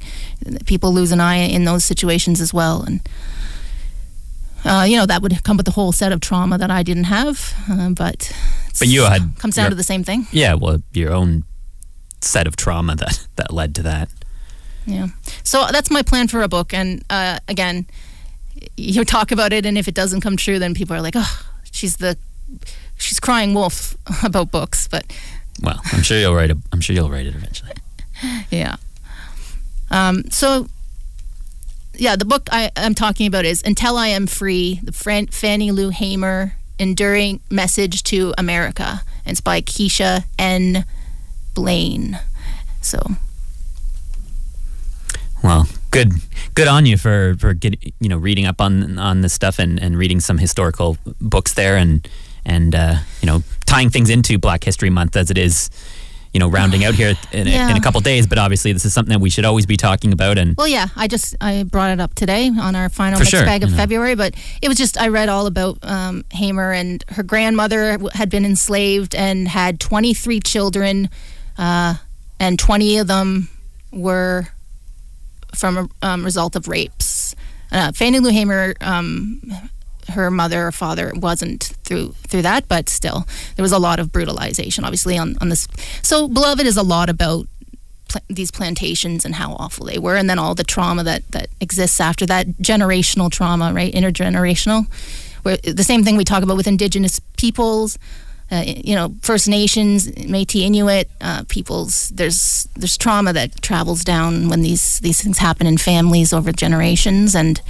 people 0.65 0.93
lose 0.93 1.11
an 1.11 1.19
eye 1.19 1.35
in 1.35 1.65
those 1.65 1.83
situations 1.83 2.39
as 2.39 2.53
well. 2.53 2.83
And 2.83 3.01
uh, 4.63 4.85
you 4.87 4.95
know 4.95 5.05
that 5.05 5.21
would 5.21 5.43
come 5.43 5.57
with 5.57 5.67
a 5.67 5.71
whole 5.71 5.91
set 5.91 6.11
of 6.13 6.21
trauma 6.21 6.57
that 6.57 6.71
I 6.71 6.83
didn't 6.83 7.05
have 7.05 7.53
uh, 7.69 7.89
but 7.89 8.31
but 8.79 8.87
you 8.87 9.03
had 9.03 9.33
comes 9.39 9.55
down 9.55 9.65
your, 9.65 9.69
to 9.71 9.75
the 9.75 9.83
same 9.83 10.03
thing. 10.03 10.27
Yeah 10.31 10.53
well 10.53 10.81
your 10.93 11.11
own 11.11 11.43
set 12.21 12.47
of 12.47 12.55
trauma 12.55 12.95
that 12.95 13.27
that 13.35 13.51
led 13.51 13.75
to 13.75 13.83
that. 13.83 14.09
Yeah. 14.85 15.07
So 15.43 15.67
that's 15.69 15.91
my 15.91 16.01
plan 16.01 16.29
for 16.29 16.41
a 16.41 16.47
book. 16.47 16.73
And 16.73 17.03
uh, 17.09 17.39
again 17.47 17.87
you 18.75 19.03
talk 19.03 19.31
about 19.31 19.53
it 19.53 19.65
and 19.65 19.77
if 19.77 19.87
it 19.87 19.93
doesn't 19.93 20.21
come 20.21 20.37
true 20.37 20.59
then 20.59 20.73
people 20.73 20.95
are 20.95 21.01
like 21.01 21.13
oh 21.15 21.45
she's 21.71 21.97
the 21.97 22.17
she's 22.97 23.19
crying 23.19 23.53
wolf 23.53 23.95
about 24.23 24.51
books, 24.51 24.87
but 24.87 25.05
well, 25.61 25.79
I'm 25.91 26.03
sure 26.03 26.17
you'll 26.19 26.35
write 26.35 26.51
it. 26.51 26.57
I'm 26.71 26.81
sure 26.81 26.95
you'll 26.95 27.09
write 27.09 27.25
it 27.25 27.35
eventually. 27.35 27.73
yeah. 28.51 28.75
Um, 29.89 30.29
so, 30.29 30.67
yeah, 31.95 32.15
the 32.15 32.25
book 32.25 32.49
I, 32.51 32.71
am 32.75 32.93
talking 32.93 33.27
about 33.27 33.45
is 33.45 33.63
"Until 33.65 33.97
I 33.97 34.07
Am 34.07 34.27
Free: 34.27 34.79
The 34.83 34.91
Fran- 34.91 35.27
Fannie 35.27 35.71
Lou 35.71 35.89
Hamer 35.89 36.55
Enduring 36.79 37.39
Message 37.49 38.03
to 38.03 38.33
America." 38.37 39.01
And 39.25 39.31
it's 39.33 39.41
by 39.41 39.61
Keisha 39.61 40.23
N. 40.39 40.85
Blain. 41.53 42.19
So, 42.81 42.99
Well, 45.43 45.67
good, 45.91 46.13
good 46.55 46.67
on 46.67 46.85
you 46.85 46.97
for 46.97 47.35
for 47.39 47.53
get, 47.53 47.75
you 47.99 48.09
know 48.09 48.17
reading 48.17 48.45
up 48.45 48.61
on 48.61 48.97
on 48.99 49.21
this 49.21 49.33
stuff 49.33 49.59
and, 49.59 49.79
and 49.79 49.97
reading 49.97 50.19
some 50.19 50.37
historical 50.37 50.97
books 51.19 51.53
there 51.53 51.75
and 51.77 52.07
and 52.47 52.73
uh, 52.73 52.95
you 53.21 53.27
know 53.27 53.43
tying 53.67 53.91
things 53.91 54.09
into 54.09 54.39
Black 54.39 54.63
History 54.63 54.89
Month 54.89 55.15
as 55.15 55.29
it 55.29 55.37
is 55.37 55.69
you 56.33 56.39
know, 56.41 56.49
rounding 56.49 56.83
out 56.83 56.93
here 56.93 57.15
in, 57.31 57.47
Yeah. 57.47 57.67
a, 57.67 57.71
in 57.71 57.77
a 57.77 57.81
couple 57.81 57.99
days. 58.01 58.27
But 58.27 58.37
obviously, 58.37 58.71
this 58.73 58.85
is 58.85 58.93
something 58.93 59.13
that 59.13 59.19
we 59.19 59.29
should 59.29 59.45
always 59.45 59.65
be 59.65 59.77
talking 59.77 60.11
about. 60.11 60.37
And 60.37 60.55
Well, 60.55 60.67
yeah, 60.67 60.87
I 60.95 61.07
just 61.07 61.35
I 61.41 61.63
brought 61.63 61.89
it 61.89 61.99
up 61.99 62.13
today 62.13 62.49
on 62.49 62.75
our 62.75 62.89
final 62.89 63.17
mixed 63.17 63.31
sure, 63.31 63.43
bag 63.45 63.63
of 63.63 63.69
you 63.69 63.75
know. 63.75 63.81
February, 63.81 64.13
but 64.13 64.35
it 64.61 64.67
was 64.67 64.77
just 64.77 64.99
I 64.99 65.07
read 65.07 65.29
all 65.29 65.47
about 65.47 65.79
um, 65.83 66.25
Hamer 66.33 66.73
and 66.73 67.03
her 67.09 67.23
grandmother 67.23 67.97
had 68.13 68.29
been 68.29 68.45
enslaved 68.45 69.15
and 69.15 69.47
had 69.47 69.79
23 69.79 70.39
children, 70.41 71.09
uh, 71.57 71.95
and 72.39 72.59
20 72.59 72.97
of 72.97 73.07
them 73.07 73.47
were 73.91 74.49
from 75.55 75.77
a 75.77 76.05
um, 76.05 76.23
result 76.23 76.55
of 76.55 76.67
rapes. 76.67 77.35
Uh, 77.71 77.91
Fannie 77.93 78.19
Lou 78.19 78.29
Hamer, 78.31 78.75
um, 78.81 79.41
her 80.09 80.31
mother 80.31 80.67
or 80.67 80.71
father 80.71 81.11
wasn't 81.15 81.63
through 81.83 82.13
through 82.27 82.41
that, 82.43 82.67
but 82.67 82.89
still 82.89 83.27
there 83.55 83.63
was 83.63 83.71
a 83.71 83.79
lot 83.79 83.99
of 83.99 84.11
brutalization, 84.11 84.83
obviously 84.83 85.17
on 85.17 85.37
on 85.41 85.49
this. 85.49 85.67
So, 86.01 86.27
Beloved 86.27 86.65
is 86.65 86.77
a 86.77 86.83
lot 86.83 87.09
about 87.09 87.47
pla- 88.07 88.21
these 88.29 88.51
plantations 88.51 89.25
and 89.25 89.35
how 89.35 89.53
awful 89.53 89.85
they 89.85 89.99
were, 89.99 90.15
and 90.15 90.29
then 90.29 90.39
all 90.39 90.55
the 90.55 90.63
trauma 90.63 91.03
that 91.03 91.29
that 91.31 91.49
exists 91.59 91.99
after 91.99 92.25
that 92.25 92.47
generational 92.61 93.31
trauma, 93.31 93.73
right? 93.73 93.93
Intergenerational, 93.93 94.87
where 95.43 95.57
the 95.57 95.83
same 95.83 96.03
thing 96.03 96.17
we 96.17 96.23
talk 96.23 96.43
about 96.43 96.57
with 96.57 96.67
Indigenous 96.67 97.19
peoples. 97.37 97.97
Uh, 98.49 98.63
you 98.65 98.95
know, 98.95 99.13
First 99.21 99.49
Nations, 99.49 100.07
Métis, 100.07 100.61
Inuit 100.61 101.09
uh, 101.19 101.43
peoples. 101.49 102.09
There's 102.11 102.69
there's 102.77 102.97
trauma 102.97 103.33
that 103.33 103.61
travels 103.61 104.05
down 104.05 104.47
when 104.47 104.61
these 104.61 105.01
these 105.01 105.21
things 105.21 105.39
happen 105.39 105.67
in 105.67 105.77
families 105.77 106.31
over 106.31 106.53
generations, 106.53 107.35
and 107.35 107.61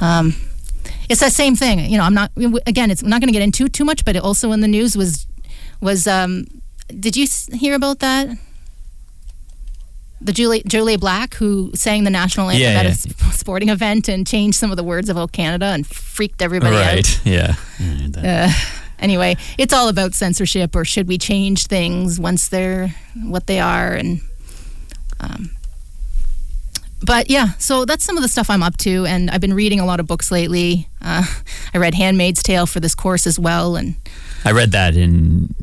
um, 0.00 0.36
it's 1.08 1.20
that 1.20 1.32
same 1.32 1.56
thing. 1.56 1.78
You 1.90 1.98
know, 1.98 2.04
I'm 2.04 2.14
not 2.14 2.30
again. 2.66 2.90
It's 2.90 3.02
I'm 3.02 3.08
not 3.10 3.20
going 3.20 3.28
to 3.28 3.32
get 3.32 3.42
into 3.42 3.68
too 3.68 3.84
much, 3.84 4.04
but 4.04 4.16
it 4.16 4.22
also 4.22 4.52
in 4.52 4.60
the 4.60 4.68
news 4.68 4.96
was 4.96 5.26
was. 5.80 6.06
Um, 6.06 6.46
did 7.00 7.16
you 7.16 7.26
hear 7.52 7.74
about 7.74 8.00
that? 8.00 8.28
The 10.20 10.32
Jully 10.32 10.64
Julia 10.66 10.98
Black 10.98 11.34
who 11.34 11.72
sang 11.74 12.04
the 12.04 12.10
national 12.10 12.48
anthem 12.50 12.62
Yeah, 12.62 12.78
at 12.78 12.86
a 12.86 12.90
yeah. 12.90 12.94
s- 12.94 13.36
sporting 13.36 13.70
event 13.70 14.08
and 14.08 14.24
changed 14.26 14.56
some 14.56 14.70
of 14.70 14.76
the 14.76 14.84
words 14.84 15.08
about 15.08 15.32
Canada 15.32 15.66
and 15.66 15.84
freaked 15.86 16.40
everybody 16.42 16.76
out. 16.76 16.94
right, 16.94 17.20
yeah. 17.24 17.54
Yeah, 17.80 18.46
Uh, 18.48 18.52
anyway, 19.00 19.36
it's 19.58 19.72
all 19.72 19.88
about 19.88 20.14
censorship, 20.14 20.76
or 20.76 20.84
should 20.84 21.08
we 21.08 21.18
change 21.18 21.66
things 21.66 22.20
once 22.20 22.46
they're 22.48 22.94
what 23.16 23.48
they 23.48 23.58
are, 23.58 23.94
and 23.94 24.20
um, 25.18 25.50
but 27.02 27.30
yeah, 27.30 27.52
so 27.58 27.84
that's 27.84 28.04
some 28.04 28.16
of 28.16 28.22
the 28.22 28.28
stuff 28.28 28.48
I'm 28.50 28.62
up 28.62 28.76
to, 28.78 29.04
and 29.06 29.30
I've 29.30 29.40
been 29.40 29.54
reading 29.54 29.80
a 29.80 29.84
lot 29.84 30.00
of 30.00 30.06
books 30.06 30.30
lately. 30.30 30.88
Uh, 31.00 31.24
I 31.74 31.78
read 31.78 31.94
*Handmaid's 31.94 32.42
Tale* 32.42 32.66
for 32.66 32.80
this 32.80 32.94
course 32.94 33.26
as 33.26 33.38
well, 33.38 33.76
and 33.76 33.96
I 34.44 34.52
read 34.52 34.72
that 34.72 34.96
in 34.96 35.54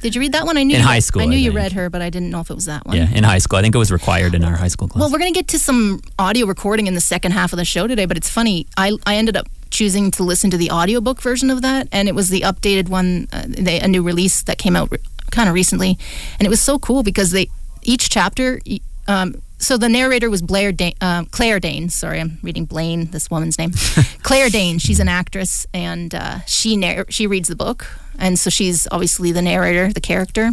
did 0.00 0.14
you 0.14 0.20
read 0.20 0.32
that 0.32 0.46
one? 0.46 0.56
I 0.56 0.62
knew 0.62 0.76
In 0.76 0.82
you, 0.82 0.86
high 0.86 1.00
school, 1.00 1.22
I 1.22 1.24
knew 1.24 1.36
I 1.36 1.40
you 1.40 1.50
read 1.50 1.72
her, 1.72 1.90
but 1.90 2.02
I 2.02 2.10
didn't 2.10 2.30
know 2.30 2.40
if 2.40 2.50
it 2.50 2.54
was 2.54 2.66
that 2.66 2.86
one. 2.86 2.96
yeah 2.96 3.10
in 3.10 3.24
high 3.24 3.38
school. 3.38 3.58
I 3.58 3.62
think 3.62 3.74
it 3.74 3.78
was 3.78 3.90
required 3.90 4.34
in 4.34 4.44
our 4.44 4.56
high 4.56 4.68
school 4.68 4.86
class. 4.88 5.00
Well, 5.00 5.10
we're 5.10 5.18
going 5.18 5.32
to 5.32 5.38
get 5.38 5.48
to 5.48 5.58
some 5.58 6.00
audio 6.18 6.46
recording 6.46 6.86
in 6.86 6.94
the 6.94 7.00
second 7.00 7.32
half 7.32 7.52
of 7.52 7.56
the 7.56 7.64
show 7.64 7.86
today, 7.86 8.06
but 8.06 8.16
it's 8.16 8.30
funny. 8.30 8.66
I, 8.76 8.92
I 9.06 9.16
ended 9.16 9.36
up 9.36 9.48
choosing 9.70 10.10
to 10.12 10.22
listen 10.22 10.50
to 10.50 10.56
the 10.56 10.70
audiobook 10.70 11.20
version 11.20 11.50
of 11.50 11.62
that, 11.62 11.88
and 11.90 12.08
it 12.08 12.14
was 12.14 12.28
the 12.28 12.42
updated 12.42 12.88
one, 12.88 13.28
uh, 13.32 13.44
they, 13.48 13.80
a 13.80 13.88
new 13.88 14.02
release 14.02 14.42
that 14.42 14.58
came 14.58 14.76
out 14.76 14.90
re- 14.92 14.98
kind 15.30 15.48
of 15.48 15.54
recently. 15.54 15.98
And 16.38 16.46
it 16.46 16.50
was 16.50 16.60
so 16.60 16.78
cool 16.78 17.02
because 17.02 17.32
they 17.32 17.48
each 17.82 18.08
chapter. 18.08 18.60
Um, 19.08 19.42
so 19.58 19.76
the 19.76 19.88
narrator 19.88 20.30
was 20.30 20.42
Blair 20.42 20.72
da- 20.72 20.94
um, 21.00 21.26
Claire 21.26 21.60
Danes. 21.60 21.94
Sorry, 21.94 22.20
I'm 22.20 22.38
reading 22.42 22.64
Blain, 22.64 23.10
this 23.10 23.30
woman's 23.30 23.58
name. 23.58 23.72
Claire 24.22 24.48
Danes. 24.50 24.82
She's 24.82 25.00
an 25.00 25.08
actress, 25.08 25.66
and 25.74 26.14
uh, 26.14 26.40
she 26.46 26.76
narr- 26.76 27.06
she 27.10 27.26
reads 27.26 27.48
the 27.48 27.56
book, 27.56 27.86
and 28.18 28.38
so 28.38 28.50
she's 28.50 28.86
obviously 28.90 29.32
the 29.32 29.42
narrator, 29.42 29.92
the 29.92 30.00
character. 30.00 30.52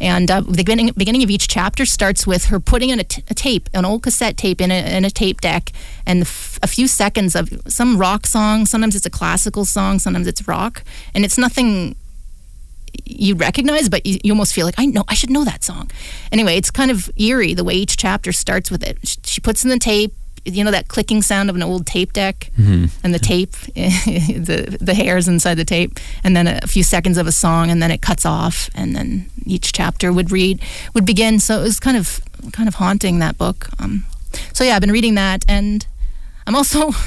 And 0.00 0.30
uh, 0.30 0.42
the 0.42 0.52
beginning, 0.52 0.90
beginning 0.96 1.22
of 1.22 1.30
each 1.30 1.48
chapter 1.48 1.86
starts 1.86 2.26
with 2.26 2.46
her 2.46 2.60
putting 2.60 2.90
in 2.90 3.00
a, 3.00 3.04
t- 3.04 3.22
a 3.30 3.34
tape, 3.34 3.70
an 3.72 3.84
old 3.86 4.02
cassette 4.02 4.36
tape 4.36 4.60
in 4.60 4.70
a, 4.70 4.96
in 4.96 5.04
a 5.06 5.10
tape 5.10 5.40
deck, 5.40 5.72
and 6.04 6.22
f- 6.22 6.58
a 6.62 6.66
few 6.66 6.86
seconds 6.86 7.34
of 7.34 7.48
some 7.66 7.96
rock 7.96 8.26
song. 8.26 8.66
Sometimes 8.66 8.94
it's 8.94 9.06
a 9.06 9.10
classical 9.10 9.64
song, 9.64 9.98
sometimes 9.98 10.26
it's 10.26 10.46
rock, 10.46 10.82
and 11.14 11.24
it's 11.24 11.38
nothing 11.38 11.96
you 13.04 13.34
recognize, 13.34 13.88
but 13.88 14.04
you, 14.06 14.18
you 14.24 14.32
almost 14.32 14.54
feel 14.54 14.66
like 14.66 14.78
I 14.78 14.86
know 14.86 15.04
I 15.08 15.14
should 15.14 15.30
know 15.30 15.44
that 15.44 15.62
song. 15.64 15.90
Anyway, 16.32 16.56
it's 16.56 16.70
kind 16.70 16.90
of 16.90 17.10
eerie 17.16 17.54
the 17.54 17.64
way 17.64 17.74
each 17.74 17.96
chapter 17.96 18.32
starts 18.32 18.70
with 18.70 18.82
it. 18.82 18.98
Sh- 19.04 19.16
She 19.24 19.40
puts 19.40 19.64
in 19.64 19.70
the 19.70 19.78
tape, 19.78 20.12
you 20.44 20.62
know 20.64 20.70
that 20.70 20.86
clicking 20.88 21.22
sound 21.22 21.50
of 21.50 21.56
an 21.56 21.62
old 21.62 21.86
tape 21.86 22.12
deck, 22.12 22.50
and 22.56 23.12
the 23.14 23.18
tape, 23.18 23.50
the 23.74 24.78
the 24.80 24.94
hairs 24.94 25.28
inside 25.28 25.56
the 25.56 25.64
tape, 25.64 25.98
and 26.24 26.36
then 26.36 26.46
a 26.46 26.66
few 26.66 26.82
seconds 26.82 27.18
of 27.18 27.26
a 27.26 27.32
song, 27.32 27.70
and 27.70 27.82
then 27.82 27.90
it 27.90 28.00
cuts 28.00 28.24
off, 28.24 28.70
and 28.74 28.94
then 28.94 29.26
each 29.44 29.72
chapter 29.72 30.12
would 30.12 30.30
read 30.30 30.60
would 30.94 31.04
begin. 31.06 31.40
So 31.40 31.60
it 31.60 31.62
was 31.62 31.80
kind 31.80 31.96
of 31.96 32.20
kind 32.52 32.68
of 32.68 32.76
haunting 32.76 33.18
that 33.18 33.36
book. 33.38 33.68
Um, 33.80 34.04
so 34.52 34.64
yeah, 34.64 34.74
I've 34.76 34.80
been 34.80 34.92
reading 34.92 35.14
that, 35.16 35.44
and 35.48 35.86
I'm 36.46 36.54
also. 36.54 36.90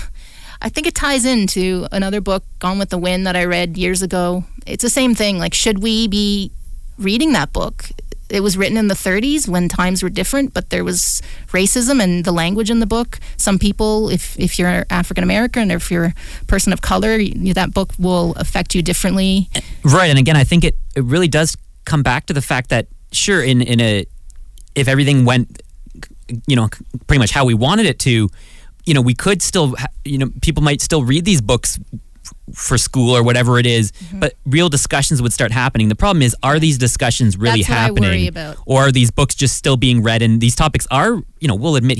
I 0.62 0.68
think 0.68 0.88
it 0.88 0.94
ties 0.94 1.24
into 1.24 1.88
another 1.90 2.20
book, 2.20 2.44
Gone 2.60 2.80
with 2.80 2.90
the 2.90 2.98
Wind, 2.98 3.26
that 3.26 3.34
I 3.38 3.46
read 3.46 3.78
years 3.78 4.02
ago. 4.02 4.44
It's 4.70 4.84
the 4.84 4.90
same 4.90 5.16
thing. 5.16 5.40
Like, 5.40 5.54
should 5.54 5.80
we 5.80 6.08
be 6.08 6.52
reading 6.98 7.34
that 7.34 7.52
book? 7.52 7.90
It 8.30 8.42
was 8.42 8.56
written 8.56 8.78
in 8.78 8.88
the 8.88 8.96
30s 8.96 9.48
when 9.48 9.68
times 9.68 10.04
were 10.04 10.10
different, 10.10 10.54
but 10.54 10.70
there 10.70 10.84
was 10.84 11.22
racism 11.48 12.02
and 12.02 12.24
the 12.24 12.32
language 12.32 12.70
in 12.70 12.80
the 12.80 12.86
book. 12.86 13.20
Some 13.38 13.58
people, 13.58 14.10
if, 14.10 14.40
if 14.40 14.60
you're 14.60 14.86
African 14.92 15.24
American 15.24 15.72
or 15.72 15.78
if 15.78 15.90
you're 15.90 16.14
a 16.42 16.46
person 16.46 16.72
of 16.72 16.82
color, 16.82 17.18
you, 17.18 17.54
that 17.56 17.74
book 17.74 17.92
will 17.98 18.34
affect 18.34 18.76
you 18.76 18.84
differently. 18.84 19.50
Right, 19.84 20.10
and 20.12 20.20
again, 20.20 20.36
I 20.36 20.44
think 20.44 20.64
it, 20.64 20.78
it 20.96 21.04
really 21.04 21.28
does 21.28 21.58
come 21.86 22.04
back 22.04 22.28
to 22.28 22.34
the 22.34 22.42
fact 22.42 22.70
that 22.70 22.88
sure, 23.12 23.44
in 23.44 23.62
in 23.62 23.82
a 23.82 24.06
if 24.76 24.88
everything 24.88 25.26
went, 25.26 25.62
you 26.48 26.56
know, 26.56 26.70
pretty 27.08 27.20
much 27.20 27.32
how 27.32 27.46
we 27.46 27.56
wanted 27.56 27.88
it 27.88 27.98
to, 28.00 28.30
you 28.86 28.94
know, 28.94 29.02
we 29.02 29.16
could 29.16 29.42
still, 29.42 29.76
you 30.06 30.20
know, 30.20 30.30
people 30.42 30.62
might 30.62 30.82
still 30.82 31.04
read 31.04 31.26
these 31.26 31.42
books 31.42 31.80
for 32.54 32.78
school 32.78 33.16
or 33.16 33.24
whatever 33.24 33.60
it 33.60 33.66
is, 33.66 33.92
Mm-hmm. 33.92 34.20
but 34.20 34.34
real 34.46 34.70
discussions 34.70 35.22
would 35.22 35.34
start 35.34 35.52
happening. 35.52 35.90
The 35.90 35.96
problem 35.96 36.22
is, 36.22 36.36
are 36.44 36.60
these 36.60 36.78
discussions 36.78 37.38
really 37.38 37.62
That's 37.64 37.70
what 37.70 37.78
I 37.78 37.82
happening, 37.82 38.56
or 38.66 38.88
are 38.88 38.92
these 38.92 39.12
books 39.12 39.36
just 39.36 39.56
still 39.56 39.78
being 39.78 40.02
read? 40.04 40.22
And 40.22 40.40
these 40.42 40.56
topics 40.56 40.88
are, 40.92 41.22
you 41.40 41.48
know, 41.48 41.56
we'll 41.56 41.76
admit. 41.76 42.00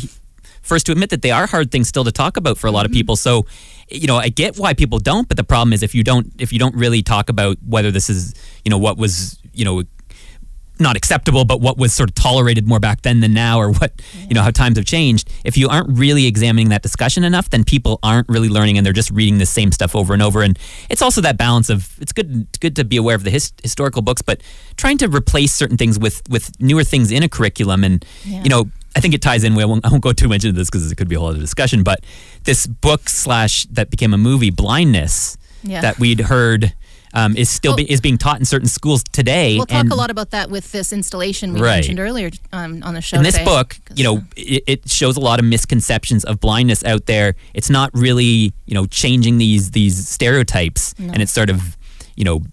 First, 0.62 0.86
to 0.88 0.92
admit 0.92 1.10
that 1.10 1.22
they 1.22 1.32
are 1.32 1.48
hard 1.48 1.72
things 1.72 1.88
still 1.88 2.04
to 2.04 2.12
talk 2.12 2.38
about 2.38 2.58
for 2.58 2.68
a 2.68 2.72
lot 2.72 2.86
of 2.86 2.92
Mm-hmm. 2.92 2.98
people. 3.00 3.16
So, 3.16 3.46
you 3.90 4.08
know, 4.08 4.18
I 4.18 4.30
get 4.30 4.58
why 4.58 4.74
people 4.74 5.00
don't, 5.00 5.28
but 5.28 5.38
the 5.38 5.44
problem 5.44 5.74
is 5.74 5.82
if 5.84 5.96
you 5.96 6.04
don't, 6.04 6.32
if 6.38 6.52
you 6.54 6.60
don't 6.60 6.76
really 6.76 7.02
talk 7.02 7.30
about 7.30 7.58
whether 7.66 7.92
this 7.92 8.10
is, 8.10 8.34
you 8.64 8.70
know, 8.70 8.78
what 8.78 8.98
was, 8.98 9.40
you 9.54 9.66
know, 9.66 9.84
not 10.80 10.96
acceptable, 10.96 11.44
but 11.46 11.60
what 11.62 11.78
was 11.78 11.94
sort 11.94 12.10
of 12.10 12.16
tolerated 12.16 12.68
more 12.68 12.80
back 12.80 13.02
then 13.02 13.20
than 13.20 13.34
now, 13.34 13.60
or 13.60 13.72
what 13.74 13.92
you 14.28 14.34
know 14.34 14.42
how 14.42 14.52
times 14.52 14.78
have 14.78 14.86
changed. 14.86 15.30
If 15.44 15.58
you 15.58 15.68
aren't 15.70 15.98
really 15.98 16.26
examining 16.26 16.70
that 16.70 16.82
discussion 16.82 17.24
enough, 17.24 17.50
then 17.50 17.64
people 17.64 18.00
aren't 18.04 18.30
really 18.30 18.50
learning, 18.50 18.78
and 18.78 18.86
they're 18.86 18.94
just 18.94 19.12
reading 19.12 19.38
the 19.40 19.46
same 19.46 19.72
stuff 19.72 19.96
over 19.96 20.14
and 20.14 20.22
over. 20.22 20.42
And 20.42 20.58
it's 20.90 21.02
also 21.02 21.22
that 21.22 21.38
balance 21.38 21.70
of 21.70 21.94
it's 22.00 22.12
good 22.14 22.48
it's 22.50 22.58
good 22.58 22.76
to 22.78 22.84
be 22.86 22.98
aware 22.98 23.16
of 23.16 23.24
the 23.24 23.30
his, 23.32 23.52
historical 23.64 24.02
books, 24.02 24.22
but 24.22 24.42
trying 24.78 24.98
to 25.00 25.08
replace 25.08 25.54
certain 25.54 25.78
things 25.78 26.00
with 26.00 26.22
with 26.30 26.52
newer 26.62 26.84
things 26.84 27.12
in 27.12 27.24
a 27.24 27.30
curriculum. 27.30 27.84
And 27.84 28.06
Yeah. 28.26 28.44
you 28.44 28.50
know, 28.50 28.70
I 28.96 29.02
think 29.02 29.14
it 29.14 29.22
ties 29.22 29.44
in. 29.44 29.58
I 29.58 29.66
won't, 29.66 29.86
I 29.86 29.90
won't 29.90 30.02
go 30.04 30.14
too 30.14 30.28
much 30.28 30.44
into 30.46 30.58
this 30.58 30.70
because 30.70 30.92
it 30.92 30.96
could 30.96 31.08
be 31.10 31.16
a 31.16 31.20
whole 31.20 31.30
other 31.30 31.40
discussion. 31.40 31.84
But 31.84 32.04
this 32.46 32.66
book 32.68 33.08
slash 33.10 33.66
that 33.72 33.90
became 33.90 34.14
a 34.14 34.18
movie, 34.18 34.50
Blindness, 34.50 35.38
Yeah. 35.64 35.82
that 35.82 36.00
we'd 36.00 36.22
heard. 36.22 36.74
Um, 37.14 37.36
is 37.36 37.50
still 37.50 37.76
be, 37.76 37.92
is 37.92 38.02
being 38.02 38.18
taught 38.20 38.38
in 38.40 38.46
certain 38.46 38.68
schools 38.68 39.04
today. 39.12 39.56
We'll 39.58 39.66
talk 39.66 39.80
and- 39.86 39.92
a 39.92 39.96
lot 39.96 40.12
about 40.12 40.30
that 40.30 40.50
with 40.52 40.72
this 40.72 40.94
installation 40.94 41.54
we 41.54 41.62
Right. 41.62 41.76
mentioned 41.78 42.00
earlier 42.00 42.30
um, 42.54 42.84
on 42.84 42.94
the 42.94 43.02
show. 43.02 43.18
in 43.18 43.24
this 43.24 43.34
today. 43.34 43.46
book, 43.46 43.78
you 43.96 44.04
know, 44.04 44.22
it, 44.36 44.64
it 44.68 44.90
shows 44.90 45.18
a 45.18 45.20
lot 45.20 45.40
of 45.40 45.46
misconceptions 45.46 46.24
of 46.24 46.40
blindness 46.40 46.84
out 46.84 47.08
there. 47.08 47.34
It's 47.56 47.70
not 47.70 47.90
really, 47.94 48.54
you 48.68 48.76
know, 48.76 48.86
changing 48.86 49.40
these 49.40 49.72
these 49.72 50.08
stereotypes, 50.08 50.94
No. 51.00 51.12
and 51.14 51.22
it's 51.24 51.32
sort 51.32 51.50
of, 51.50 51.78
you 52.16 52.26
know, 52.26 52.44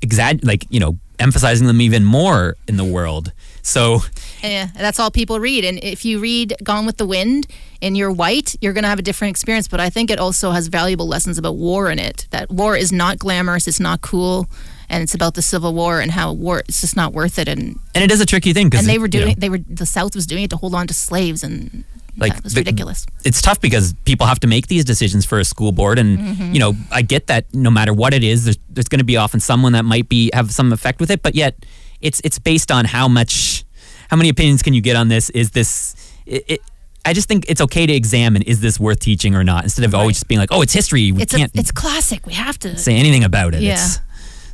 exag- 0.00 0.44
like 0.44 0.66
you 0.70 0.80
know, 0.80 0.98
emphasizing 1.22 1.66
them 1.66 1.80
even 1.80 2.04
more 2.04 2.56
in 2.68 2.76
the 2.76 2.84
world. 2.84 3.32
So 3.62 4.00
Yeah, 4.42 4.68
that's 4.74 4.98
all 4.98 5.10
people 5.10 5.38
read. 5.38 5.64
And 5.64 5.78
if 5.82 6.04
you 6.04 6.18
read 6.18 6.54
Gone 6.62 6.84
with 6.84 6.96
the 6.96 7.06
Wind 7.06 7.46
and 7.80 7.96
you're 7.96 8.10
white, 8.10 8.56
you're 8.60 8.72
going 8.72 8.82
to 8.82 8.88
have 8.88 8.98
a 8.98 9.02
different 9.02 9.30
experience. 9.30 9.68
But 9.68 9.80
I 9.80 9.88
think 9.88 10.10
it 10.10 10.18
also 10.18 10.50
has 10.50 10.66
valuable 10.66 11.06
lessons 11.06 11.38
about 11.38 11.56
war 11.56 11.90
in 11.90 11.98
it. 11.98 12.26
That 12.30 12.50
war 12.50 12.76
is 12.76 12.92
not 12.92 13.18
glamorous, 13.18 13.68
it's 13.68 13.80
not 13.80 14.00
cool, 14.00 14.48
and 14.88 15.02
it's 15.02 15.14
about 15.14 15.34
the 15.34 15.42
Civil 15.42 15.74
War 15.74 16.00
and 16.00 16.10
how 16.10 16.32
war 16.32 16.60
it's 16.60 16.80
just 16.80 16.96
not 16.96 17.12
worth 17.12 17.38
it. 17.38 17.48
And 17.48 17.78
and 17.94 18.02
it 18.04 18.10
is 18.10 18.20
a 18.20 18.26
tricky 18.26 18.52
thing 18.52 18.68
because 18.68 18.84
and 18.84 18.88
they 18.92 18.98
were 18.98 19.08
doing 19.08 19.36
they 19.38 19.48
were 19.48 19.58
the 19.58 19.86
South 19.86 20.14
was 20.14 20.26
doing 20.26 20.44
it 20.44 20.50
to 20.50 20.56
hold 20.56 20.74
on 20.74 20.86
to 20.88 20.94
slaves, 20.94 21.44
and 21.44 21.84
Like, 22.16 22.34
that 22.34 22.44
was 22.44 22.54
the- 22.54 22.60
ridiculous. 22.60 23.06
it's 23.24 23.40
tough 23.40 23.60
because 23.60 23.94
people 24.04 24.26
have 24.26 24.38
to 24.40 24.46
make 24.46 24.66
these 24.66 24.84
decisions 24.84 25.24
for 25.24 25.38
a 25.38 25.44
school 25.44 25.72
board 25.72 25.98
and 25.98 26.18
Mm-hmm. 26.18 26.52
you 26.52 26.60
know 26.60 26.74
i 26.90 27.00
get 27.02 27.26
that 27.28 27.46
no 27.54 27.70
matter 27.70 27.92
what 27.94 28.12
it 28.14 28.22
is 28.22 28.44
there's, 28.44 28.58
there's 28.68 28.88
going 28.88 28.98
to 28.98 29.04
be 29.04 29.16
often 29.16 29.40
someone 29.40 29.72
that 29.72 29.84
might 29.84 30.08
be 30.08 30.30
have 30.34 30.50
some 30.52 30.72
effect 30.72 31.00
with 31.00 31.10
it 31.10 31.22
but 31.22 31.34
yet 31.34 31.54
it's 32.00 32.20
it's 32.24 32.38
based 32.38 32.70
on 32.70 32.84
how 32.84 33.08
much 33.08 33.64
how 34.10 34.16
many 34.18 34.28
opinions 34.28 34.62
can 34.62 34.74
you 34.74 34.82
get 34.82 34.94
on 34.96 35.08
this 35.08 35.30
is 35.30 35.50
this 35.52 35.94
it, 36.26 36.44
it 36.48 36.60
I 37.04 37.14
just 37.14 37.26
think 37.28 37.46
it's 37.48 37.60
okay 37.60 37.84
to 37.86 37.92
examine 37.92 38.42
is 38.42 38.60
this 38.60 38.78
worth 38.78 39.00
teaching 39.00 39.34
or 39.34 39.42
not 39.42 39.64
instead 39.64 39.84
of 39.84 39.92
always 39.92 40.16
just 40.16 40.28
being 40.28 40.38
like, 40.38 40.50
oh, 40.52 40.62
it's 40.62 40.72
history. 40.72 41.10
We 41.10 41.22
It's 41.22 41.34
can't 41.34 41.50
it's 41.52 41.72
classic. 41.72 42.26
We 42.26 42.34
have 42.34 42.60
to. 42.60 42.78
say 42.78 42.94
anything 42.94 43.24
about 43.24 43.56
it. 43.56 43.60
Yeah. 43.62 43.72
It's, 43.74 43.98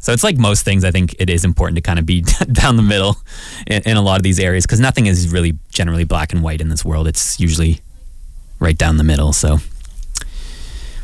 so 0.00 0.12
it's 0.12 0.24
like 0.24 0.38
most 0.38 0.64
things. 0.64 0.84
I 0.84 0.90
think 0.90 1.14
it 1.18 1.30
is 1.30 1.44
important 1.44 1.76
to 1.76 1.82
kind 1.82 1.98
of 1.98 2.06
be 2.06 2.20
down 2.52 2.76
the 2.76 2.82
middle 2.82 3.16
in, 3.66 3.82
in 3.82 3.96
a 3.96 4.02
lot 4.02 4.16
of 4.16 4.22
these 4.22 4.38
areas 4.38 4.66
because 4.66 4.80
nothing 4.80 5.06
is 5.06 5.28
really 5.32 5.58
generally 5.70 6.04
black 6.04 6.32
and 6.32 6.42
white 6.42 6.60
in 6.60 6.68
this 6.68 6.84
world. 6.84 7.06
It's 7.06 7.38
usually 7.40 7.80
right 8.58 8.76
down 8.76 8.96
the 8.96 9.04
middle. 9.04 9.32
So, 9.32 9.58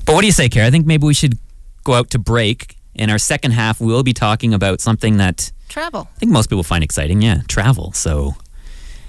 but 0.06 0.14
what 0.14 0.20
do 0.20 0.26
you 0.26 0.32
say, 0.32 0.48
Kara? 0.48 0.66
I 0.66 0.70
think 0.70 0.86
maybe 0.86 1.06
we 1.06 1.14
should 1.14 1.38
go 1.84 1.94
out 1.94 2.10
to 2.10 2.18
break. 2.18 2.76
In 2.94 3.10
our 3.10 3.18
second 3.18 3.50
half, 3.50 3.80
we'll 3.80 4.04
be 4.04 4.12
talking 4.12 4.54
about 4.54 4.80
something 4.80 5.16
that 5.16 5.50
Travel. 5.68 6.08
I 6.14 6.18
think 6.20 6.30
most 6.30 6.48
people 6.48 6.62
find 6.62 6.84
exciting. 6.84 7.20
Yeah, 7.20 7.38
travel. 7.48 7.92
So, 7.92 8.34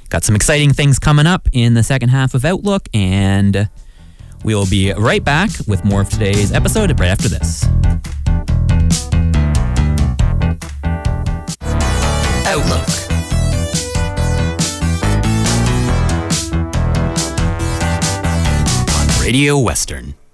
got 0.10 0.24
some 0.24 0.36
exciting 0.36 0.74
things 0.74 0.98
coming 0.98 1.28
up 1.28 1.48
in 1.52 1.76
the 1.76 1.84
second 1.84 2.10
half 2.10 2.34
of 2.34 2.44
Outlook, 2.44 2.90
and 2.92 3.70
we 4.44 4.56
will 4.56 4.66
be 4.66 4.92
right 4.94 5.24
back 5.24 5.52
with 5.68 5.86
more 5.86 6.02
of 6.02 6.10
today's 6.10 6.52
episode 6.52 7.00
right 7.00 7.10
after 7.10 7.28
this. 7.28 7.66
Outlook. 12.56 12.88
On 18.96 19.22
Radio 19.22 19.58
Western. 19.60 20.25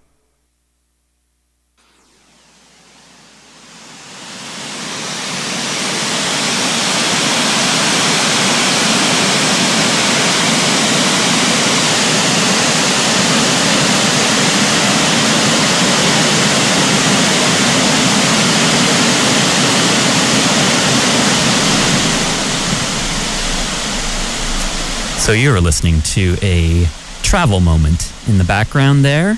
So 25.21 25.33
you 25.33 25.51
were 25.51 25.61
listening 25.61 26.01
to 26.01 26.35
a 26.41 26.85
travel 27.21 27.59
moment 27.59 28.11
in 28.27 28.39
the 28.39 28.43
background 28.43 29.05
there. 29.05 29.37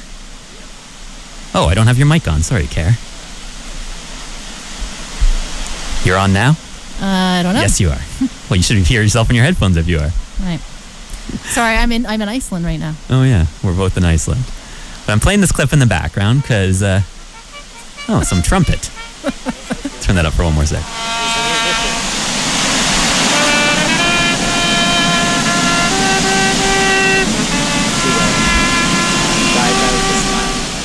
Oh, 1.54 1.68
I 1.68 1.74
don't 1.76 1.88
have 1.88 1.98
your 1.98 2.08
mic 2.08 2.26
on. 2.26 2.42
Sorry, 2.42 2.68
Care. 2.68 2.94
You're 6.06 6.18
on 6.18 6.32
now? 6.32 6.52
Uh, 7.02 7.06
I 7.06 7.44
don't 7.44 7.54
know. 7.54 7.60
Yes, 7.60 7.82
you 7.82 7.90
are. 7.90 8.00
well, 8.50 8.56
you 8.56 8.64
should 8.64 8.78
hear 8.78 9.02
yourself 9.02 9.30
in 9.30 9.36
your 9.36 9.44
headphones 9.44 9.76
if 9.76 9.90
you 9.90 10.00
are. 10.00 10.12
Right. 10.42 10.62
Sorry, 11.52 11.76
I'm 11.76 11.92
in. 11.92 12.06
I'm 12.06 12.22
in 12.22 12.30
Iceland 12.30 12.64
right 12.64 12.80
now. 12.80 12.96
Oh 13.10 13.24
yeah, 13.24 13.48
we're 13.62 13.76
both 13.76 13.98
in 13.98 14.06
Iceland. 14.06 14.46
But 15.06 15.12
I'm 15.12 15.20
playing 15.20 15.42
this 15.42 15.52
clip 15.52 15.74
in 15.74 15.80
the 15.80 15.86
background 15.86 16.44
because, 16.44 16.82
uh, 16.82 17.02
oh, 18.08 18.24
some 18.24 18.42
trumpet. 18.42 18.90
Turn 20.02 20.16
that 20.16 20.26
up 20.26 20.34
for 20.34 20.46
one 20.46 20.54
more 20.54 20.66
sec. 20.66 20.82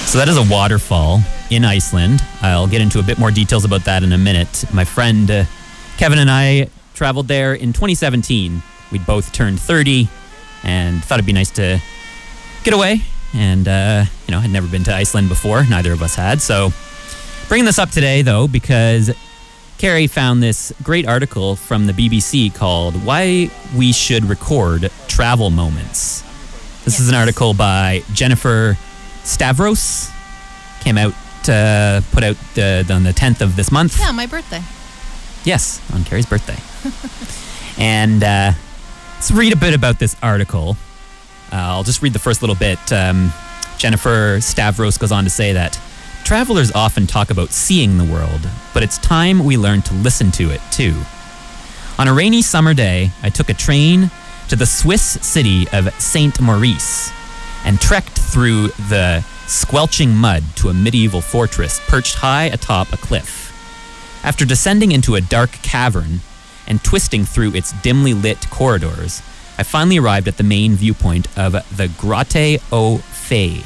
So 0.09 0.17
that 0.17 0.29
is 0.29 0.39
a 0.39 0.51
waterfall 0.51 1.21
in 1.51 1.67
Iceland. 1.67 2.23
I'll 2.41 2.67
get 2.67 2.81
into 2.81 2.99
a 2.99 3.03
bit 3.03 3.19
more 3.19 3.31
details 3.31 3.67
about 3.67 3.85
that 3.85 4.03
in 4.03 4.15
a 4.15 4.17
minute. 4.17 4.65
My 4.73 4.83
friend 4.83 5.31
uh, 5.31 5.45
Kevin 5.99 6.19
and 6.19 6.31
I 6.31 6.71
traveled 6.95 7.29
there 7.29 7.53
in 7.53 7.75
2017. 7.75 8.63
We'd 8.91 9.05
both 9.05 9.33
turned 9.35 9.61
30 9.61 10.09
and 10.65 11.05
thought 11.05 11.17
it'd 11.17 11.27
be 11.27 11.35
nice 11.35 11.51
to 11.51 11.83
get 12.65 12.73
away. 12.73 13.03
And, 13.35 13.69
uh, 13.69 14.07
you 14.27 14.33
know, 14.33 14.39
I 14.39 14.41
had 14.41 14.51
never 14.51 14.67
been 14.67 14.83
to 14.85 14.95
Iceland 14.95 15.29
before. 15.29 15.65
Neither 15.65 15.93
of 15.93 16.03
us 16.03 16.15
had. 16.15 16.41
So 16.41 16.73
bringing 17.49 17.67
this 17.67 17.79
up 17.79 17.91
today, 17.91 18.23
though, 18.23 18.49
because 18.49 19.15
Carrie 19.77 20.07
found 20.07 20.43
this 20.43 20.73
great 20.83 21.07
article 21.07 21.55
from 21.55 21.87
the 21.87 21.93
BBC 21.93 22.55
called 22.55 22.95
Why 23.05 23.51
We 23.77 23.93
Should 23.93 24.25
Record 24.25 24.91
Travel 25.07 25.51
Moments. 25.51 26.23
This 26.87 26.99
is 26.99 27.11
an 27.11 27.15
article 27.15 27.53
by 27.53 28.03
Jennifer 28.15 28.79
Stavros. 29.29 30.11
Came 30.81 30.97
out, 30.97 31.13
uh, 31.49 32.01
put 32.13 32.25
out 32.25 32.37
uh, 32.57 32.93
on 32.93 33.05
the 33.05 33.13
10th 33.15 33.43
of 33.43 33.57
this 33.57 33.71
month. 33.71 33.99
Yeah, 34.01 34.11
my 34.13 34.27
birthday. 34.27 34.63
Yes, 35.45 35.81
on 35.93 36.05
Carrie's 36.05 36.27
birthday. 36.27 36.57
and 37.79 38.23
uh, 38.25 38.53
let's 39.15 39.31
read 39.31 39.53
a 39.53 39.57
bit 39.57 39.75
about 39.75 39.99
this 39.99 40.17
article. 40.23 40.77
Uh, 41.53 41.57
I'll 41.57 41.85
just 41.85 42.03
read 42.03 42.13
the 42.13 42.19
first 42.19 42.43
little 42.43 42.57
bit. 42.57 42.93
Um, 42.93 43.33
Jennifer 43.77 44.39
Stavros 44.41 44.97
goes 44.99 45.13
on 45.13 45.25
to 45.25 45.31
say 45.31 45.53
that 45.53 45.79
travelers 46.25 46.73
often 46.73 47.07
talk 47.07 47.31
about 47.31 47.51
seeing 47.51 47.99
the 47.99 48.05
world, 48.05 48.49
but 48.75 48.83
it's 48.83 48.99
time 48.99 49.45
we 49.45 49.57
learn 49.57 49.83
to 49.83 49.95
listen 49.95 50.31
to 50.33 50.51
it 50.51 50.61
too. 50.73 50.95
On 51.99 52.09
a 52.09 52.15
rainy 52.15 52.43
summer 52.43 52.75
day, 52.75 53.11
I 53.23 53.31
took 53.31 53.49
a 53.51 53.55
train 53.55 54.11
to 54.49 54.57
the 54.57 54.67
Swiss 54.67 55.03
city 55.03 55.67
of 55.73 55.93
Saint 56.01 56.41
Maurice 56.41 57.11
and 57.65 57.81
trekked 57.81 58.19
through 58.19 58.69
the 58.89 59.25
squelching 59.47 60.15
mud 60.15 60.45
to 60.57 60.69
a 60.69 60.75
medieval 60.75 61.21
fortress 61.21 61.81
perched 61.89 62.17
high 62.17 62.45
atop 62.45 62.93
a 62.93 62.97
cliff. 62.97 63.49
After 64.25 64.45
descending 64.45 64.93
into 64.93 65.15
a 65.15 65.21
dark 65.21 65.51
cavern 65.63 66.21
and 66.67 66.83
twisting 66.83 67.25
through 67.25 67.55
its 67.55 67.73
dimly 67.83 68.15
lit 68.15 68.51
corridors, 68.51 69.23
I 69.57 69.63
finally 69.63 69.99
arrived 69.99 70.29
at 70.29 70.37
the 70.37 70.45
main 70.45 70.75
viewpoint 70.75 71.27
of 71.39 71.53
the 71.53 71.89
Grotte 71.89 72.61
aux 72.71 72.99
Fées, 72.99 73.65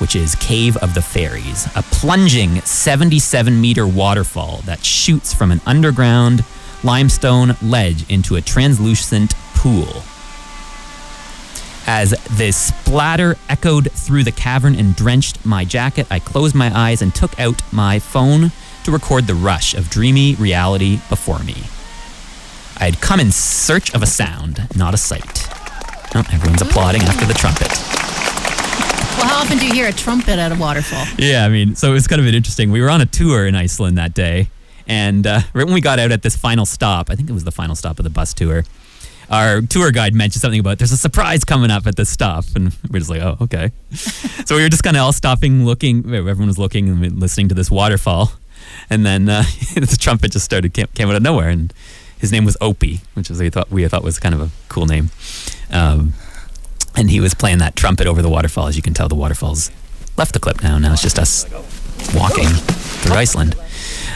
which 0.00 0.16
is 0.16 0.34
Cave 0.34 0.76
of 0.78 0.94
the 0.94 1.00
Fairies, 1.00 1.66
a 1.76 1.82
plunging 1.82 2.60
77 2.62 3.60
meter 3.60 3.86
waterfall 3.86 4.58
that 4.66 4.84
shoots 4.84 5.32
from 5.32 5.52
an 5.52 5.60
underground 5.64 6.44
limestone 6.82 7.56
ledge 7.62 8.10
into 8.10 8.36
a 8.36 8.40
translucent 8.40 9.34
pool. 9.54 10.02
As 11.86 12.10
the 12.36 12.52
splatter 12.52 13.36
echoed 13.48 13.90
through 13.90 14.24
the 14.24 14.32
cavern 14.32 14.74
and 14.74 14.94
drenched 14.94 15.44
my 15.44 15.64
jacket, 15.64 16.06
I 16.10 16.20
closed 16.20 16.54
my 16.54 16.70
eyes 16.76 17.02
and 17.02 17.14
took 17.14 17.38
out 17.40 17.60
my 17.72 17.98
phone 17.98 18.52
to 18.84 18.90
record 18.90 19.26
the 19.26 19.34
rush 19.34 19.74
of 19.74 19.90
dreamy 19.90 20.34
reality 20.36 21.00
before 21.08 21.40
me. 21.40 21.56
I 22.78 22.86
had 22.86 23.00
come 23.00 23.20
in 23.20 23.30
search 23.30 23.94
of 23.94 24.02
a 24.02 24.06
sound, 24.06 24.66
not 24.76 24.94
a 24.94 24.96
sight. 24.96 25.48
Oh, 26.14 26.24
everyone's 26.32 26.62
applauding 26.62 27.02
after 27.02 27.26
the 27.26 27.34
trumpet. 27.34 27.68
Well, 29.18 29.26
how 29.28 29.42
often 29.42 29.58
do 29.58 29.66
you 29.66 29.72
hear 29.72 29.88
a 29.88 29.92
trumpet 29.92 30.38
at 30.38 30.52
a 30.52 30.56
waterfall? 30.56 31.04
Yeah, 31.18 31.44
I 31.44 31.48
mean, 31.48 31.74
so 31.74 31.90
it 31.90 31.94
was 31.94 32.06
kind 32.06 32.20
of 32.20 32.26
interesting. 32.26 32.70
We 32.70 32.80
were 32.80 32.90
on 32.90 33.00
a 33.00 33.06
tour 33.06 33.46
in 33.46 33.54
Iceland 33.54 33.98
that 33.98 34.14
day, 34.14 34.48
and 34.86 35.26
uh, 35.26 35.40
right 35.52 35.64
when 35.64 35.74
we 35.74 35.80
got 35.80 35.98
out 35.98 36.10
at 36.10 36.22
this 36.22 36.36
final 36.36 36.64
stop, 36.64 37.10
I 37.10 37.14
think 37.14 37.28
it 37.28 37.32
was 37.32 37.44
the 37.44 37.52
final 37.52 37.74
stop 37.74 37.98
of 37.98 38.04
the 38.04 38.10
bus 38.10 38.34
tour, 38.34 38.64
our 39.32 39.62
tour 39.62 39.90
guide 39.90 40.14
mentioned 40.14 40.42
something 40.42 40.60
about 40.60 40.78
there's 40.78 40.92
a 40.92 40.96
surprise 40.96 41.42
coming 41.42 41.70
up 41.70 41.86
at 41.86 41.96
this 41.96 42.10
stop, 42.10 42.44
and 42.54 42.76
we're 42.90 42.98
just 42.98 43.10
like, 43.10 43.22
oh, 43.22 43.38
okay. 43.40 43.72
so 43.90 44.56
we 44.56 44.62
were 44.62 44.68
just 44.68 44.84
kind 44.84 44.96
of 44.96 45.02
all 45.02 45.12
stopping, 45.12 45.64
looking. 45.64 46.04
Everyone 46.14 46.46
was 46.46 46.58
looking 46.58 46.88
and 46.88 47.18
listening 47.18 47.48
to 47.48 47.54
this 47.54 47.70
waterfall, 47.70 48.32
and 48.90 49.06
then 49.06 49.28
uh, 49.28 49.42
the 49.74 49.96
trumpet 49.98 50.32
just 50.32 50.44
started 50.44 50.74
came, 50.74 50.86
came 50.88 51.08
out 51.08 51.16
of 51.16 51.22
nowhere, 51.22 51.48
and 51.48 51.72
his 52.18 52.30
name 52.30 52.44
was 52.44 52.58
Opie, 52.60 53.00
which 53.14 53.30
was 53.30 53.40
we 53.40 53.48
thought 53.48 53.70
we 53.70 53.88
thought 53.88 54.04
was 54.04 54.20
kind 54.20 54.34
of 54.34 54.42
a 54.42 54.50
cool 54.68 54.84
name. 54.84 55.10
Um, 55.72 56.12
and 56.94 57.08
he 57.08 57.20
was 57.20 57.32
playing 57.32 57.56
that 57.58 57.74
trumpet 57.74 58.06
over 58.06 58.20
the 58.20 58.28
waterfall. 58.28 58.66
As 58.66 58.76
you 58.76 58.82
can 58.82 58.92
tell, 58.92 59.08
the 59.08 59.14
waterfall's 59.14 59.70
left 60.18 60.34
the 60.34 60.40
clip 60.40 60.62
now. 60.62 60.76
Now 60.76 60.92
it's 60.92 61.00
just 61.00 61.18
us 61.18 61.50
walking 62.14 62.48
through 62.48 63.14
Iceland. 63.14 63.56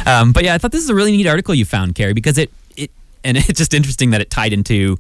Um, 0.05 0.33
but 0.33 0.45
yeah, 0.45 0.55
I 0.55 0.59
thought 0.59 0.73
this 0.73 0.83
is 0.83 0.91
a 0.91 0.95
really 0.95 1.17
neat 1.17 1.27
article 1.27 1.55
you 1.55 1.65
found, 1.65 1.95
Carrie, 1.95 2.13
because 2.13 2.37
it 2.37 2.51
and 3.27 3.37
it's 3.49 3.59
just 3.59 3.75
interesting 3.75 4.11
that 4.13 4.21
it 4.21 4.31
tied 4.31 4.53
into 4.53 4.97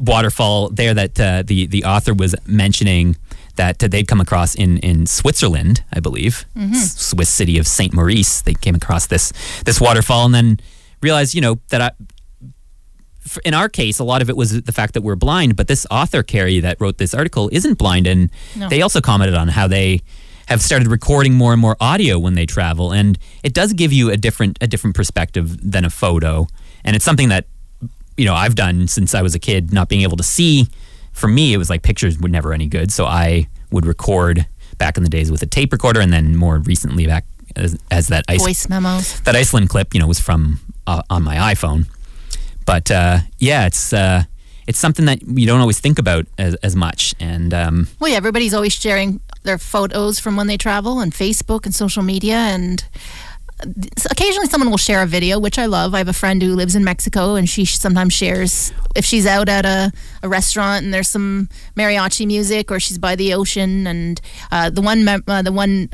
waterfall 0.00 0.68
there 0.70 0.94
that 0.94 1.20
uh, 1.20 1.42
the 1.46 1.66
the 1.66 1.84
author 1.84 2.14
was 2.14 2.34
mentioning 2.46 3.16
that 3.56 3.82
uh, 3.84 3.88
they'd 3.88 4.08
come 4.08 4.20
across 4.20 4.54
in 4.54 4.78
in 4.78 5.06
Switzerland, 5.06 5.82
I 5.92 6.00
believe, 6.00 6.44
S- 6.56 6.96
Swiss 7.08 7.28
city 7.28 7.58
of 7.58 7.66
Saint 7.66 7.92
Maurice. 7.92 8.42
They 8.42 8.54
came 8.54 8.74
across 8.74 9.06
this 9.06 9.32
this 9.64 9.80
waterfall 9.80 10.24
and 10.26 10.34
then 10.34 10.60
realized, 11.02 11.34
you 11.34 11.40
know, 11.40 11.56
that 11.68 11.80
I, 11.82 11.90
in 13.44 13.54
our 13.54 13.68
case, 13.68 13.98
a 13.98 14.04
lot 14.04 14.22
of 14.22 14.28
it 14.30 14.36
was 14.36 14.62
the 14.62 14.72
fact 14.72 14.94
that 14.94 15.02
we're 15.02 15.16
blind, 15.16 15.56
but 15.56 15.68
this 15.68 15.86
author, 15.90 16.22
Carrie, 16.22 16.60
that 16.60 16.80
wrote 16.80 16.98
this 16.98 17.14
article 17.14 17.48
isn't 17.52 17.78
blind. 17.78 18.06
And 18.06 18.30
No. 18.56 18.68
they 18.68 18.82
also 18.82 19.00
commented 19.00 19.36
on 19.36 19.48
how 19.48 19.68
they 19.68 20.00
have 20.46 20.60
started 20.60 20.88
recording 20.88 21.34
more 21.34 21.52
and 21.52 21.60
more 21.60 21.76
audio 21.80 22.18
when 22.18 22.34
they 22.34 22.46
travel. 22.46 22.92
And 22.92 23.16
it 23.42 23.54
does 23.54 23.72
give 23.74 23.92
you 23.92 24.10
a 24.10 24.16
different, 24.16 24.58
a 24.60 24.66
different 24.66 24.96
perspective 24.96 25.56
than 25.72 25.84
a 25.84 25.90
photo. 25.90 26.46
And 26.84 26.96
it's 26.96 27.04
something 27.04 27.28
that, 27.28 27.46
you 28.16 28.24
know, 28.24 28.34
I've 28.34 28.54
done 28.54 28.88
since 28.88 29.14
I 29.14 29.22
was 29.22 29.34
a 29.34 29.38
kid, 29.38 29.72
not 29.72 29.88
being 29.88 30.02
able 30.02 30.16
to 30.16 30.22
see. 30.22 30.66
For 31.12 31.28
me, 31.28 31.52
it 31.52 31.58
was 31.58 31.70
like 31.70 31.82
pictures 31.82 32.18
were 32.18 32.28
never 32.28 32.52
any 32.52 32.66
good. 32.66 32.92
So 32.92 33.04
I 33.04 33.48
would 33.70 33.86
record 33.86 34.46
back 34.78 34.96
in 34.96 35.02
the 35.02 35.10
days 35.10 35.30
with 35.30 35.42
a 35.42 35.46
tape 35.46 35.72
recorder. 35.72 36.00
And 36.00 36.12
then 36.12 36.36
more 36.36 36.58
recently 36.58 37.06
back 37.06 37.24
as, 37.56 37.78
as 37.90 38.08
that 38.08 38.24
ice 38.28 38.40
Voice 38.40 38.68
memos. 38.68 39.20
that 39.20 39.36
Iceland 39.36 39.68
clip, 39.68 39.94
you 39.94 40.00
know, 40.00 40.06
was 40.06 40.20
from 40.20 40.60
uh, 40.86 41.02
on 41.10 41.22
my 41.22 41.36
iPhone. 41.54 41.86
But 42.64 42.90
uh, 42.90 43.18
yeah, 43.38 43.66
it's 43.66 43.92
uh, 43.92 44.24
it's 44.66 44.78
something 44.78 45.06
that 45.06 45.22
you 45.22 45.46
don't 45.46 45.60
always 45.60 45.80
think 45.80 45.98
about 45.98 46.26
as, 46.38 46.54
as 46.56 46.76
much. 46.76 47.14
And 47.20 47.52
um, 47.52 47.88
Well, 47.98 48.10
yeah, 48.10 48.16
everybody's 48.16 48.54
always 48.54 48.72
sharing 48.72 49.20
their 49.42 49.58
photos 49.58 50.20
from 50.20 50.36
when 50.36 50.46
they 50.46 50.56
travel 50.56 50.98
on 50.98 51.10
Facebook 51.10 51.66
and 51.66 51.74
social 51.74 52.02
media, 52.02 52.36
and 52.36 52.84
occasionally 54.10 54.48
someone 54.48 54.70
will 54.70 54.78
share 54.78 55.02
a 55.02 55.06
video, 55.06 55.38
which 55.38 55.58
I 55.58 55.66
love. 55.66 55.94
I 55.94 55.98
have 55.98 56.08
a 56.08 56.12
friend 56.12 56.42
who 56.42 56.54
lives 56.54 56.74
in 56.74 56.84
Mexico, 56.84 57.34
and 57.34 57.48
she 57.48 57.64
sometimes 57.64 58.12
shares 58.12 58.72
if 58.94 59.04
she's 59.04 59.26
out 59.26 59.48
at 59.48 59.64
a, 59.64 59.92
a 60.22 60.28
restaurant 60.28 60.84
and 60.84 60.92
there's 60.92 61.08
some 61.08 61.48
mariachi 61.76 62.26
music, 62.26 62.70
or 62.70 62.80
she's 62.80 62.98
by 62.98 63.16
the 63.16 63.34
ocean. 63.34 63.86
And 63.86 64.20
uh, 64.50 64.70
the 64.70 64.82
one 64.82 65.06
uh, 65.08 65.42
the 65.42 65.52
one 65.52 65.90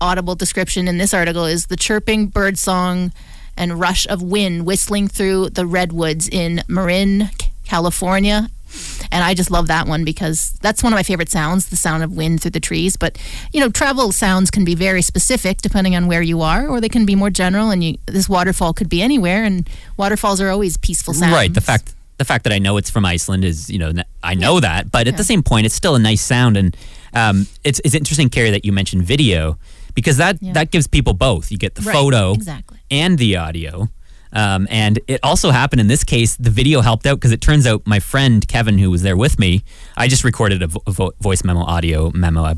audible 0.00 0.34
description 0.34 0.88
in 0.88 0.98
this 0.98 1.14
article 1.14 1.46
is 1.46 1.66
the 1.66 1.76
chirping 1.76 2.26
bird 2.26 2.58
song 2.58 3.12
and 3.56 3.78
rush 3.78 4.06
of 4.08 4.22
wind 4.22 4.66
whistling 4.66 5.08
through 5.08 5.50
the 5.50 5.66
redwoods 5.66 6.28
in 6.28 6.62
Marin, 6.68 7.30
California. 7.64 8.48
And 9.10 9.22
I 9.24 9.34
just 9.34 9.50
love 9.50 9.66
that 9.66 9.86
one 9.86 10.04
because 10.04 10.52
that's 10.62 10.82
one 10.82 10.92
of 10.92 10.96
my 10.96 11.02
favorite 11.02 11.28
sounds, 11.30 11.68
the 11.68 11.76
sound 11.76 12.02
of 12.02 12.12
wind 12.12 12.40
through 12.40 12.52
the 12.52 12.60
trees. 12.60 12.96
But, 12.96 13.18
you 13.52 13.60
know, 13.60 13.68
travel 13.68 14.12
sounds 14.12 14.50
can 14.50 14.64
be 14.64 14.74
very 14.74 15.02
specific 15.02 15.58
depending 15.62 15.94
on 15.96 16.06
where 16.06 16.22
you 16.22 16.40
are, 16.40 16.66
or 16.68 16.80
they 16.80 16.88
can 16.88 17.04
be 17.04 17.14
more 17.14 17.30
general. 17.30 17.70
And 17.70 17.82
you, 17.84 17.98
this 18.06 18.28
waterfall 18.28 18.72
could 18.72 18.88
be 18.88 19.02
anywhere, 19.02 19.44
and 19.44 19.68
waterfalls 19.96 20.40
are 20.40 20.48
always 20.50 20.76
peaceful 20.76 21.14
sounds. 21.14 21.32
right, 21.32 21.52
the 21.52 21.60
fact 21.60 21.94
the 22.18 22.24
fact 22.24 22.44
that 22.44 22.52
I 22.52 22.58
know 22.58 22.76
it's 22.76 22.90
from 22.90 23.04
Iceland 23.04 23.44
is 23.44 23.68
you 23.68 23.78
know, 23.78 23.92
I 24.22 24.34
know 24.34 24.60
that, 24.60 24.90
but 24.92 25.08
at 25.08 25.16
the 25.16 25.24
same 25.24 25.42
point, 25.42 25.66
it's 25.66 25.74
still 25.74 25.94
a 25.94 25.98
nice 25.98 26.22
sound. 26.22 26.56
And 26.56 26.76
um, 27.14 27.46
it's 27.64 27.80
it's 27.84 27.94
interesting, 27.94 28.28
Carrie, 28.30 28.50
that 28.50 28.64
you 28.64 28.72
mentioned 28.72 29.02
video 29.04 29.58
because 29.94 30.16
that 30.18 30.36
Yeah. 30.40 30.52
that 30.52 30.70
gives 30.70 30.86
people 30.86 31.14
both. 31.14 31.50
You 31.50 31.58
get 31.58 31.74
the 31.74 31.82
Right, 31.82 31.92
photo 31.94 32.32
exactly. 32.32 32.78
and 32.90 33.18
the 33.18 33.36
audio. 33.36 33.88
Um, 34.32 34.66
and 34.70 34.98
it 35.06 35.20
also 35.22 35.50
happened 35.50 35.80
in 35.80 35.88
this 35.88 36.04
case, 36.04 36.36
the 36.36 36.50
video 36.50 36.80
helped 36.80 37.06
out 37.06 37.16
because 37.16 37.32
it 37.32 37.40
turns 37.40 37.66
out 37.66 37.86
my 37.86 38.00
friend 38.00 38.46
Kevin, 38.48 38.78
who 38.78 38.90
was 38.90 39.02
there 39.02 39.16
with 39.16 39.38
me, 39.38 39.62
I 39.96 40.08
just 40.08 40.24
recorded 40.24 40.62
a, 40.62 40.68
vo- 40.68 40.82
vo- 40.86 41.12
voice 41.20 41.44
memo, 41.44 41.60
audio 41.60 42.10
memo. 42.12 42.42
I, 42.44 42.54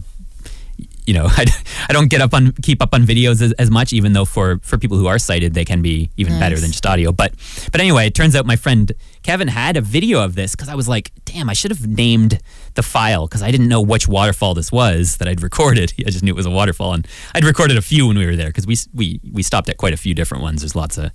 you 1.07 1.15
know, 1.15 1.27
I, 1.31 1.47
I 1.89 1.93
don't 1.93 2.09
get 2.09 2.21
up 2.21 2.33
on 2.33 2.53
keep 2.53 2.81
up 2.81 2.95
on 2.95 3.05
videos 3.05 3.43
as, 3.43 3.53
as 3.55 3.71
much, 3.71 3.93
even 3.93 4.13
though 4.13 4.25
for 4.25 4.59
for 4.63 4.79
people 4.79 4.97
who 4.99 5.07
are 5.07 5.19
sighted, 5.19 5.55
they 5.55 5.65
can 5.65 5.83
be 5.83 6.11
even 6.17 6.39
better 6.39 6.57
than 6.59 6.71
just 6.71 6.87
audio. 6.87 7.13
But 7.13 7.33
but 7.73 7.81
anyway, 7.81 8.07
it 8.07 8.15
turns 8.15 8.35
out 8.37 8.47
my 8.47 8.57
friend 8.57 8.93
Kevin 9.25 9.49
had 9.49 9.77
a 9.77 9.81
video 9.81 10.23
of 10.23 10.35
this 10.35 10.53
because 10.55 10.69
I 10.69 10.75
was 10.75 10.87
like, 10.87 11.11
damn, 11.25 11.49
I 11.49 11.55
should 11.55 11.71
have 11.71 11.89
named 11.89 12.41
the 12.75 12.83
file 12.83 13.27
because 13.27 13.43
I 13.43 13.51
didn't 13.51 13.69
know 13.69 13.81
which 13.81 14.07
waterfall 14.07 14.53
this 14.53 14.71
was 14.71 15.17
that 15.17 15.27
I'd 15.27 15.43
recorded. 15.43 15.95
I 16.07 16.11
just 16.11 16.23
knew 16.23 16.31
it 16.33 16.37
was 16.37 16.47
a 16.47 16.51
waterfall, 16.51 16.93
and 16.93 17.09
I'd 17.35 17.45
recorded 17.45 17.79
a 17.79 17.83
few 17.83 18.07
when 18.07 18.19
we 18.19 18.27
were 18.27 18.37
there 18.37 18.49
because 18.49 18.67
we 18.67 18.77
we 18.95 19.21
we 19.33 19.43
stopped 19.43 19.69
at 19.71 19.79
quite 19.79 19.95
a 19.95 19.97
few 19.97 20.15
different 20.15 20.43
ones. 20.43 20.61
There's 20.61 20.77
lots 20.77 20.99
of 20.99 21.11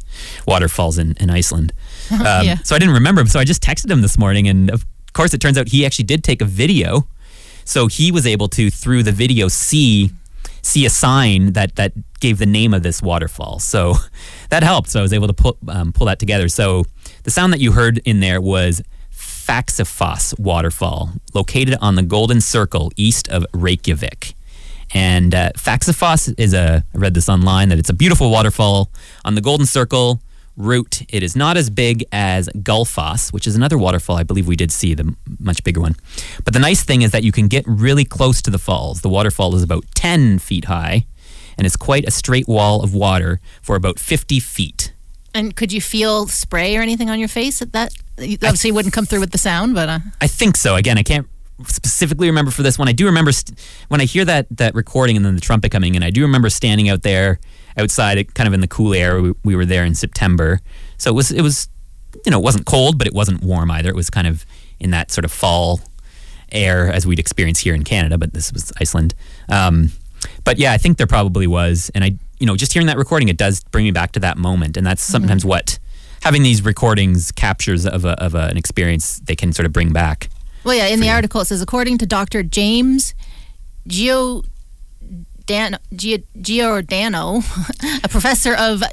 waterfalls 0.48 0.98
in 0.98 1.16
in 1.20 1.30
Iceland. 1.30 1.72
Um, 2.12 2.46
Yeah. 2.46 2.58
So 2.64 2.76
I 2.76 2.80
didn't 2.80 2.96
remember 2.96 3.22
him, 3.22 3.28
so 3.28 3.40
I 3.40 3.46
just 3.46 3.62
texted 3.62 3.90
him 3.92 4.02
this 4.02 4.18
morning, 4.18 4.48
and 4.48 4.72
of 4.72 4.86
course, 5.14 5.34
it 5.34 5.40
turns 5.40 5.58
out 5.58 5.68
he 5.70 5.86
actually 5.86 6.06
did 6.06 6.24
take 6.24 6.42
a 6.42 6.46
video. 6.46 7.08
So 7.64 7.86
he 7.88 8.12
was 8.12 8.26
able 8.26 8.48
to, 8.50 8.72
through 8.72 9.04
the 9.04 9.12
video, 9.12 9.48
see 9.48 10.12
see 10.62 10.86
a 10.86 10.90
sign 10.90 11.54
that 11.54 11.76
that 11.76 11.94
gave 12.20 12.38
the 12.40 12.46
name 12.46 12.74
of 12.74 12.84
this 12.84 13.02
waterfall. 13.02 13.60
So 13.60 13.96
that 14.50 14.64
helped. 14.64 14.90
So 14.90 15.00
I 15.00 15.02
was 15.04 15.14
able 15.14 15.28
to 15.28 15.34
pull 15.34 15.58
um, 15.68 15.94
pull 15.94 16.08
that 16.08 16.20
together. 16.20 16.50
So 16.50 16.84
the 17.24 17.32
sound 17.32 17.54
that 17.54 17.60
you 17.60 17.74
heard 17.74 18.00
in 18.06 18.20
there 18.20 18.42
was 18.42 18.82
Faxafoss 19.12 20.40
waterfall, 20.40 21.12
located 21.34 21.76
on 21.82 21.96
the 21.96 22.04
Golden 22.04 22.40
Circle 22.42 22.92
east 22.96 23.28
of 23.30 23.46
Reykjavik. 23.54 24.36
And 24.94 25.36
uh, 25.36 25.52
is 25.56 26.54
a, 26.54 26.84
I 26.94 26.98
read 26.98 27.14
this 27.14 27.30
online, 27.30 27.70
that 27.70 27.80
it's 27.80 27.90
a 27.90 27.94
beautiful 27.94 28.32
waterfall 28.32 28.92
on 29.26 29.36
the 29.36 29.42
Golden 29.42 29.66
Circle 29.66 30.22
route. 30.56 31.02
It 31.10 31.24
is 31.24 31.36
not 31.36 31.58
as 31.58 31.70
big 31.70 32.06
as 32.12 32.48
Gullfoss, 32.50 33.34
which 33.34 33.48
is 33.48 33.56
another 33.56 33.78
waterfall 33.78 34.18
I 34.18 34.24
believe 34.24 34.48
we 34.48 34.56
did 34.56 34.72
see, 34.72 34.94
the 34.94 35.16
much 35.40 35.64
bigger 35.64 35.82
one. 35.82 35.96
But 36.44 36.54
the 36.54 36.60
nice 36.60 36.84
thing 36.84 37.02
is 37.02 37.12
that 37.12 37.24
you 37.24 37.32
can 37.32 37.48
get 37.48 37.66
really 37.68 38.06
close 38.06 38.42
to 38.44 38.52
the 38.52 38.60
falls. 38.60 39.02
The 39.02 39.10
waterfall 39.10 39.56
is 39.56 39.64
about 39.64 39.86
10 39.96 40.40
feet 40.40 40.66
high 40.66 41.06
and 41.58 41.66
is 41.66 41.76
quite 41.76 42.08
a 42.08 42.12
straight 42.12 42.48
wall 42.48 42.84
of 42.84 42.94
water 42.94 43.40
for 43.62 43.76
about 43.76 44.00
50 44.00 44.40
feet. 44.40 44.94
And 45.34 45.56
could 45.56 45.72
you 45.72 45.82
feel 45.82 46.28
spray 46.28 46.76
or 46.78 46.82
anything 46.82 47.10
on 47.10 47.20
your 47.20 47.28
face 47.28 47.62
at 47.62 47.74
that? 47.74 47.94
Obviously, 48.18 48.72
wouldn't 48.72 48.94
come 48.94 49.06
through 49.06 49.20
with 49.20 49.32
the 49.32 49.38
sound, 49.38 49.76
but 49.76 49.90
uh, 49.90 50.00
I 50.20 50.28
think 50.28 50.58
so. 50.58 50.76
Again, 50.76 50.98
I 50.98 51.04
can't 51.04 51.28
specifically 51.68 52.28
remember 52.28 52.52
for 52.52 52.64
this 52.64 52.78
one. 52.78 52.88
I 52.88 52.94
do 52.94 53.06
remember 53.06 53.32
st- 53.32 53.60
when 53.90 54.02
I 54.02 54.06
hear 54.06 54.26
that 54.26 54.48
that 54.52 54.76
recording 54.76 55.16
and 55.18 55.26
then 55.26 55.36
the 55.36 55.42
trumpet 55.42 55.72
coming 55.72 55.96
in. 55.96 56.04
I 56.04 56.10
do 56.10 56.22
remember 56.22 56.50
standing 56.50 56.90
out 56.90 57.04
there 57.04 57.40
outside, 57.78 58.34
kind 58.34 58.48
of 58.48 58.54
in 58.54 58.62
the 58.62 58.68
cool 58.68 58.94
air. 58.94 59.22
We, 59.22 59.34
we 59.44 59.56
were 59.56 59.66
there 59.66 59.86
in 59.86 59.96
September, 59.96 60.60
so 60.98 61.10
it 61.10 61.16
was 61.16 61.32
it 61.32 61.42
was 61.42 61.70
you 62.26 62.32
know 62.32 62.40
it 62.40 62.44
wasn't 62.44 62.66
cold, 62.66 62.98
but 62.98 63.08
it 63.08 63.14
wasn't 63.14 63.44
warm 63.44 63.72
either. 63.72 63.90
It 63.90 63.96
was 63.96 64.10
kind 64.10 64.28
of 64.28 64.46
in 64.80 64.92
that 64.92 65.12
sort 65.12 65.26
of 65.26 65.32
fall 65.32 65.82
air 66.52 66.92
as 66.92 67.06
we'd 67.06 67.20
experience 67.20 67.60
here 67.60 67.76
in 67.76 67.84
Canada, 67.84 68.18
but 68.18 68.34
this 68.34 68.52
was 68.52 68.72
Iceland. 68.80 69.14
Um, 69.50 69.92
but 70.44 70.58
yeah, 70.58 70.72
I 70.72 70.78
think 70.78 70.98
there 70.98 71.08
probably 71.08 71.48
was, 71.48 71.92
and 71.96 72.04
I 72.04 72.18
you 72.40 72.46
know 72.46 72.56
just 72.56 72.74
hearing 72.74 72.88
that 72.88 72.98
recording, 72.98 73.30
it 73.30 73.38
does 73.38 73.64
bring 73.66 73.86
me 73.86 73.92
back 73.92 74.12
to 74.14 74.20
that 74.22 74.38
moment, 74.38 74.78
and 74.78 74.86
that's 74.86 75.04
sometimes 75.04 75.42
mm-hmm. 75.42 75.50
what 75.50 75.80
having 76.22 76.44
these 76.44 76.64
recordings 76.64 77.32
captures 77.32 77.86
of, 77.86 78.04
a, 78.04 78.22
of 78.22 78.36
a, 78.36 78.48
an 78.48 78.58
experience 78.58 79.20
they 79.20 79.36
can 79.36 79.54
sort 79.54 79.66
of 79.66 79.74
bring 79.74 79.94
back. 79.94 80.30
Well, 80.64 80.76
yeah, 80.76 80.88
in 80.88 81.00
the 81.00 81.10
article 81.10 81.42
it 81.42 81.46
says 81.46 81.62
according 81.62 81.98
to 82.00 82.06
Dr. 82.06 82.44
James 82.44 83.14
Gio 83.88 84.46
Dan, 85.46 85.80
Gio, 85.92 86.24
Giordano, 86.40 87.42
a 88.04 88.08
professor 88.08 88.54
of 88.54 88.84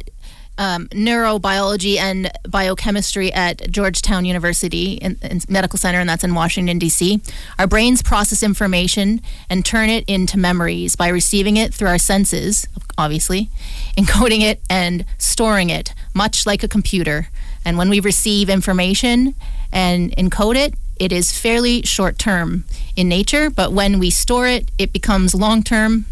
um, 0.58 0.88
neurobiology 0.88 1.96
and 1.98 2.30
biochemistry 2.48 3.32
at 3.32 3.70
Georgetown 3.70 4.24
University 4.24 4.94
in, 4.94 5.18
in 5.22 5.40
Medical 5.48 5.78
Center, 5.78 6.00
and 6.00 6.08
that's 6.08 6.24
in 6.24 6.34
Washington, 6.34 6.78
D.C. 6.78 7.20
Our 7.58 7.66
brains 7.66 8.02
process 8.02 8.42
information 8.42 9.20
and 9.50 9.64
turn 9.64 9.90
it 9.90 10.04
into 10.08 10.38
memories 10.38 10.96
by 10.96 11.08
receiving 11.08 11.56
it 11.56 11.74
through 11.74 11.88
our 11.88 11.98
senses, 11.98 12.66
obviously, 12.96 13.50
encoding 13.98 14.42
it 14.42 14.60
and 14.70 15.04
storing 15.18 15.70
it, 15.70 15.92
much 16.14 16.46
like 16.46 16.62
a 16.62 16.68
computer. 16.68 17.28
And 17.64 17.76
when 17.76 17.88
we 17.88 18.00
receive 18.00 18.48
information 18.48 19.34
and 19.72 20.12
encode 20.16 20.56
it, 20.56 20.74
it 20.98 21.12
is 21.12 21.36
fairly 21.36 21.82
short 21.82 22.18
term 22.18 22.64
in 22.96 23.08
nature, 23.08 23.50
but 23.50 23.72
when 23.72 23.98
we 23.98 24.08
store 24.08 24.46
it, 24.46 24.70
it 24.78 24.92
becomes 24.92 25.34
long 25.34 25.62
term. 25.62 26.06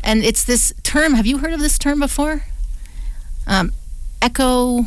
And 0.00 0.22
it's 0.22 0.44
this 0.44 0.74
term, 0.82 1.14
have 1.14 1.26
you 1.26 1.38
heard 1.38 1.52
of 1.52 1.60
this 1.60 1.78
term 1.78 2.00
before? 2.00 2.44
Um, 3.48 3.72
echo 4.22 4.84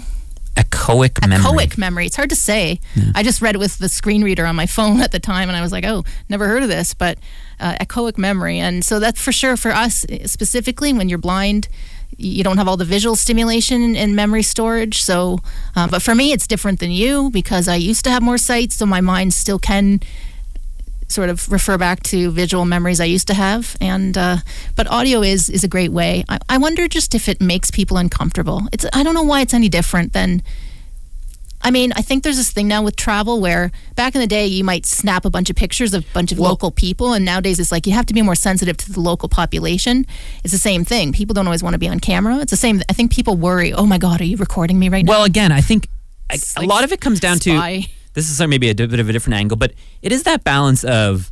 Echoic 0.55 1.25
memory. 1.27 1.37
echoic 1.43 1.77
memory. 1.77 2.05
It's 2.05 2.15
hard 2.17 2.29
to 2.29 2.35
say. 2.35 2.79
I 3.15 3.23
just 3.23 3.41
read 3.41 3.55
it 3.55 3.57
with 3.57 3.77
the 3.77 3.87
screen 3.87 4.21
reader 4.23 4.45
on 4.45 4.55
my 4.55 4.65
phone 4.77 4.99
at 5.01 5.11
the 5.11 5.19
time, 5.19 5.47
and 5.49 5.57
I 5.57 5.61
was 5.61 5.71
like, 5.71 5.85
"Oh, 5.85 6.03
never 6.29 6.47
heard 6.47 6.61
of 6.63 6.69
this." 6.69 6.93
But 6.93 7.17
uh, 7.59 7.75
echoic 7.79 8.17
memory, 8.17 8.59
and 8.59 8.83
so 8.83 8.99
that's 8.99 9.21
for 9.21 9.31
sure 9.31 9.55
for 9.57 9.71
us 9.71 10.05
eh, 10.09 10.27
specifically. 10.27 10.91
When 10.93 11.07
you're 11.09 11.17
blind, 11.17 11.69
you 12.17 12.43
don't 12.43 12.57
have 12.57 12.67
all 12.67 12.77
the 12.77 12.85
visual 12.85 13.15
stimulation 13.15 13.95
and 13.95 14.13
memory 14.15 14.43
storage. 14.43 15.01
So, 15.01 15.39
uh, 15.75 15.87
but 15.87 16.01
for 16.01 16.13
me, 16.15 16.33
it's 16.33 16.47
different 16.47 16.79
than 16.81 16.91
you 16.91 17.29
because 17.31 17.67
I 17.69 17.75
used 17.75 18.03
to 18.03 18.11
have 18.11 18.21
more 18.21 18.37
sight, 18.37 18.73
so 18.73 18.85
my 18.85 19.01
mind 19.01 19.33
still 19.33 19.57
can 19.59 20.01
sort 21.11 21.29
of 21.29 21.51
refer 21.51 21.77
back 21.77 22.01
to 22.03 22.31
visual 22.31 22.65
memories 22.65 22.99
I 22.99 23.05
used 23.05 23.27
to 23.27 23.33
have. 23.33 23.75
And 23.81 24.17
uh, 24.17 24.37
but 24.75 24.87
audio 24.89 25.21
is 25.21 25.49
is 25.49 25.63
a 25.63 25.67
great 25.67 25.91
way. 25.91 26.23
I, 26.29 26.39
I 26.49 26.57
wonder 26.57 26.87
just 26.87 27.13
if 27.15 27.27
it 27.27 27.41
makes 27.41 27.71
people 27.71 27.97
uncomfortable. 27.97 28.63
It's 28.71 28.85
I 28.93 29.03
don't 29.03 29.13
know 29.13 29.23
why 29.23 29.41
it's 29.41 29.53
any 29.53 29.69
different 29.69 30.13
than. 30.13 30.41
I 31.63 31.69
mean, 31.69 31.93
I 31.95 32.01
think 32.01 32.23
there's 32.23 32.37
this 32.37 32.51
thing 32.51 32.67
now 32.67 32.81
with 32.81 32.95
travel 32.95 33.39
where 33.39 33.71
back 33.95 34.15
in 34.15 34.21
the 34.21 34.25
day 34.25 34.47
you 34.47 34.63
might 34.63 34.83
snap 34.87 35.25
a 35.25 35.29
bunch 35.29 35.47
of 35.51 35.55
pictures 35.55 35.93
of 35.93 36.03
a 36.03 36.11
bunch 36.11 36.31
of 36.31 36.39
local 36.39 36.71
people, 36.71 37.13
and 37.13 37.23
nowadays 37.23 37.59
it's 37.59 37.71
like 37.71 37.85
you 37.85 37.93
have 37.93 38.07
to 38.07 38.15
be 38.15 38.23
more 38.23 38.33
sensitive 38.33 38.77
to 38.77 38.91
the 38.91 38.99
local 38.99 39.29
population. 39.29 40.07
It's 40.43 40.53
the 40.53 40.57
same 40.57 40.83
thing. 40.83 41.13
People 41.13 41.35
don't 41.35 41.45
always 41.45 41.61
want 41.61 41.75
to 41.75 41.77
be 41.77 41.87
on 41.87 41.99
camera. 41.99 42.39
It's 42.39 42.49
the 42.49 42.57
same. 42.57 42.81
I 42.89 42.93
think 42.93 43.11
people 43.11 43.35
worry. 43.35 43.73
Oh 43.73 43.85
my 43.85 43.99
God, 43.99 44.21
are 44.21 44.25
you 44.25 44.37
recording 44.37 44.79
me 44.79 44.89
right 44.89 45.05
now? 45.05 45.11
Well, 45.11 45.23
again, 45.23 45.51
I 45.51 45.61
think 45.61 45.87
I, 46.31 46.35
It's 46.35 46.57
a 46.57 46.61
lot 46.61 46.83
of 46.83 46.91
it 46.91 46.99
comes 46.99 47.19
down 47.19 47.37
to 47.39 47.51
spy. 47.51 47.85
This 48.13 48.29
is 48.29 48.45
maybe 48.47 48.69
a 48.69 48.75
bit 48.75 48.99
of 48.99 49.09
a 49.09 49.13
different 49.13 49.35
angle, 49.35 49.57
but 49.57 49.73
it 50.01 50.11
is 50.11 50.23
that 50.23 50.43
balance 50.43 50.83
of 50.83 51.31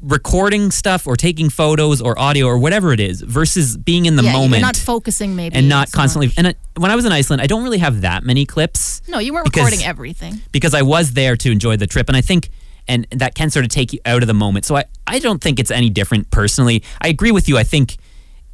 recording 0.00 0.70
stuff 0.70 1.06
or 1.06 1.16
taking 1.16 1.50
photos 1.50 2.00
or 2.00 2.18
audio 2.18 2.46
or 2.46 2.56
whatever 2.58 2.92
it 2.92 3.00
is 3.00 3.20
versus 3.20 3.76
being 3.76 4.06
in 4.06 4.14
the 4.14 4.22
yeah, 4.22 4.32
moment 4.32 4.52
you're 4.52 4.60
not 4.60 4.76
focusing 4.76 5.34
maybe 5.34 5.56
and 5.56 5.68
not 5.68 5.88
so 5.88 5.96
constantly. 5.96 6.28
much. 6.28 6.38
And 6.38 6.46
I, 6.48 6.54
when 6.76 6.90
I 6.90 6.96
was 6.96 7.04
in 7.04 7.10
Iceland, 7.12 7.42
I 7.42 7.46
don't 7.46 7.64
really 7.64 7.78
have 7.78 8.02
that 8.02 8.22
many 8.22 8.46
clips. 8.46 9.02
No, 9.08 9.18
you 9.18 9.32
weren't 9.32 9.46
because- 9.46 9.64
recording 9.64 9.84
everything. 9.84 10.40
because 10.52 10.72
I 10.74 10.82
was 10.82 11.14
there 11.14 11.36
to 11.36 11.50
enjoy 11.50 11.76
the 11.76 11.86
trip. 11.86 12.08
And 12.08 12.16
I 12.16 12.20
think, 12.20 12.50
and 12.86 13.06
that 13.10 13.34
can 13.34 13.50
sort 13.50 13.64
of 13.64 13.70
take 13.70 13.92
you 13.92 13.98
out 14.06 14.22
of 14.22 14.28
the 14.28 14.34
moment. 14.34 14.64
So 14.64 14.76
I, 14.76 14.84
I 15.06 15.18
don't 15.18 15.42
think 15.42 15.58
it's 15.58 15.70
any 15.70 15.90
different 15.90 16.30
personally. 16.30 16.84
I 17.00 17.08
agree 17.08 17.32
with 17.32 17.48
you. 17.48 17.58
I 17.58 17.64
think 17.64 17.96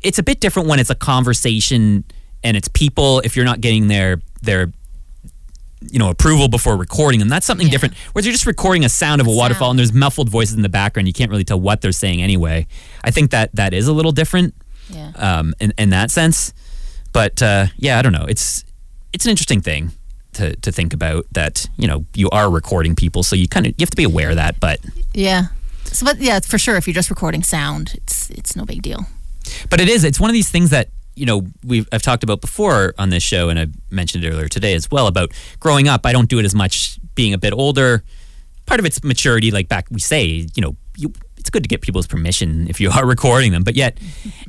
it's 0.00 0.18
a 0.18 0.22
bit 0.22 0.40
different 0.40 0.68
when 0.68 0.78
it's 0.78 0.90
a 0.90 0.94
conversation 0.94 2.05
and 2.42 2.57
it's 2.57 2.68
people, 2.68 3.20
if 3.20 3.36
you're 3.36 3.44
not 3.44 3.61
getting 3.61 3.88
their, 3.88 4.20
their, 4.42 4.72
you 5.91 5.99
know, 5.99 6.09
approval 6.11 6.49
before 6.49 6.76
recording 6.76 7.20
and 7.22 7.30
That's 7.30 7.47
something 7.47 7.66
Yeah. 7.66 7.72
different. 7.72 7.95
Whereas 8.12 8.26
you're 8.26 8.32
just 8.32 8.47
recording 8.47 8.85
a 8.85 8.89
sound 8.89 9.20
of 9.20 9.26
a 9.26 9.30
waterfall 9.30 9.68
Sound. 9.68 9.70
and 9.72 9.78
there's 9.78 9.93
muffled 9.93 10.28
voices 10.28 10.55
in 10.55 10.62
the 10.62 10.68
background. 10.68 11.07
You 11.09 11.12
can't 11.14 11.30
really 11.30 11.45
tell 11.45 11.61
what 11.61 11.80
they're 11.80 11.93
saying 11.93 12.22
anyway. 12.22 12.66
I 13.03 13.11
think 13.11 13.30
that 13.30 13.55
that 13.55 13.72
is 13.74 13.87
a 13.89 13.93
little 13.93 14.12
different 14.12 14.55
Yeah. 14.91 15.12
um, 15.16 15.55
in, 15.61 15.72
in 15.78 15.91
that 15.91 16.11
sense. 16.11 16.53
But 17.12 17.43
uh, 17.43 17.66
yeah, 17.76 17.99
I 17.99 18.03
don't 18.03 18.12
know. 18.12 18.26
It's 18.28 18.64
it's 19.12 19.24
an 19.26 19.30
interesting 19.30 19.61
thing. 19.61 19.93
to, 20.35 20.57
to 20.57 20.72
think 20.72 20.93
about 20.93 21.24
that 21.30 21.68
you 21.76 21.87
know 21.87 22.05
you 22.14 22.28
are 22.30 22.51
recording 22.51 22.97
people, 22.97 23.22
so 23.22 23.37
you 23.37 23.47
kind 23.47 23.66
of 23.66 23.70
you 23.78 23.82
have 23.85 23.91
to 23.91 23.97
be 23.97 24.03
aware 24.05 24.30
of 24.30 24.37
that. 24.37 24.59
But 24.59 24.80
Yeah. 25.12 25.47
So, 25.93 26.05
but 26.05 26.18
yeah, 26.20 26.41
for 26.41 26.59
sure, 26.59 26.74
if 26.76 26.89
you're 26.89 26.95
just 26.95 27.09
recording 27.11 27.45
sound, 27.45 27.93
it's 27.95 28.30
it's 28.30 28.57
no 28.57 28.64
big 28.64 28.82
deal. 28.82 29.07
but 29.70 29.80
it 29.80 29.89
is 29.89 30.03
it's 30.03 30.18
one 30.18 30.28
of 30.30 30.35
these 30.35 30.49
things 30.51 30.70
that 30.70 30.89
you 31.17 31.27
know 31.27 31.47
we've 31.65 31.89
I've 31.93 32.03
talked 32.03 32.25
about 32.25 32.41
before 32.41 32.95
on 32.99 33.11
this 33.11 33.23
show, 33.23 33.49
and 33.49 33.59
I 33.59 33.67
mentioned 33.91 34.25
it 34.25 34.31
earlier 34.31 34.49
today 34.49 34.75
as 34.75 34.91
well 34.91 35.07
about 35.07 35.33
growing 35.61 35.89
up. 35.89 36.07
I 36.07 36.12
don't 36.12 36.29
do 36.29 36.39
it 36.39 36.45
as 36.45 36.55
much 36.55 36.99
being 37.15 37.35
a 37.35 37.39
bit 37.39 37.53
older. 37.53 38.03
Part 38.67 38.81
of 38.81 38.87
it's 38.87 39.05
maturity, 39.05 39.51
like 39.51 39.69
back 39.69 39.87
we 39.91 40.01
say, 40.01 40.47
you 40.55 40.62
know, 40.62 40.77
you, 40.97 41.12
it's 41.37 41.51
good 41.51 41.62
to 41.62 41.69
get 41.69 41.83
people's 41.83 42.07
permission 42.07 42.69
if 42.69 42.81
you 42.81 42.91
are 42.95 43.07
recording 43.07 43.53
them. 43.53 43.62
But 43.62 43.77
yet, 43.77 43.99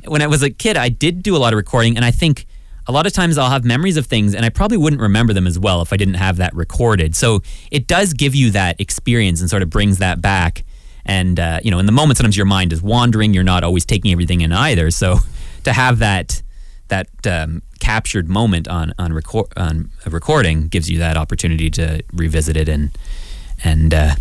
when 0.06 0.22
I 0.22 0.26
was 0.26 0.42
a 0.42 0.50
kid, 0.50 0.76
I 0.76 0.88
did 0.88 1.22
do 1.22 1.36
a 1.36 1.38
lot 1.38 1.52
of 1.52 1.56
recording, 1.56 1.96
and 1.96 2.04
I 2.04 2.10
think 2.10 2.46
a 2.88 2.92
lot 2.92 3.06
of 3.06 3.12
times 3.12 3.36
I'll 3.36 3.50
have 3.50 3.64
memories 3.64 3.96
of 3.96 4.06
things, 4.06 4.34
and 4.34 4.44
I 4.44 4.48
probably 4.48 4.76
wouldn't 4.76 5.02
remember 5.02 5.32
them 5.32 5.46
as 5.46 5.58
well 5.58 5.82
if 5.82 5.92
I 5.92 5.96
didn't 5.96 6.14
have 6.14 6.36
that 6.36 6.54
recorded. 6.54 7.16
So 7.16 7.42
it 7.70 7.86
does 7.86 8.12
give 8.12 8.34
you 8.34 8.50
that 8.52 8.80
experience 8.80 9.40
and 9.40 9.50
sort 9.50 9.62
of 9.62 9.70
brings 9.70 9.98
that 9.98 10.20
back. 10.20 10.64
And 11.04 11.38
uh, 11.38 11.60
you 11.62 11.70
know, 11.70 11.78
in 11.78 11.86
the 11.86 11.92
moment, 11.92 12.16
sometimes 12.16 12.36
your 12.36 12.46
mind 12.46 12.72
is 12.72 12.82
wandering. 12.82 13.34
You're 13.34 13.44
not 13.44 13.64
always 13.64 13.84
taking 13.84 14.12
everything 14.12 14.40
in 14.40 14.52
either. 14.52 14.90
So 14.90 15.18
to 15.64 15.72
have 15.72 15.98
that 15.98 16.42
that 16.88 17.08
um, 17.26 17.62
captured 17.80 18.28
moment 18.28 18.68
on 18.68 18.92
on 18.98 19.12
record 19.12 19.46
on 19.56 19.90
a 20.04 20.10
recording 20.10 20.68
gives 20.68 20.90
you 20.90 20.98
that 20.98 21.16
opportunity 21.16 21.70
to 21.70 22.02
revisit 22.12 22.56
it 22.56 22.68
and 22.68 22.96
and 23.64 23.94
uh, 23.94 24.14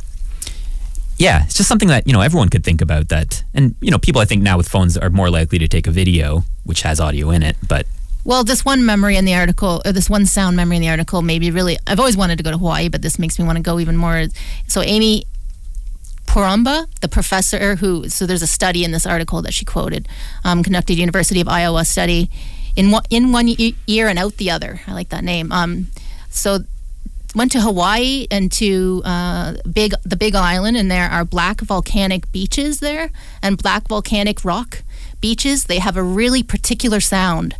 yeah, 1.17 1.43
it's 1.43 1.53
just 1.53 1.69
something 1.69 1.87
that 1.89 2.07
you 2.07 2.13
know 2.13 2.21
everyone 2.21 2.49
could 2.49 2.63
think 2.63 2.81
about. 2.81 3.09
That 3.09 3.43
and 3.53 3.75
you 3.81 3.91
know 3.91 3.97
people 3.97 4.21
I 4.21 4.25
think 4.25 4.43
now 4.43 4.57
with 4.57 4.67
phones 4.67 4.97
are 4.97 5.09
more 5.09 5.29
likely 5.29 5.59
to 5.59 5.67
take 5.67 5.87
a 5.87 5.91
video 5.91 6.43
which 6.63 6.81
has 6.81 6.99
audio 6.99 7.29
in 7.29 7.43
it, 7.43 7.55
but 7.67 7.85
Well, 8.23 8.43
this 8.43 8.65
one 8.65 8.85
memory 8.85 9.17
in 9.17 9.25
the 9.25 9.35
article, 9.35 9.81
or 9.85 9.91
this 9.91 10.09
one 10.09 10.25
sound 10.25 10.57
memory 10.57 10.77
in 10.77 10.81
the 10.81 10.89
article, 10.89 11.21
maybe 11.21 11.51
really. 11.51 11.77
I've 11.87 11.99
always 11.99 12.17
wanted 12.17 12.37
to 12.37 12.43
go 12.43 12.51
to 12.51 12.57
Hawaii, 12.57 12.89
but 12.89 13.01
this 13.01 13.19
makes 13.19 13.37
me 13.39 13.45
want 13.45 13.57
to 13.57 13.61
go 13.61 13.79
even 13.79 13.95
more. 13.95 14.25
So, 14.67 14.81
Amy 14.81 15.25
Poremba, 16.25 16.87
the 17.01 17.07
professor 17.07 17.75
who, 17.75 18.09
so 18.09 18.25
there's 18.25 18.41
a 18.41 18.47
study 18.47 18.83
in 18.83 18.91
this 18.91 19.05
article 19.05 19.41
that 19.43 19.53
she 19.53 19.63
quoted, 19.63 20.07
um, 20.43 20.63
conducted 20.63 20.95
University 20.95 21.39
of 21.39 21.47
Iowa 21.47 21.85
study 21.85 22.29
in 22.75 22.91
one, 22.91 23.03
in 23.09 23.31
one 23.31 23.49
ear 23.87 24.07
and 24.07 24.19
out 24.19 24.37
the 24.37 24.51
other. 24.51 24.81
I 24.87 24.93
like 24.93 25.09
that 25.09 25.23
name. 25.23 25.51
Um, 25.51 25.87
so, 26.29 26.59
went 27.35 27.51
to 27.51 27.61
Hawaii 27.61 28.27
and 28.31 28.51
to 28.53 29.01
uh, 29.03 29.55
big 29.71 29.93
the 30.03 30.15
Big 30.15 30.35
Island, 30.35 30.77
and 30.77 30.89
there 30.89 31.09
are 31.09 31.25
black 31.25 31.61
volcanic 31.61 32.31
beaches 32.31 32.79
there 32.79 33.11
and 33.41 33.61
black 33.61 33.87
volcanic 33.87 34.45
rock 34.45 34.83
beaches. 35.19 35.65
They 35.65 35.79
have 35.79 35.97
a 35.97 36.03
really 36.03 36.43
particular 36.43 36.99
sound. 36.99 37.55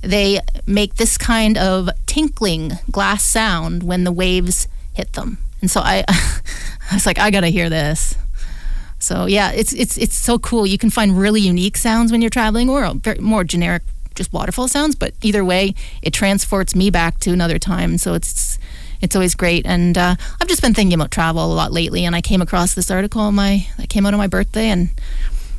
They 0.00 0.40
make 0.66 0.96
this 0.96 1.16
kind 1.16 1.56
of 1.56 1.88
tinkling 2.06 2.72
glass 2.90 3.22
sound 3.22 3.84
when 3.84 4.04
the 4.04 4.12
waves 4.12 4.66
hit 4.92 5.12
them. 5.12 5.38
And 5.60 5.70
so 5.70 5.80
I, 5.80 6.04
I 6.08 6.94
was 6.94 7.06
like, 7.06 7.18
I 7.18 7.30
gotta 7.30 7.48
hear 7.48 7.70
this. 7.70 8.16
So 8.98 9.26
yeah, 9.26 9.50
it's 9.52 9.72
it's 9.72 9.96
it's 9.98 10.16
so 10.16 10.38
cool. 10.38 10.66
You 10.66 10.78
can 10.78 10.90
find 10.90 11.18
really 11.18 11.40
unique 11.40 11.76
sounds 11.76 12.12
when 12.12 12.20
you're 12.20 12.30
traveling, 12.30 12.68
or 12.68 12.92
more 13.18 13.42
generic, 13.42 13.82
just 14.14 14.32
waterfall 14.32 14.68
sounds. 14.68 14.94
But 14.94 15.14
either 15.22 15.44
way, 15.44 15.74
it 16.02 16.12
transports 16.12 16.74
me 16.74 16.90
back 16.90 17.18
to 17.20 17.32
another 17.32 17.58
time. 17.58 17.98
So 17.98 18.14
it's 18.14 18.58
it's 19.00 19.16
always 19.16 19.34
great. 19.34 19.66
And 19.66 19.98
uh, 19.98 20.16
I've 20.40 20.48
just 20.48 20.62
been 20.62 20.74
thinking 20.74 20.94
about 20.94 21.10
travel 21.10 21.44
a 21.44 21.54
lot 21.54 21.72
lately, 21.72 22.04
and 22.04 22.14
I 22.14 22.20
came 22.20 22.40
across 22.40 22.74
this 22.74 22.90
article 22.90 23.20
on 23.20 23.34
my 23.34 23.66
that 23.76 23.88
came 23.88 24.06
out 24.06 24.14
on 24.14 24.18
my 24.18 24.28
birthday, 24.28 24.68
and 24.68 24.88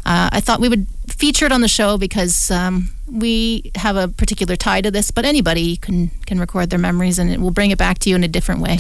uh, 0.06 0.30
I 0.32 0.40
thought 0.40 0.60
we 0.60 0.70
would 0.70 0.88
feature 1.08 1.46
it 1.46 1.52
on 1.52 1.62
the 1.62 1.68
show 1.68 1.98
because 1.98 2.50
um, 2.50 2.90
we 3.12 3.72
have 3.76 3.96
a 3.96 4.08
particular 4.08 4.56
tie 4.56 4.82
to 4.82 4.92
this. 4.92 5.12
But 5.12 5.26
anybody 5.26 5.78
can 5.78 6.10
can 6.26 6.40
record 6.40 6.70
their 6.70 6.80
memories, 6.80 7.20
and 7.20 7.30
it 7.30 7.40
will 7.40 7.52
bring 7.52 7.72
it 7.72 7.78
back 7.78 8.00
to 8.00 8.10
you 8.10 8.16
in 8.16 8.24
a 8.24 8.30
different 8.30 8.62
way. 8.62 8.80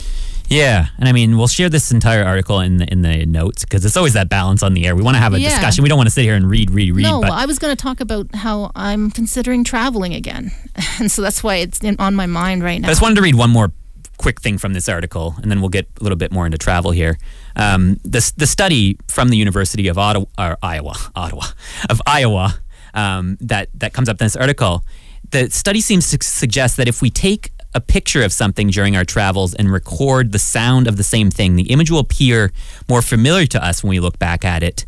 Yeah, 0.49 0.87
and 0.97 1.07
I 1.07 1.11
mean 1.11 1.37
we'll 1.37 1.47
share 1.47 1.69
this 1.69 1.91
entire 1.91 2.23
article 2.23 2.59
in 2.59 2.77
the 2.77 2.91
in 2.91 3.01
the 3.01 3.25
notes 3.25 3.63
because 3.63 3.85
it's 3.85 3.97
always 3.97 4.13
that 4.13 4.29
balance 4.29 4.61
on 4.63 4.73
the 4.73 4.85
air. 4.85 4.95
We 4.95 5.01
want 5.01 5.15
to 5.15 5.21
have 5.21 5.33
a 5.33 5.39
Yeah. 5.39 5.49
discussion. 5.49 5.83
We 5.83 5.89
don't 5.89 5.97
want 5.97 6.07
to 6.07 6.13
sit 6.13 6.23
here 6.23 6.35
and 6.35 6.49
read, 6.49 6.71
read, 6.71 6.95
read. 6.95 7.03
no, 7.03 7.21
but 7.21 7.31
I 7.31 7.45
was 7.45 7.59
going 7.59 7.75
to 7.75 7.81
talk 7.81 7.99
about 7.99 8.33
how 8.35 8.71
I'm 8.75 9.09
considering 9.11 9.63
traveling 9.63 10.13
again, 10.13 10.51
and 10.99 11.11
so 11.11 11.21
that's 11.21 11.43
why 11.43 11.55
it's 11.57 11.79
in, 11.79 11.95
on 11.99 12.15
my 12.15 12.25
mind 12.25 12.63
right 12.63 12.79
now. 12.81 12.87
I 12.87 12.91
just 12.91 13.01
wanted 13.01 13.15
to 13.15 13.21
read 13.21 13.35
one 13.35 13.49
more 13.49 13.71
quick 14.17 14.39
thing 14.41 14.57
from 14.57 14.73
this 14.73 14.87
article, 14.87 15.35
and 15.41 15.49
then 15.51 15.59
we'll 15.59 15.69
get 15.69 15.87
a 15.99 16.03
little 16.03 16.17
bit 16.17 16.31
more 16.31 16.45
into 16.45 16.57
travel 16.57 16.91
here. 16.91 17.17
Um, 17.55 17.97
the 18.03 18.31
the 18.37 18.47
study 18.47 18.97
from 19.07 19.29
the 19.29 19.37
University 19.37 19.87
of 19.87 19.97
Ottawa, 19.97 20.25
Iowa, 20.37 20.93
Ottawa, 21.15 21.45
of 21.89 22.01
Iowa, 22.05 22.59
um, 22.93 23.37
that 23.41 23.69
that 23.75 23.93
comes 23.93 24.09
up 24.09 24.21
in 24.21 24.25
this 24.25 24.35
article. 24.35 24.83
The 25.31 25.49
study 25.49 25.81
seems 25.81 26.11
to 26.11 26.17
suggest 26.23 26.77
that 26.77 26.87
if 26.87 27.01
we 27.01 27.09
take 27.09 27.51
a 27.75 27.81
picture 27.81 28.23
of 28.23 28.31
something 28.31 28.67
during 28.69 28.95
our 28.95 29.05
travels 29.05 29.53
and 29.53 29.71
record 29.71 30.31
the 30.31 30.39
sound 30.39 30.87
of 30.87 30.97
the 30.97 31.03
same 31.03 31.31
thing, 31.31 31.55
the 31.55 31.71
image 31.71 31.89
will 31.89 31.99
appear 31.99 32.51
more 32.87 33.01
familiar 33.01 33.45
to 33.47 33.65
us 33.65 33.83
when 33.83 33.89
we 33.89 33.99
look 33.99 34.19
back 34.19 34.45
at 34.45 34.63
it 34.63 34.85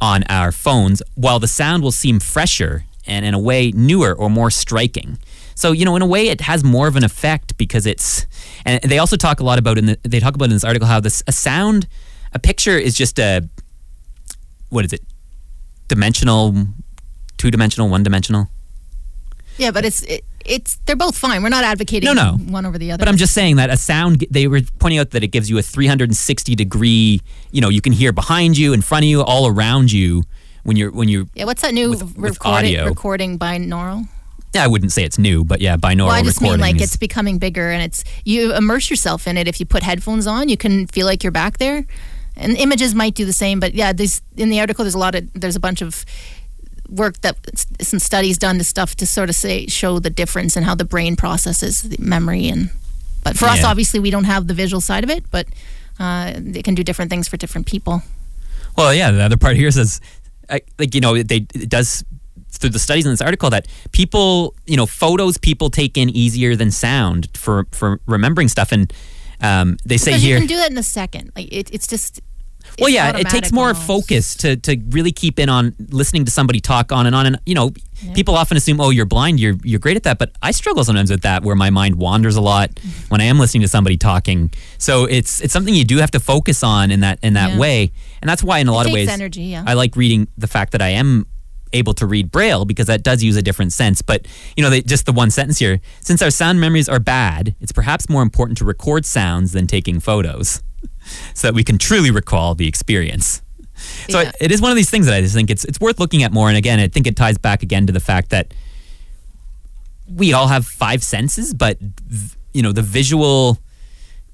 on 0.00 0.22
our 0.24 0.50
phones, 0.50 1.02
while 1.14 1.38
the 1.38 1.48
sound 1.48 1.82
will 1.82 1.92
seem 1.92 2.20
fresher 2.20 2.84
and 3.06 3.24
in 3.24 3.34
a 3.34 3.38
way 3.38 3.70
newer 3.72 4.14
or 4.14 4.30
more 4.30 4.50
striking. 4.50 5.18
So, 5.54 5.72
you 5.72 5.84
know, 5.84 5.94
in 5.94 6.00
a 6.00 6.06
way, 6.06 6.28
it 6.28 6.40
has 6.42 6.64
more 6.64 6.88
of 6.88 6.96
an 6.96 7.04
effect 7.04 7.58
because 7.58 7.84
it's, 7.84 8.26
and 8.64 8.82
they 8.82 8.98
also 8.98 9.16
talk 9.16 9.40
a 9.40 9.44
lot 9.44 9.58
about 9.58 9.76
in 9.76 9.86
the, 9.86 9.98
they 10.04 10.20
talk 10.20 10.34
about 10.34 10.46
in 10.46 10.52
this 10.52 10.64
article 10.64 10.88
how 10.88 11.00
this 11.00 11.22
a 11.26 11.32
sound, 11.32 11.86
a 12.32 12.38
picture 12.38 12.78
is 12.78 12.94
just 12.94 13.18
a, 13.18 13.46
what 14.70 14.86
is 14.86 14.92
it, 14.94 15.02
dimensional, 15.88 16.54
two 17.36 17.50
dimensional, 17.50 17.90
one 17.90 18.02
dimensional. 18.02 18.48
yeah, 19.58 19.70
but 19.70 19.84
it's 19.84 20.02
it, 20.04 20.24
it's 20.50 20.76
they're 20.86 20.96
both 20.96 21.16
fine. 21.16 21.42
We're 21.42 21.48
not 21.48 21.64
advocating 21.64 22.06
No, 22.06 22.12
no. 22.12 22.32
one 22.52 22.66
over 22.66 22.76
the 22.78 22.90
other. 22.92 22.98
But 23.00 23.08
I'm 23.08 23.16
just 23.16 23.32
saying 23.32 23.56
that 23.56 23.70
a 23.70 23.76
sound, 23.76 24.24
they 24.30 24.46
were 24.48 24.60
pointing 24.78 24.98
out 24.98 25.10
that 25.10 25.22
it 25.24 25.28
gives 25.28 25.48
you 25.48 25.58
a 25.58 25.62
360 25.62 26.54
degree, 26.54 27.20
you 27.52 27.60
know, 27.60 27.68
you 27.68 27.80
can 27.80 27.92
hear 27.92 28.12
behind 28.12 28.58
you, 28.58 28.72
in 28.72 28.82
front 28.82 29.04
of 29.04 29.08
you, 29.08 29.22
all 29.22 29.46
around 29.46 29.92
you 29.92 30.24
when 30.64 30.76
you're, 30.76 30.90
when 30.90 31.08
you, 31.08 31.28
yeah. 31.34 31.44
What's 31.44 31.62
that 31.62 31.72
new 31.74 31.90
with- 31.90 32.02
with 32.02 32.34
recording 32.34 32.76
audio. 32.76 32.84
recording 32.86 33.38
binaural? 33.38 34.08
yeah, 34.54 34.64
I 34.64 34.66
wouldn't 34.66 34.90
say 34.92 35.04
it's 35.04 35.16
new, 35.18 35.44
but 35.44 35.60
yeah, 35.60 35.76
binaural 35.76 36.06
Well, 36.08 36.10
I 36.10 36.22
just 36.22 36.40
mean 36.42 36.58
like 36.58 36.80
it's 36.80 36.96
becoming 36.96 37.38
bigger, 37.38 37.70
and 37.70 37.82
it's 37.82 38.02
you 38.24 38.52
immerse 38.52 38.90
yourself 38.90 39.28
in 39.28 39.36
it. 39.38 39.46
If 39.46 39.60
you 39.60 39.66
put 39.66 39.82
headphones 39.84 40.26
on, 40.26 40.48
you 40.48 40.56
can 40.56 40.88
feel 40.88 41.06
like 41.06 41.22
you're 41.22 41.30
back 41.30 41.58
there. 41.58 41.86
And 42.36 42.56
images 42.56 42.94
might 42.94 43.14
do 43.14 43.24
the 43.26 43.32
same, 43.32 43.60
but 43.60 43.74
yeah, 43.74 43.92
there's 43.92 44.22
in 44.36 44.48
the 44.50 44.58
article. 44.60 44.82
There's 44.84 44.94
a 44.94 44.98
lot 44.98 45.14
of 45.14 45.28
there's 45.34 45.56
a 45.56 45.60
bunch 45.60 45.82
of 45.82 46.04
work 46.90 47.20
that 47.20 47.36
some 47.80 47.98
studies 47.98 48.38
done 48.38 48.58
to 48.58 48.64
stuff 48.64 48.94
to 48.96 49.06
sort 49.06 49.28
of 49.28 49.34
say 49.34 49.66
show 49.66 49.98
the 49.98 50.10
difference 50.10 50.56
in 50.56 50.64
how 50.64 50.74
the 50.74 50.84
brain 50.84 51.16
processes 51.16 51.82
the 51.82 51.96
memory 51.98 52.48
and. 52.48 52.70
But 53.22 53.36
for 53.36 53.44
us, 53.44 53.62
obviously, 53.62 54.00
we 54.00 54.10
don't 54.10 54.24
have 54.24 54.46
the 54.46 54.54
visual 54.54 54.80
side 54.80 55.04
of 55.04 55.10
it, 55.10 55.24
but 55.30 55.46
uh, 55.98 56.32
it 56.54 56.64
can 56.64 56.74
do 56.74 56.82
different 56.82 57.10
things 57.10 57.28
for 57.28 57.36
different 57.36 57.66
people. 57.66 58.02
Well, 58.78 58.94
yeah, 58.94 59.10
the 59.10 59.22
other 59.22 59.36
part 59.36 59.56
here 59.56 59.70
says, 59.70 60.00
I, 60.48 60.62
like 60.78 60.94
you 60.94 61.02
know, 61.02 61.22
they 61.22 61.46
it 61.54 61.68
does 61.68 62.02
through 62.48 62.70
the 62.70 62.78
studies 62.78 63.04
in 63.04 63.12
this 63.12 63.20
article 63.20 63.50
that 63.50 63.66
people, 63.92 64.54
you 64.66 64.76
know, 64.76 64.86
photos 64.86 65.36
people 65.36 65.68
take 65.68 65.98
in 65.98 66.08
easier 66.08 66.56
than 66.56 66.70
sound 66.70 67.28
for 67.36 67.66
for 67.72 68.00
remembering 68.06 68.48
stuff, 68.48 68.72
and 68.72 68.90
um, 69.42 69.76
they 69.84 69.98
say 69.98 70.12
Because 70.12 70.22
here, 70.22 70.36
you 70.36 70.40
can 70.40 70.48
do 70.48 70.56
that 70.56 70.70
in 70.70 70.78
a 70.78 70.82
second. 70.82 71.32
Like 71.36 71.52
it, 71.52 71.72
it's 71.74 71.86
just. 71.86 72.20
Well, 72.78 72.88
yeah, 72.88 73.16
it 73.16 73.28
takes 73.28 73.52
more 73.52 73.68
almost. 73.68 73.86
focus 73.86 74.34
to 74.36 74.56
to 74.56 74.76
really 74.90 75.12
keep 75.12 75.38
in 75.38 75.48
on 75.48 75.74
listening 75.90 76.24
to 76.24 76.30
somebody 76.30 76.60
talk 76.60 76.92
on 76.92 77.06
and 77.06 77.14
on, 77.14 77.26
and 77.26 77.38
you 77.46 77.54
know, 77.54 77.70
people 78.14 78.34
often 78.34 78.56
assume, 78.56 78.80
oh, 78.80 78.90
you're 78.90 79.06
blind, 79.06 79.38
you're 79.40 79.56
you're 79.62 79.78
great 79.80 79.96
at 79.96 80.02
that, 80.04 80.18
but 80.18 80.32
I 80.42 80.50
struggle 80.52 80.84
sometimes 80.84 81.10
with 81.10 81.22
that, 81.22 81.42
where 81.42 81.56
my 81.56 81.70
mind 81.70 81.96
wanders 81.96 82.36
a 82.36 82.40
lot 82.40 82.70
when 83.08 83.20
I 83.20 83.24
am 83.24 83.38
listening 83.38 83.62
to 83.62 83.68
somebody 83.68 83.96
talking. 83.96 84.50
So 84.78 85.04
it's 85.04 85.40
it's 85.40 85.52
something 85.52 85.74
you 85.74 85.84
do 85.84 85.98
have 85.98 86.10
to 86.12 86.20
focus 86.20 86.62
on 86.62 86.90
in 86.90 87.00
that 87.00 87.18
in 87.22 87.34
that 87.34 87.50
Yeah. 87.52 87.58
way, 87.58 87.90
and 88.22 88.28
that's 88.28 88.42
why 88.42 88.58
in 88.58 88.68
a 88.68 88.72
lot 88.72 88.86
of 88.86 88.92
ways 88.92 89.08
energy, 89.08 89.42
yeah. 89.42 89.64
I 89.66 89.74
like 89.74 89.96
reading 89.96 90.28
the 90.38 90.46
fact 90.48 90.72
that 90.72 90.82
I 90.82 90.88
am 90.90 91.26
able 91.72 91.94
to 91.94 92.04
read 92.04 92.32
braille 92.32 92.64
because 92.64 92.88
that 92.88 93.04
does 93.04 93.22
use 93.22 93.36
a 93.36 93.42
different 93.42 93.72
sense 93.72 94.02
but 94.02 94.26
you 94.56 94.62
know 94.64 94.70
they, 94.70 94.82
just 94.82 95.06
the 95.06 95.12
one 95.12 95.30
sentence 95.30 95.56
here 95.60 95.80
since 96.00 96.20
our 96.20 96.28
sound 96.28 96.60
memories 96.60 96.88
are 96.88 96.98
bad 96.98 97.54
it's 97.60 97.70
perhaps 97.70 98.08
more 98.08 98.22
important 98.22 98.58
to 98.58 98.64
record 98.64 99.06
sounds 99.06 99.52
than 99.52 99.68
taking 99.68 100.00
photos 100.00 100.64
so 101.34 101.48
that 101.48 101.54
we 101.54 101.64
can 101.64 101.78
truly 101.78 102.10
recall 102.10 102.54
the 102.54 102.66
experience 102.68 103.42
so 104.08 104.20
Yeah. 104.20 104.32
it, 104.40 104.52
is 104.52 104.60
one 104.60 104.70
of 104.70 104.76
these 104.76 104.90
things 104.90 105.06
that 105.06 105.14
I 105.14 105.20
just 105.22 105.34
think 105.34 105.50
it's 105.50 105.64
it's 105.64 105.80
worth 105.80 105.98
looking 106.00 106.22
at 106.22 106.32
more 106.32 106.48
and 106.48 106.56
again 106.58 106.78
I 106.80 106.88
think 106.88 107.06
it 107.06 107.16
ties 107.16 107.38
back 107.38 107.62
again 107.62 107.86
to 107.86 107.92
the 107.92 108.00
fact 108.00 108.30
that 108.30 108.52
we 110.08 110.32
all 110.32 110.48
have 110.48 110.66
five 110.66 111.02
senses 111.02 111.54
but 111.54 111.78
v- 111.80 112.36
you 112.52 112.62
know 112.62 112.72
the 112.72 112.82
visual 112.82 113.58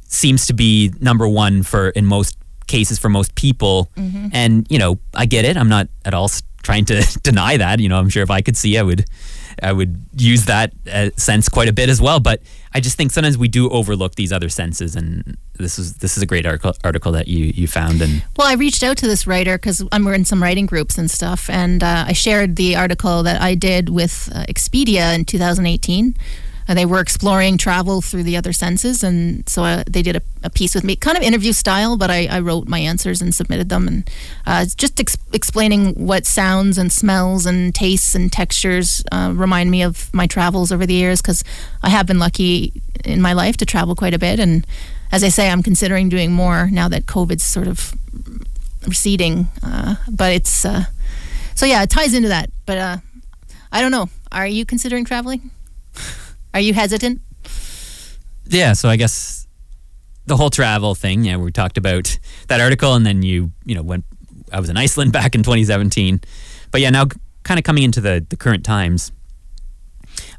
seems 0.09 0.47
to 0.47 0.53
be 0.53 0.93
number 1.01 1.29
one 1.29 1.63
for 1.63 1.91
in 1.91 2.07
most 2.07 2.37
cases 2.67 2.99
for 2.99 3.09
most 3.09 3.35
people 3.35 3.91
Mm-hmm. 3.97 4.29
and 4.33 4.67
you 4.71 4.79
know 4.79 4.99
i 5.15 5.27
get 5.27 5.45
it 5.45 5.57
i'm 5.57 5.69
not 5.69 5.89
at 6.05 6.15
all 6.15 6.29
trying 6.63 6.85
to 6.87 7.19
deny 7.23 7.57
that 7.57 7.79
you 7.81 7.89
know 7.89 7.99
i'm 7.99 8.09
sure 8.09 8.23
if 8.23 8.31
i 8.31 8.41
could 8.41 8.57
see 8.57 8.77
i 8.79 8.83
would 8.83 9.05
i 9.63 9.73
would 9.73 9.97
use 10.17 10.45
that 10.47 10.73
uh, 10.93 11.11
sense 11.17 11.49
quite 11.49 11.69
a 11.69 11.73
bit 11.73 11.89
as 11.89 12.01
well 12.01 12.21
but 12.21 12.41
i 12.75 12.81
just 12.81 12.97
think 12.97 13.11
sometimes 13.11 13.39
we 13.39 13.49
do 13.49 13.69
overlook 13.71 14.15
these 14.15 14.33
other 14.33 14.49
senses 14.49 14.97
and 14.97 15.37
this 15.59 15.79
is 15.79 15.95
this 15.95 16.17
is 16.17 16.23
a 16.23 16.27
great 16.27 16.47
article 16.47 16.75
article 16.85 17.13
that 17.13 17.29
you 17.29 17.47
you 17.47 17.67
found 17.67 18.03
and 18.03 18.23
Well, 18.37 18.47
I 18.47 18.55
reached 18.55 18.83
out 18.83 18.97
to 18.99 19.07
this 19.07 19.27
writer 19.27 19.57
because 19.57 19.83
we're 19.85 20.15
in 20.15 20.25
some 20.25 20.43
writing 20.43 20.67
groups 20.67 20.99
and 20.99 21.11
stuff, 21.11 21.49
and 21.49 21.83
uh, 21.83 22.05
I 22.09 22.13
shared 22.13 22.57
the 22.57 22.77
article 22.77 23.23
that 23.23 23.41
I 23.41 23.55
did 23.55 23.89
with 23.89 24.31
uh, 24.35 24.45
Expedia 24.49 25.15
in 25.15 25.25
2018 25.25 26.15
uh, 26.69 26.75
they 26.75 26.87
were 26.87 27.01
exploring 27.01 27.59
travel 27.59 28.01
through 28.01 28.23
the 28.23 28.37
other 28.37 28.53
senses, 28.53 29.03
and 29.03 29.49
so 29.49 29.65
uh, 29.65 29.85
they 29.89 30.03
did 30.03 30.17
a, 30.17 30.23
a, 30.43 30.51
piece 30.51 30.75
with 30.75 30.85
me, 30.85 30.97
kind 30.97 31.17
of 31.17 31.23
interview 31.23 31.53
style, 31.53 31.97
but 31.97 32.11
I, 32.11 32.27
I 32.27 32.41
wrote 32.41 32.69
my 32.69 32.79
answers 32.79 33.23
and 33.23 33.35
submitted 33.35 33.69
them, 33.69 33.87
and 33.87 34.11
uh, 34.47 34.67
just 34.77 34.99
ex- 35.01 35.17
explaining 35.33 35.95
what 35.95 36.27
sounds 36.27 36.79
and 36.79 36.93
smells 36.93 37.47
and 37.47 37.75
tastes 37.75 38.15
and 38.15 38.33
textures 38.33 39.05
uh, 39.13 39.33
remind 39.35 39.71
me 39.71 39.83
of 39.83 40.13
my 40.13 40.27
travels 40.27 40.73
over 40.73 40.87
the 40.87 40.95
years, 40.95 41.23
because 41.23 41.45
I 41.83 41.91
have 41.91 42.07
been 42.07 42.19
lucky 42.19 42.83
in 43.05 43.21
my 43.21 43.33
life 43.33 43.57
to 43.59 43.67
travel 43.67 43.95
quite 43.95 44.15
a 44.15 44.19
bit, 44.19 44.41
and 44.41 44.67
as 45.13 45.23
I 45.23 45.29
say, 45.29 45.49
I'm 45.49 45.63
considering 45.63 46.09
doing 46.09 46.33
more 46.33 46.69
now 46.71 46.89
that 46.89 47.07
COVID's 47.07 47.45
sort 47.45 47.69
of 47.69 47.95
receding, 48.87 49.49
but 50.09 50.33
it's 50.33 50.67
so 51.55 51.65
yeah, 51.65 51.83
it 51.83 51.91
ties 51.91 52.15
into 52.15 52.29
that, 52.29 52.51
but. 52.67 53.01
I 53.73 53.83
don't 53.83 53.91
know. 53.91 54.09
Are 54.33 54.47
you 54.47 54.65
considering 54.65 55.05
traveling? 55.05 55.51
Are 56.55 56.61
you 56.61 56.75
hesitant? 56.75 57.21
Yeah, 58.49 58.73
so 58.73 58.89
I 58.89 58.97
guess 58.97 59.47
the 60.27 60.37
whole 60.37 60.51
travel 60.51 60.95
thing, 60.95 61.25
yeah, 61.25 61.37
we 61.37 61.53
talked 61.53 61.79
about 61.79 62.19
that 62.49 62.61
article 62.61 62.95
and 62.95 63.05
then 63.05 63.23
you, 63.23 63.53
you 63.65 63.75
know, 63.75 63.83
went 63.83 64.05
I 64.53 64.61
was 64.61 64.71
in 64.71 64.77
Iceland 64.77 65.13
back 65.21 65.35
in 65.35 65.43
2017. 65.43 66.21
But 66.71 66.81
yeah, 66.81 66.91
now 66.91 67.07
kind 67.43 67.59
of 67.59 67.65
coming 67.65 67.83
into 67.83 68.01
the 68.01 68.25
the 68.29 68.37
current 68.37 68.65
times. 68.65 69.13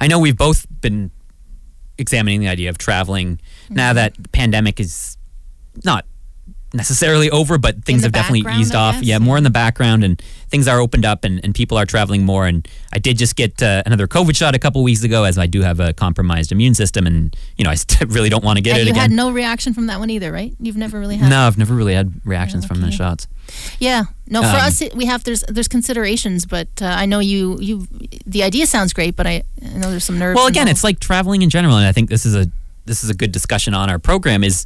I 0.01 0.07
know 0.07 0.19
we've 0.19 0.37
both 0.37 0.65
been 0.81 1.11
examining 1.97 2.39
the 2.39 2.47
idea 2.47 2.69
of 2.69 2.77
traveling 2.77 3.37
mm-hmm. 3.37 3.75
now 3.75 3.93
that 3.93 4.15
the 4.19 4.29
pandemic 4.29 4.79
is 4.79 5.17
not 5.83 6.05
necessarily 6.77 7.29
over, 7.29 7.57
but 7.57 7.83
things 7.83 8.03
have 8.03 8.11
definitely 8.13 8.49
eased 8.59 8.75
off. 8.75 9.01
Yeah, 9.01 9.19
more 9.19 9.37
in 9.37 9.43
the 9.43 9.49
background, 9.49 10.03
and 10.03 10.21
things 10.49 10.67
are 10.67 10.79
opened 10.79 11.05
up, 11.05 11.25
and, 11.25 11.43
and 11.43 11.53
people 11.53 11.77
are 11.77 11.85
traveling 11.85 12.23
more. 12.23 12.47
And 12.47 12.67
I 12.93 12.99
did 12.99 13.17
just 13.17 13.35
get 13.35 13.61
uh, 13.61 13.83
another 13.85 14.07
COVID 14.07 14.35
shot 14.35 14.55
a 14.55 14.59
couple 14.59 14.81
weeks 14.83 15.03
ago, 15.03 15.23
as 15.25 15.37
I 15.37 15.47
do 15.47 15.61
have 15.61 15.79
a 15.79 15.93
compromised 15.93 16.51
immune 16.51 16.73
system, 16.73 17.05
and 17.05 17.35
you 17.57 17.65
know 17.65 17.71
I 17.71 17.75
really 18.07 18.29
don't 18.29 18.43
want 18.43 18.57
to 18.57 18.61
get 18.61 18.73
and 18.73 18.81
it 18.81 18.85
you 18.85 18.91
again. 18.91 19.01
had 19.01 19.11
no 19.11 19.31
reaction 19.31 19.73
from 19.73 19.87
that 19.87 19.99
one 19.99 20.09
either, 20.09 20.31
right? 20.31 20.55
You've 20.59 20.77
never 20.77 20.99
really 20.99 21.17
had. 21.17 21.29
No, 21.29 21.47
I've 21.47 21.57
never 21.57 21.75
really 21.75 21.93
had 21.93 22.13
reactions 22.23 22.63
oh, 22.65 22.67
from 22.67 22.81
the 22.81 22.91
shots. 22.91 23.27
Yeah, 23.79 24.03
no. 24.27 24.41
For 24.41 24.47
um, 24.47 24.55
us, 24.55 24.83
we 24.93 25.05
have 25.05 25.23
there's 25.23 25.43
there's 25.47 25.67
considerations, 25.67 26.45
but 26.45 26.69
uh, 26.81 26.85
I 26.85 27.05
know 27.05 27.19
you 27.19 27.57
you 27.59 27.87
the 28.25 28.43
idea 28.43 28.67
sounds 28.67 28.93
great, 28.93 29.15
but 29.15 29.25
I, 29.25 29.43
I 29.63 29.77
know 29.77 29.89
there's 29.89 30.03
some 30.03 30.19
nerves. 30.19 30.35
Well, 30.35 30.47
again, 30.47 30.63
involved. 30.63 30.77
it's 30.77 30.83
like 30.83 30.99
traveling 30.99 31.41
in 31.41 31.49
general, 31.49 31.75
and 31.77 31.85
I 31.85 31.91
think 31.91 32.09
this 32.09 32.25
is 32.25 32.35
a 32.35 32.49
this 32.85 33.03
is 33.03 33.09
a 33.09 33.13
good 33.13 33.31
discussion 33.31 33.73
on 33.73 33.89
our 33.89 33.99
program. 33.99 34.43
Is 34.43 34.65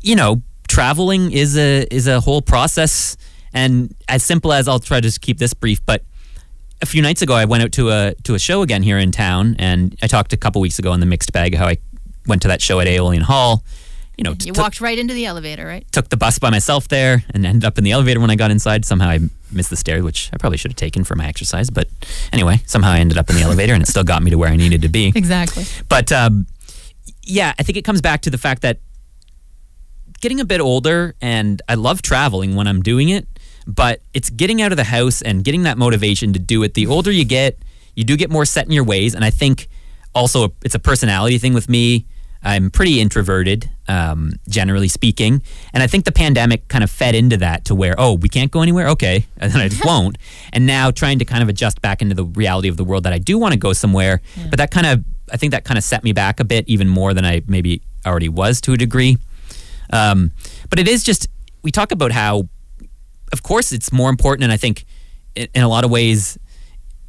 you 0.00 0.16
know 0.16 0.42
traveling 0.72 1.32
is 1.32 1.56
a 1.58 1.86
is 1.94 2.06
a 2.06 2.18
whole 2.20 2.40
process, 2.40 3.16
and 3.52 3.94
as 4.08 4.22
simple 4.22 4.52
as 4.52 4.66
I'll 4.68 4.80
try 4.80 5.00
to 5.00 5.20
keep 5.20 5.38
this 5.38 5.52
brief, 5.52 5.84
but 5.84 6.02
a 6.80 6.86
few 6.86 7.02
nights 7.02 7.20
ago 7.20 7.34
I 7.34 7.44
went 7.44 7.62
out 7.62 7.72
to 7.72 7.90
a 7.90 8.14
to 8.24 8.34
a 8.34 8.38
show 8.38 8.62
again 8.62 8.82
here 8.82 8.98
in 8.98 9.12
town, 9.12 9.56
and 9.58 9.94
I 10.02 10.06
talked 10.06 10.32
a 10.32 10.36
couple 10.38 10.62
weeks 10.62 10.78
ago 10.78 10.90
on 10.90 11.00
the 11.00 11.06
mixed 11.06 11.32
bag 11.32 11.54
how 11.54 11.66
I 11.66 11.76
went 12.26 12.40
to 12.42 12.48
that 12.48 12.62
show 12.62 12.80
at 12.80 12.86
Aeolian 12.86 13.22
Hall. 13.22 13.62
You 14.16 14.24
know, 14.24 14.30
you 14.30 14.52
t- 14.52 14.60
walked 14.60 14.80
right 14.80 14.98
into 14.98 15.12
the 15.12 15.26
elevator, 15.26 15.66
right? 15.66 15.84
Took 15.92 16.08
the 16.08 16.16
bus 16.16 16.38
by 16.38 16.50
myself 16.50 16.88
there, 16.88 17.22
and 17.34 17.44
ended 17.44 17.64
up 17.64 17.76
in 17.76 17.84
the 17.84 17.92
elevator 17.92 18.20
when 18.20 18.30
I 18.30 18.36
got 18.36 18.50
inside. 18.50 18.86
Somehow 18.86 19.10
I 19.10 19.20
missed 19.50 19.70
the 19.70 19.76
stairs, 19.76 20.02
which 20.02 20.30
I 20.32 20.38
probably 20.38 20.56
should 20.56 20.70
have 20.70 20.76
taken 20.76 21.04
for 21.04 21.16
my 21.16 21.26
exercise, 21.26 21.68
but 21.68 21.88
anyway, 22.32 22.62
somehow 22.64 22.92
I 22.92 23.00
ended 23.00 23.18
up 23.18 23.28
in 23.28 23.36
the 23.36 23.42
elevator, 23.42 23.74
and 23.74 23.82
it 23.82 23.88
still 23.88 24.04
got 24.04 24.22
me 24.22 24.30
to 24.30 24.38
where 24.38 24.48
I 24.48 24.56
needed 24.56 24.80
to 24.82 24.88
be. 24.88 25.12
Exactly. 25.22 25.64
But 25.88 26.10
um, 26.12 26.46
yeah, 27.24 27.52
I 27.58 27.62
think 27.62 27.76
it 27.76 27.84
comes 27.84 28.00
back 28.00 28.22
to 28.22 28.30
the 28.30 28.38
fact 28.38 28.62
that 28.62 28.78
getting 30.22 30.40
a 30.40 30.44
bit 30.46 30.60
older 30.60 31.14
and 31.20 31.60
I 31.68 31.74
love 31.74 32.00
traveling 32.00 32.54
when 32.54 32.66
I'm 32.66 32.80
doing 32.80 33.10
it, 33.10 33.26
but 33.66 34.00
it's 34.14 34.30
getting 34.30 34.62
out 34.62 34.72
of 34.72 34.76
the 34.76 34.84
house 34.84 35.20
and 35.20 35.44
getting 35.44 35.64
that 35.64 35.76
motivation 35.76 36.32
to 36.32 36.38
do 36.38 36.62
it. 36.62 36.72
The 36.72 36.86
older 36.86 37.10
you 37.10 37.26
get, 37.26 37.58
you 37.94 38.04
do 38.04 38.16
get 38.16 38.30
more 38.30 38.46
set 38.46 38.64
in 38.64 38.72
your 38.72 38.84
ways. 38.84 39.14
And 39.14 39.24
I 39.24 39.30
think 39.30 39.68
also 40.14 40.54
it's 40.64 40.76
a 40.76 40.78
personality 40.78 41.36
thing 41.38 41.52
with 41.52 41.68
me. 41.68 42.06
I'm 42.44 42.70
pretty 42.70 43.00
introverted, 43.00 43.70
um, 43.86 44.32
generally 44.48 44.88
speaking. 44.88 45.42
And 45.74 45.82
I 45.82 45.86
think 45.86 46.04
the 46.04 46.12
pandemic 46.12 46.66
kind 46.68 46.82
of 46.82 46.90
fed 46.90 47.14
into 47.14 47.36
that 47.38 47.66
to 47.66 47.74
where, 47.74 47.94
oh, 47.98 48.14
we 48.14 48.28
can't 48.28 48.50
go 48.50 48.62
anywhere? 48.62 48.88
Okay. 48.88 49.26
And 49.38 49.52
then 49.52 49.60
I 49.60 49.68
just 49.68 49.84
won't. 49.84 50.18
And 50.52 50.66
now 50.66 50.92
trying 50.92 51.18
to 51.18 51.24
kind 51.24 51.42
of 51.42 51.48
adjust 51.48 51.82
back 51.82 52.00
into 52.00 52.14
the 52.14 52.24
reality 52.24 52.68
of 52.68 52.76
the 52.76 52.84
world 52.84 53.04
that 53.04 53.12
I 53.12 53.18
do 53.18 53.38
want 53.38 53.54
to 53.54 53.58
go 53.58 53.72
somewhere. 53.72 54.20
Yeah. 54.36 54.46
But 54.50 54.58
that 54.58 54.70
kind 54.70 54.86
of, 54.86 55.04
I 55.32 55.36
think 55.36 55.50
that 55.50 55.64
kind 55.64 55.78
of 55.78 55.84
set 55.84 56.04
me 56.04 56.12
back 56.12 56.38
a 56.38 56.44
bit, 56.44 56.68
even 56.68 56.88
more 56.88 57.12
than 57.12 57.24
I 57.24 57.42
maybe 57.46 57.82
already 58.06 58.28
was 58.28 58.60
to 58.62 58.72
a 58.72 58.76
degree. 58.76 59.18
Um, 59.92 60.32
but 60.70 60.78
it 60.78 60.88
is 60.88 61.04
just 61.04 61.28
we 61.62 61.70
talk 61.70 61.92
about 61.92 62.12
how, 62.12 62.48
of 63.32 63.42
course, 63.42 63.72
it's 63.72 63.92
more 63.92 64.10
important, 64.10 64.44
and 64.44 64.52
I 64.52 64.56
think 64.56 64.84
in, 65.34 65.48
in 65.54 65.62
a 65.62 65.68
lot 65.68 65.84
of 65.84 65.90
ways, 65.90 66.38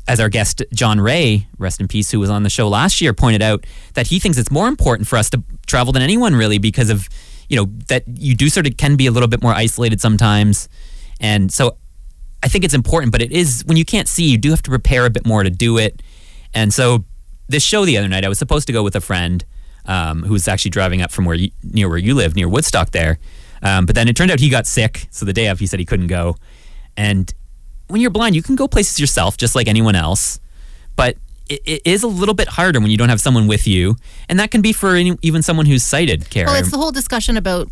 as 0.07 0.19
our 0.19 0.29
guest 0.29 0.61
John 0.73 0.99
Ray, 0.99 1.47
rest 1.57 1.79
in 1.79 1.87
peace, 1.87 2.11
who 2.11 2.19
was 2.19 2.29
on 2.29 2.43
the 2.43 2.49
show 2.49 2.67
last 2.67 3.01
year, 3.01 3.13
pointed 3.13 3.41
out 3.41 3.65
that 3.93 4.07
he 4.07 4.19
thinks 4.19 4.37
it's 4.37 4.51
more 4.51 4.67
important 4.67 5.07
for 5.07 5.17
us 5.17 5.29
to 5.31 5.41
travel 5.65 5.93
than 5.93 6.01
anyone 6.01 6.35
really 6.35 6.57
because 6.57 6.89
of 6.89 7.07
you 7.49 7.57
know 7.57 7.65
that 7.87 8.03
you 8.07 8.35
do 8.35 8.49
sort 8.49 8.67
of 8.67 8.77
can 8.77 8.95
be 8.95 9.07
a 9.07 9.11
little 9.11 9.29
bit 9.29 9.41
more 9.41 9.53
isolated 9.53 10.01
sometimes, 10.01 10.67
and 11.19 11.51
so 11.51 11.77
I 12.43 12.49
think 12.49 12.63
it's 12.63 12.73
important. 12.73 13.11
But 13.11 13.21
it 13.21 13.31
is 13.31 13.63
when 13.65 13.77
you 13.77 13.85
can't 13.85 14.07
see, 14.07 14.29
you 14.29 14.37
do 14.37 14.49
have 14.49 14.61
to 14.63 14.69
prepare 14.69 15.05
a 15.05 15.09
bit 15.09 15.25
more 15.25 15.43
to 15.43 15.49
do 15.49 15.77
it, 15.77 16.01
and 16.53 16.73
so 16.73 17.05
this 17.47 17.63
show 17.63 17.85
the 17.85 17.97
other 17.97 18.07
night, 18.07 18.25
I 18.25 18.29
was 18.29 18.39
supposed 18.39 18.67
to 18.67 18.73
go 18.73 18.83
with 18.83 18.95
a 18.95 19.01
friend 19.01 19.43
um, 19.85 20.23
who 20.23 20.33
was 20.33 20.47
actually 20.47 20.71
driving 20.71 21.01
up 21.01 21.11
from 21.11 21.25
where 21.25 21.35
you, 21.35 21.51
near 21.63 21.89
where 21.89 21.97
you 21.97 22.15
live, 22.15 22.35
near 22.35 22.47
Woodstock 22.47 22.91
there. 22.91 23.19
Um, 23.61 23.85
but 23.85 23.95
then 23.95 24.07
it 24.07 24.15
turned 24.15 24.31
out 24.31 24.39
he 24.39 24.49
got 24.49 24.67
sick, 24.67 25.07
so 25.09 25.25
the 25.25 25.33
day 25.33 25.47
of 25.47 25.59
he 25.59 25.67
said 25.67 25.79
he 25.79 25.85
couldn't 25.85 26.07
go. 26.07 26.35
And 26.97 27.33
when 27.87 28.01
you're 28.01 28.11
blind, 28.11 28.35
you 28.35 28.43
can 28.43 28.55
go 28.55 28.67
places 28.67 28.99
yourself, 28.99 29.37
just 29.37 29.55
like 29.55 29.67
anyone 29.67 29.95
else. 29.95 30.39
But 30.95 31.17
it, 31.49 31.61
it 31.65 31.81
is 31.85 32.03
a 32.03 32.07
little 32.07 32.33
bit 32.33 32.47
harder 32.47 32.79
when 32.79 32.91
you 32.91 32.97
don't 32.97 33.09
have 33.09 33.21
someone 33.21 33.47
with 33.47 33.67
you, 33.67 33.95
and 34.29 34.39
that 34.39 34.51
can 34.51 34.61
be 34.61 34.73
for 34.73 34.95
any, 34.95 35.17
even 35.21 35.41
someone 35.41 35.65
who's 35.65 35.83
sighted. 35.83 36.29
Kara. 36.29 36.47
Well, 36.47 36.55
it's 36.55 36.71
the 36.71 36.77
whole 36.77 36.91
discussion 36.91 37.37
about 37.37 37.71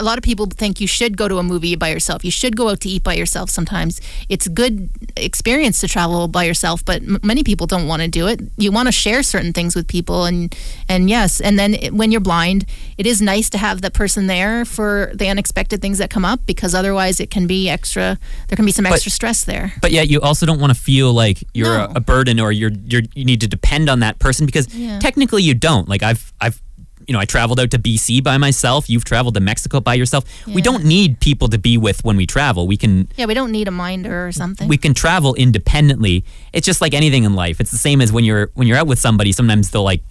a 0.00 0.02
lot 0.02 0.16
of 0.16 0.24
people 0.24 0.46
think 0.46 0.80
you 0.80 0.86
should 0.86 1.16
go 1.16 1.28
to 1.28 1.36
a 1.36 1.42
movie 1.42 1.76
by 1.76 1.88
yourself. 1.90 2.24
You 2.24 2.30
should 2.30 2.56
go 2.56 2.70
out 2.70 2.80
to 2.80 2.88
eat 2.88 3.04
by 3.04 3.14
yourself. 3.14 3.50
Sometimes 3.50 4.00
it's 4.28 4.46
a 4.46 4.50
good 4.50 4.88
experience 5.16 5.78
to 5.80 5.88
travel 5.88 6.26
by 6.26 6.44
yourself, 6.44 6.82
but 6.84 7.02
m- 7.02 7.20
many 7.22 7.44
people 7.44 7.66
don't 7.66 7.86
want 7.86 8.00
to 8.00 8.08
do 8.08 8.26
it. 8.26 8.40
You 8.56 8.72
want 8.72 8.88
to 8.88 8.92
share 8.92 9.22
certain 9.22 9.52
things 9.52 9.76
with 9.76 9.86
people, 9.86 10.24
and 10.24 10.56
and 10.88 11.10
yes, 11.10 11.40
and 11.40 11.58
then 11.58 11.74
it, 11.74 11.92
when 11.92 12.10
you're 12.10 12.22
blind, 12.22 12.64
it 12.96 13.06
is 13.06 13.20
nice 13.20 13.50
to 13.50 13.58
have 13.58 13.82
that 13.82 13.92
person 13.92 14.26
there 14.26 14.64
for 14.64 15.12
the 15.14 15.28
unexpected 15.28 15.82
things 15.82 15.98
that 15.98 16.08
come 16.08 16.24
up 16.24 16.40
because 16.46 16.74
otherwise 16.74 17.20
it 17.20 17.30
can 17.30 17.46
be 17.46 17.68
extra. 17.68 18.18
There 18.48 18.56
can 18.56 18.64
be 18.64 18.72
some 18.72 18.86
extra 18.86 19.10
stress 19.10 19.44
there. 19.44 19.74
But 19.82 19.92
yet, 19.92 20.08
you 20.08 20.20
also 20.22 20.46
don't 20.46 20.60
want 20.60 20.74
to 20.74 20.80
feel 20.80 21.12
like 21.12 21.44
you're 21.52 21.76
no. 21.76 21.84
a, 21.84 21.96
a, 21.96 22.00
burden 22.00 22.40
or 22.40 22.50
you're 22.50 22.72
you're 22.86 23.02
you 23.14 23.26
need 23.26 23.42
to 23.42 23.48
depend 23.48 23.90
on 23.90 24.00
that 24.00 24.18
person 24.18 24.46
because 24.46 24.74
yeah. 24.74 24.98
technically 24.98 25.42
you 25.42 25.52
don't. 25.52 25.88
Like 25.88 26.02
I've 26.02 26.32
I've 26.40 26.60
you 27.06 27.12
know, 27.12 27.18
I 27.18 27.24
traveled 27.24 27.58
out 27.60 27.70
to 27.72 27.78
BC 27.78 28.22
by 28.22 28.38
myself. 28.38 28.88
You've 28.88 29.04
traveled 29.04 29.34
to 29.34 29.40
Mexico 29.40 29.80
by 29.80 29.94
yourself. 29.94 30.24
Yeah. 30.46 30.54
We 30.54 30.62
don't 30.62 30.84
need 30.84 31.20
people 31.20 31.48
to 31.48 31.58
be 31.58 31.76
with 31.76 32.04
when 32.04 32.16
we 32.16 32.26
travel. 32.26 32.66
We 32.66 32.76
can 32.76 33.08
Yeah, 33.16 33.26
we 33.26 33.34
don't 33.34 33.50
need 33.50 33.68
a 33.68 33.72
minder 33.72 34.26
or 34.26 34.32
something. 34.32 34.68
We 34.68 34.76
can 34.76 34.94
travel 34.94 35.34
independently. 35.34 36.24
It's 36.52 36.66
just 36.66 36.80
like 36.80 36.94
anything 36.94 37.24
in 37.24 37.34
life. 37.34 37.60
It's 37.60 37.70
the 37.70 37.78
same 37.78 38.00
as 38.00 38.12
when 38.12 38.24
you're 38.24 38.50
when 38.54 38.66
you're 38.66 38.76
out 38.76 38.86
with 38.86 38.98
somebody, 38.98 39.32
sometimes 39.32 39.70
they'll 39.70 39.82
like 39.82 40.02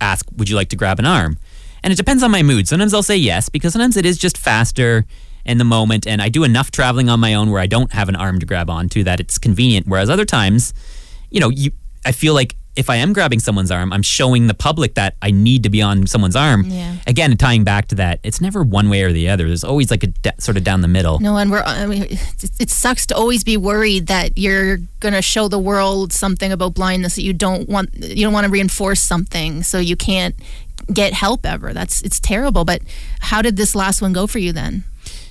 ask, 0.00 0.26
"Would 0.36 0.48
you 0.48 0.56
like 0.56 0.68
to 0.70 0.76
grab 0.76 0.98
an 0.98 1.06
arm?" 1.06 1.38
And 1.82 1.92
it 1.92 1.96
depends 1.96 2.22
on 2.22 2.30
my 2.30 2.42
mood. 2.42 2.66
Sometimes 2.66 2.94
I'll 2.94 3.02
say 3.02 3.16
yes 3.16 3.48
because 3.48 3.72
sometimes 3.72 3.96
it 3.96 4.06
is 4.06 4.18
just 4.18 4.38
faster 4.38 5.04
in 5.44 5.58
the 5.58 5.64
moment 5.64 6.06
and 6.06 6.22
I 6.22 6.30
do 6.30 6.42
enough 6.44 6.70
traveling 6.70 7.10
on 7.10 7.20
my 7.20 7.34
own 7.34 7.50
where 7.50 7.60
I 7.60 7.66
don't 7.66 7.92
have 7.92 8.08
an 8.08 8.16
arm 8.16 8.38
to 8.38 8.46
grab 8.46 8.70
onto 8.70 9.04
that 9.04 9.20
it's 9.20 9.38
convenient. 9.38 9.86
Whereas 9.86 10.08
other 10.08 10.24
times, 10.24 10.72
you 11.30 11.40
know, 11.40 11.50
you 11.50 11.72
I 12.06 12.12
feel 12.12 12.34
like 12.34 12.56
if 12.76 12.90
I 12.90 12.96
am 12.96 13.12
grabbing 13.12 13.40
someone's 13.40 13.70
arm, 13.70 13.92
I'm 13.92 14.02
showing 14.02 14.46
the 14.46 14.54
public 14.54 14.94
that 14.94 15.16
I 15.22 15.30
need 15.30 15.62
to 15.62 15.70
be 15.70 15.80
on 15.80 16.06
someone's 16.06 16.36
arm. 16.36 16.64
Yeah. 16.66 16.96
Again, 17.06 17.36
tying 17.36 17.64
back 17.64 17.88
to 17.88 17.94
that, 17.96 18.20
it's 18.22 18.40
never 18.40 18.62
one 18.62 18.90
way 18.90 19.02
or 19.02 19.12
the 19.12 19.28
other. 19.28 19.46
There's 19.46 19.64
always 19.64 19.90
like 19.90 20.02
a 20.02 20.08
de- 20.08 20.40
sort 20.40 20.56
of 20.56 20.64
down 20.64 20.80
the 20.80 20.88
middle. 20.88 21.20
No, 21.20 21.36
and 21.36 21.50
we're 21.50 21.62
I 21.62 21.86
mean, 21.86 22.02
it, 22.04 22.50
it 22.58 22.70
sucks 22.70 23.06
to 23.06 23.16
always 23.16 23.44
be 23.44 23.56
worried 23.56 24.08
that 24.08 24.36
you're 24.36 24.78
gonna 25.00 25.22
show 25.22 25.48
the 25.48 25.58
world 25.58 26.12
something 26.12 26.50
about 26.50 26.74
blindness 26.74 27.14
that 27.16 27.22
you 27.22 27.32
don't 27.32 27.68
want. 27.68 27.90
You 27.94 28.24
don't 28.24 28.32
want 28.32 28.44
to 28.44 28.50
reinforce 28.50 29.00
something, 29.00 29.62
so 29.62 29.78
you 29.78 29.96
can't 29.96 30.34
get 30.92 31.12
help 31.12 31.46
ever. 31.46 31.72
That's 31.72 32.02
it's 32.02 32.20
terrible. 32.20 32.64
But 32.64 32.82
how 33.20 33.42
did 33.42 33.56
this 33.56 33.74
last 33.74 34.02
one 34.02 34.12
go 34.12 34.26
for 34.26 34.38
you 34.38 34.52
then? 34.52 34.84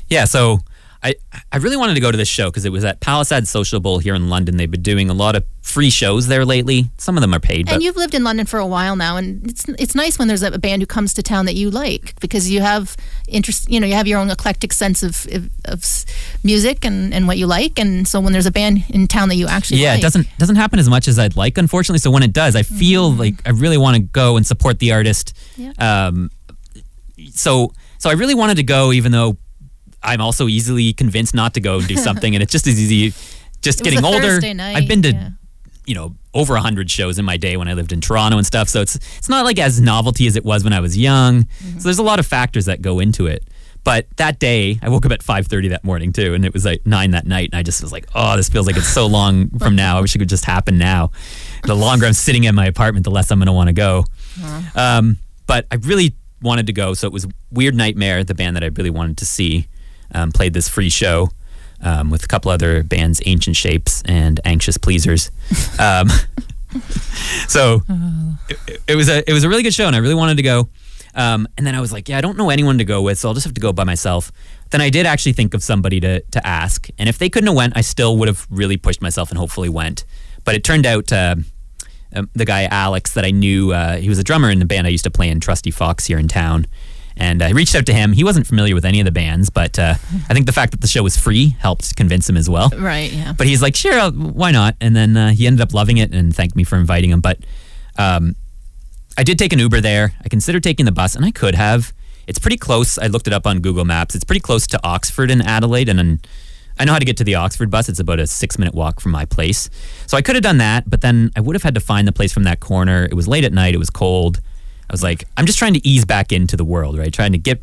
Yeah, 0.09 0.25
so 0.25 0.59
I, 1.03 1.15
I 1.51 1.57
really 1.57 1.75
wanted 1.75 1.95
to 1.95 1.99
go 1.99 2.11
to 2.11 2.17
this 2.17 2.29
show 2.29 2.49
because 2.49 2.63
it 2.63 2.71
was 2.71 2.85
at 2.85 3.01
Palasad 3.01 3.81
Bowl 3.81 3.99
here 3.99 4.15
in 4.15 4.29
London. 4.29 4.55
They've 4.55 4.71
been 4.71 4.81
doing 4.81 5.09
a 5.09 5.13
lot 5.13 5.35
of 5.35 5.43
free 5.61 5.89
shows 5.89 6.27
there 6.27 6.45
lately. 6.45 6.85
Some 6.97 7.17
of 7.17 7.21
them 7.21 7.33
are 7.33 7.39
paid. 7.39 7.69
And 7.69 7.83
you've 7.83 7.97
lived 7.97 8.13
in 8.13 8.23
London 8.23 8.45
for 8.45 8.57
a 8.57 8.65
while 8.65 8.95
now, 8.95 9.17
and 9.17 9.45
it's 9.45 9.67
it's 9.67 9.95
nice 9.95 10.17
when 10.17 10.29
there's 10.29 10.43
a 10.43 10.57
band 10.57 10.81
who 10.81 10.85
comes 10.85 11.13
to 11.15 11.23
town 11.23 11.45
that 11.45 11.55
you 11.55 11.69
like 11.69 12.17
because 12.21 12.49
you 12.49 12.61
have 12.61 12.95
interest. 13.27 13.69
You 13.69 13.81
know, 13.81 13.87
you 13.87 13.95
have 13.95 14.07
your 14.07 14.19
own 14.19 14.29
eclectic 14.29 14.71
sense 14.71 15.03
of 15.03 15.25
of, 15.31 15.49
of 15.65 16.05
music 16.43 16.85
and, 16.85 17.13
and 17.13 17.27
what 17.27 17.37
you 17.37 17.47
like, 17.47 17.79
and 17.79 18.07
so 18.07 18.21
when 18.21 18.31
there's 18.31 18.45
a 18.45 18.51
band 18.51 18.85
in 18.89 19.07
town 19.07 19.27
that 19.29 19.35
you 19.35 19.47
actually 19.47 19.81
yeah, 19.81 19.91
like, 19.91 19.99
it 19.99 20.03
doesn't 20.03 20.27
doesn't 20.37 20.55
happen 20.55 20.79
as 20.79 20.89
much 20.89 21.09
as 21.09 21.19
I'd 21.19 21.35
like, 21.35 21.57
unfortunately. 21.57 21.99
So 21.99 22.11
when 22.11 22.23
it 22.23 22.31
does, 22.31 22.55
I 22.55 22.63
feel 22.63 23.11
mm-hmm. 23.11 23.19
like 23.19 23.35
I 23.45 23.49
really 23.49 23.77
want 23.77 23.97
to 23.97 24.03
go 24.03 24.37
and 24.37 24.47
support 24.47 24.79
the 24.79 24.93
artist. 24.93 25.35
Yeah. 25.57 25.73
Um, 25.79 26.31
so 27.31 27.73
so 27.97 28.09
I 28.09 28.13
really 28.13 28.35
wanted 28.35 28.55
to 28.55 28.63
go, 28.63 28.93
even 28.93 29.11
though 29.11 29.37
I'm 30.03 30.21
also 30.21 30.47
easily 30.47 30.93
convinced 30.93 31.33
not 31.33 31.53
to 31.55 31.61
go 31.61 31.79
and 31.79 31.87
do 31.87 31.95
something, 32.07 32.35
and 32.35 32.43
it's 32.43 32.51
just 32.51 32.67
as 32.67 32.79
easy. 32.79 33.15
Just 33.61 33.81
it 33.81 33.83
getting 33.85 34.03
older. 34.03 34.39
I've 34.43 34.87
been 34.87 35.01
to 35.03 35.11
yeah. 35.11 35.29
you 35.85 35.95
know, 35.95 36.15
over 36.33 36.53
100 36.53 36.89
shows 36.89 37.17
in 37.17 37.25
my 37.25 37.37
day 37.37 37.55
when 37.57 37.67
I 37.67 37.73
lived 37.73 37.91
in 37.91 38.01
Toronto 38.01 38.37
and 38.37 38.45
stuff. 38.45 38.67
So 38.69 38.81
it's 38.81 38.95
it's 38.95 39.29
not 39.29 39.45
like 39.45 39.59
as 39.59 39.79
novelty 39.79 40.27
as 40.27 40.35
it 40.35 40.43
was 40.43 40.63
when 40.63 40.73
I 40.73 40.79
was 40.79 40.97
young. 40.97 41.43
Mm-hmm. 41.43 41.79
So 41.79 41.83
there's 41.83 41.99
a 41.99 42.03
lot 42.03 42.19
of 42.19 42.27
factors 42.27 42.65
that 42.65 42.81
go 42.81 42.99
into 42.99 43.27
it. 43.27 43.43
But 43.83 44.07
that 44.15 44.39
day, 44.39 44.79
I 44.81 44.87
woke 44.87 45.05
up 45.05 45.11
at 45.11 45.21
5:30 45.21 45.69
that 45.69 45.83
morning 45.83 46.13
too, 46.13 46.33
and 46.33 46.45
it 46.45 46.53
was 46.53 46.63
like 46.63 46.85
nine 46.85 47.11
that 47.11 47.27
night, 47.27 47.49
and 47.51 47.59
I 47.59 47.63
just 47.63 47.81
was 47.81 47.91
like, 47.91 48.07
"Oh, 48.15 48.37
this 48.37 48.47
feels 48.47 48.65
like 48.65 48.77
it's 48.77 48.87
so 48.87 49.07
long 49.07 49.49
from 49.59 49.75
now. 49.75 49.97
I 49.97 50.01
wish 50.01 50.15
it 50.15 50.19
could 50.19 50.29
just 50.29 50.45
happen 50.45 50.77
now." 50.77 51.11
The 51.63 51.75
longer 51.75 52.05
I'm 52.05 52.13
sitting 52.13 52.45
in 52.45 52.55
my 52.55 52.65
apartment, 52.65 53.03
the 53.03 53.11
less 53.11 53.29
I'm 53.29 53.39
going 53.39 53.47
to 53.47 53.53
want 53.53 53.67
to 53.67 53.73
go. 53.73 54.05
Uh-huh. 54.41 54.79
Um, 54.79 55.17
but 55.47 55.67
I 55.69 55.75
really 55.75 56.15
wanted 56.41 56.67
to 56.67 56.73
go, 56.73 56.93
so 56.93 57.07
it 57.07 57.13
was 57.13 57.27
Weird 57.51 57.75
Nightmare, 57.75 58.23
the 58.23 58.35
band 58.35 58.55
that 58.55 58.63
I 58.63 58.67
really 58.67 58.89
wanted 58.89 59.17
to 59.17 59.25
see, 59.25 59.67
um, 60.13 60.31
played 60.31 60.53
this 60.53 60.67
free 60.67 60.89
show 60.89 61.29
um, 61.81 62.09
with 62.09 62.23
a 62.23 62.27
couple 62.27 62.51
other 62.51 62.83
bands, 62.83 63.21
Ancient 63.25 63.55
Shapes 63.55 64.01
and 64.05 64.39
Anxious 64.45 64.77
Pleasers. 64.77 65.31
Um, 65.79 66.07
so 67.47 67.81
it, 68.49 68.81
it, 68.87 68.95
was 68.95 69.09
a 69.09 69.27
it 69.29 69.33
was 69.33 69.43
a 69.43 69.49
really 69.49 69.63
good 69.63 69.73
show, 69.73 69.85
and 69.85 69.95
I 69.95 69.99
really 69.99 70.15
wanted 70.15 70.37
to 70.37 70.43
go. 70.43 70.69
Um, 71.13 71.47
and 71.57 71.67
then 71.67 71.75
I 71.75 71.81
was 71.81 71.91
like, 71.91 72.09
yeah, 72.09 72.17
I 72.17 72.21
don't 72.21 72.37
know 72.37 72.49
anyone 72.49 72.77
to 72.79 72.85
go 72.85 73.01
with, 73.01 73.19
so 73.19 73.27
I'll 73.27 73.33
just 73.33 73.45
have 73.45 73.53
to 73.53 73.61
go 73.61 73.73
by 73.73 73.83
myself. 73.83 74.31
Then 74.71 74.81
I 74.81 74.89
did 74.89 75.05
actually 75.05 75.33
think 75.33 75.53
of 75.53 75.63
somebody 75.63 75.99
to 75.99 76.21
to 76.21 76.47
ask, 76.47 76.87
and 76.97 77.09
if 77.09 77.17
they 77.17 77.29
couldn't 77.29 77.47
have 77.47 77.55
went, 77.55 77.77
I 77.77 77.81
still 77.81 78.17
would 78.17 78.27
have 78.27 78.47
really 78.49 78.77
pushed 78.77 79.01
myself 79.01 79.29
and 79.29 79.37
hopefully 79.37 79.69
went. 79.69 80.05
But 80.45 80.55
it 80.55 80.63
turned 80.63 80.85
out 80.85 81.11
uh, 81.11 81.35
um, 82.15 82.29
the 82.33 82.45
guy 82.45 82.65
Alex 82.65 83.13
that 83.13 83.25
I 83.25 83.31
knew, 83.31 83.73
uh, 83.73 83.97
he 83.97 84.09
was 84.09 84.19
a 84.19 84.23
drummer 84.23 84.49
in 84.49 84.59
the 84.59 84.65
band 84.65 84.87
I 84.87 84.91
used 84.91 85.03
to 85.05 85.11
play 85.11 85.29
in, 85.29 85.39
Trusty 85.39 85.71
Fox 85.71 86.05
here 86.05 86.19
in 86.19 86.27
town. 86.27 86.67
And 87.17 87.41
I 87.41 87.51
reached 87.51 87.75
out 87.75 87.85
to 87.85 87.93
him. 87.93 88.13
He 88.13 88.23
wasn't 88.23 88.47
familiar 88.47 88.73
with 88.73 88.85
any 88.85 88.99
of 88.99 89.05
the 89.05 89.11
bands, 89.11 89.49
but 89.49 89.77
uh, 89.77 89.95
I 90.29 90.33
think 90.33 90.45
the 90.45 90.51
fact 90.51 90.71
that 90.71 90.81
the 90.81 90.87
show 90.87 91.03
was 91.03 91.15
free 91.15 91.55
helped 91.59 91.95
convince 91.95 92.27
him 92.27 92.37
as 92.37 92.49
well. 92.49 92.69
Right. 92.75 93.11
Yeah. 93.11 93.33
But 93.33 93.47
he's 93.47 93.61
like, 93.61 93.75
sure, 93.75 93.99
I'll, 93.99 94.11
why 94.11 94.51
not? 94.51 94.75
And 94.81 94.95
then 94.95 95.15
uh, 95.15 95.29
he 95.29 95.45
ended 95.47 95.61
up 95.61 95.73
loving 95.73 95.97
it 95.97 96.13
and 96.13 96.35
thanked 96.35 96.55
me 96.55 96.63
for 96.63 96.77
inviting 96.77 97.11
him. 97.11 97.21
But 97.21 97.39
um, 97.97 98.35
I 99.17 99.23
did 99.23 99.37
take 99.37 99.53
an 99.53 99.59
Uber 99.59 99.81
there. 99.81 100.13
I 100.23 100.29
considered 100.29 100.63
taking 100.63 100.85
the 100.85 100.91
bus, 100.91 101.15
and 101.15 101.23
I 101.23 101.31
could 101.31 101.55
have. 101.55 101.93
It's 102.25 102.39
pretty 102.39 102.57
close. 102.57 102.97
I 102.97 103.07
looked 103.07 103.27
it 103.27 103.33
up 103.33 103.45
on 103.45 103.59
Google 103.59 103.85
Maps. 103.85 104.15
It's 104.15 104.23
pretty 104.23 104.39
close 104.39 104.65
to 104.67 104.79
Oxford 104.83 105.29
and 105.29 105.45
Adelaide, 105.45 105.89
and 105.89 105.99
then 105.99 106.21
I 106.79 106.85
know 106.85 106.93
how 106.93 106.99
to 106.99 107.05
get 107.05 107.17
to 107.17 107.23
the 107.23 107.35
Oxford 107.35 107.69
bus. 107.69 107.89
It's 107.89 107.99
about 107.99 108.19
a 108.19 108.27
six 108.27 108.57
minute 108.57 108.73
walk 108.73 108.99
from 108.99 109.11
my 109.11 109.25
place. 109.25 109.69
So 110.07 110.17
I 110.17 110.21
could 110.21 110.35
have 110.35 110.43
done 110.43 110.57
that, 110.57 110.89
but 110.89 111.01
then 111.01 111.31
I 111.35 111.41
would 111.41 111.55
have 111.55 111.63
had 111.63 111.75
to 111.75 111.81
find 111.81 112.07
the 112.07 112.11
place 112.11 112.33
from 112.33 112.43
that 112.43 112.59
corner. 112.59 113.05
It 113.05 113.13
was 113.13 113.27
late 113.27 113.43
at 113.43 113.53
night. 113.53 113.75
It 113.75 113.77
was 113.77 113.89
cold. 113.89 114.41
I 114.93 114.95
was 114.95 115.01
like, 115.01 115.25
I'm 115.37 115.47
just 115.47 115.57
trying 115.57 115.73
to 115.73 115.87
ease 115.87 116.05
back 116.05 116.31
into 116.31 116.55
the 116.55 116.63
world, 116.63 116.99
right? 116.99 117.11
Trying 117.11 117.31
to 117.31 117.39
get 117.39 117.59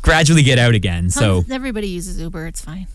gradually 0.00 0.42
get 0.42 0.58
out 0.58 0.74
again. 0.74 1.10
So 1.10 1.44
everybody 1.50 1.88
uses 1.88 2.18
Uber. 2.18 2.46
It's 2.46 2.62
fine. 2.62 2.86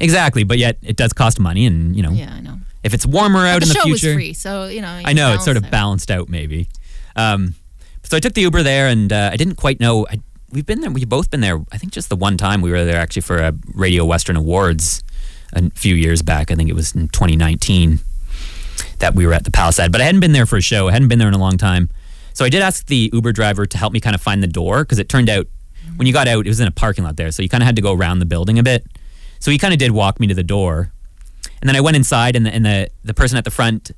Exactly, 0.00 0.42
but 0.42 0.56
yet 0.56 0.78
it 0.80 0.96
does 0.96 1.12
cost 1.12 1.38
money, 1.38 1.66
and 1.66 1.94
you 1.94 2.02
know. 2.02 2.12
Yeah, 2.12 2.32
I 2.32 2.40
know. 2.40 2.60
If 2.82 2.94
it's 2.94 3.04
warmer 3.04 3.40
out 3.46 3.60
the 3.60 3.66
in 3.66 3.68
the 3.68 3.74
show 3.74 3.82
future, 3.82 4.08
was 4.08 4.14
free, 4.14 4.32
so 4.32 4.68
you 4.68 4.80
know. 4.80 4.96
You 5.00 5.04
I 5.04 5.12
know 5.12 5.34
it's 5.34 5.44
sort 5.44 5.58
of 5.58 5.66
out. 5.66 5.70
balanced 5.70 6.10
out, 6.10 6.30
maybe. 6.30 6.66
Um, 7.14 7.56
so 8.04 8.16
I 8.16 8.20
took 8.20 8.32
the 8.32 8.40
Uber 8.40 8.62
there, 8.62 8.88
and 8.88 9.12
uh, 9.12 9.28
I 9.30 9.36
didn't 9.36 9.56
quite 9.56 9.80
know. 9.80 10.06
I, 10.08 10.20
we've 10.50 10.64
been 10.64 10.80
there. 10.80 10.90
We've 10.90 11.06
both 11.06 11.30
been 11.30 11.42
there. 11.42 11.60
I 11.72 11.76
think 11.76 11.92
just 11.92 12.08
the 12.08 12.16
one 12.16 12.38
time 12.38 12.62
we 12.62 12.70
were 12.70 12.86
there 12.86 12.96
actually 12.96 13.22
for 13.22 13.36
a 13.36 13.52
Radio 13.74 14.06
Western 14.06 14.36
Awards 14.36 15.02
a 15.52 15.68
few 15.72 15.94
years 15.94 16.22
back. 16.22 16.50
I 16.50 16.54
think 16.54 16.70
it 16.70 16.74
was 16.74 16.94
in 16.94 17.08
2019 17.08 18.00
that 19.00 19.14
we 19.14 19.26
were 19.26 19.34
at 19.34 19.44
the 19.44 19.50
Palasad, 19.50 19.92
but 19.92 20.00
I 20.00 20.04
hadn't 20.04 20.20
been 20.20 20.32
there 20.32 20.46
for 20.46 20.56
a 20.56 20.62
show. 20.62 20.88
I 20.88 20.92
hadn't 20.92 21.08
been 21.08 21.18
there 21.18 21.28
in 21.28 21.34
a 21.34 21.38
long 21.38 21.58
time. 21.58 21.90
So 22.34 22.44
I 22.44 22.48
did 22.48 22.62
ask 22.62 22.86
the 22.86 23.10
Uber 23.12 23.32
driver 23.32 23.64
to 23.64 23.78
help 23.78 23.92
me 23.92 24.00
kind 24.00 24.14
of 24.14 24.20
find 24.20 24.42
the 24.42 24.48
door 24.48 24.84
because 24.84 24.98
it 24.98 25.08
turned 25.08 25.30
out 25.30 25.46
when 25.96 26.06
you 26.06 26.12
got 26.12 26.28
out, 26.28 26.46
it 26.46 26.48
was 26.48 26.60
in 26.60 26.68
a 26.68 26.72
parking 26.72 27.04
lot 27.04 27.16
there. 27.16 27.30
So 27.30 27.42
you 27.42 27.48
kind 27.48 27.62
of 27.62 27.66
had 27.66 27.76
to 27.76 27.82
go 27.82 27.92
around 27.92 28.18
the 28.18 28.26
building 28.26 28.58
a 28.58 28.62
bit. 28.62 28.86
So 29.38 29.50
he 29.50 29.58
kind 29.58 29.72
of 29.72 29.78
did 29.78 29.92
walk 29.92 30.20
me 30.20 30.26
to 30.26 30.34
the 30.34 30.42
door. 30.42 30.92
And 31.60 31.68
then 31.68 31.76
I 31.76 31.80
went 31.80 31.96
inside, 31.96 32.36
and 32.36 32.44
the, 32.44 32.52
and 32.52 32.64
the, 32.64 32.90
the 33.04 33.14
person 33.14 33.38
at 33.38 33.44
the 33.44 33.50
front, 33.50 33.90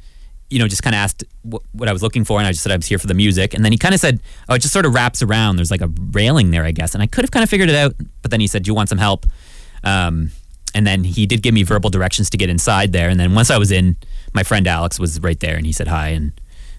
you 0.51 0.59
know, 0.59 0.69
just 0.69 0.83
kind 0.83 0.95
of 0.95 0.99
asked 0.99 1.25
what, 1.43 1.63
what, 1.73 1.89
I 1.89 1.93
was 1.93 2.03
looking 2.03 2.25
for. 2.25 2.39
And 2.39 2.47
I 2.47 2.53
just 2.53 2.63
said 2.63 2.73
I 2.73 2.77
was 2.77 2.87
here 2.87 2.99
for 2.99 3.07
the 3.07 3.15
music. 3.15 3.55
And 3.55 3.65
then 3.65 3.73
he 3.73 3.79
kind 3.79 3.95
of 3.95 4.01
said, 4.01 4.21
Oh, 4.49 4.55
it 4.55 4.61
just 4.61 4.73
sort 4.73 4.87
of 4.87 4.95
wraps 4.95 5.23
around. 5.23 5.57
There's 5.57 5.71
like 5.71 5.81
a 5.81 5.91
railing 6.13 6.51
there, 6.51 6.65
I 6.65 6.71
guess. 6.71 6.95
And 6.95 7.03
I 7.03 7.07
could 7.07 7.25
have 7.25 7.31
kind 7.31 7.43
of 7.43 7.51
figured 7.51 7.69
it 7.69 7.75
out. 7.75 7.95
But 8.23 8.31
then 8.31 8.41
he 8.41 8.47
said, 8.47 8.63
Do 8.63 8.71
you 8.71 8.75
want 8.75 8.89
some 8.89 8.99
help? 8.99 9.27
Um, 9.83 10.31
and 10.75 10.87
then 10.87 11.05
he 11.05 11.27
did 11.27 11.43
give 11.43 11.55
me 11.55 11.63
verbal 11.63 11.91
directions 11.91 12.31
to 12.31 12.37
get 12.37 12.51
inside 12.51 12.93
there. 12.93 13.09
And 13.09 13.19
then 13.19 13.35
once 13.35 13.51
I 13.51 13.57
was 13.57 13.73
in, 13.73 13.97
my 14.35 14.43
friend 14.43 14.67
Alex 14.67 15.01
was 15.01 15.19
right 15.21 15.39
there 15.41 15.57
and 15.57 15.65
he 15.65 15.73
said 15.73 15.89
hi. 15.89 16.09
And 16.09 16.33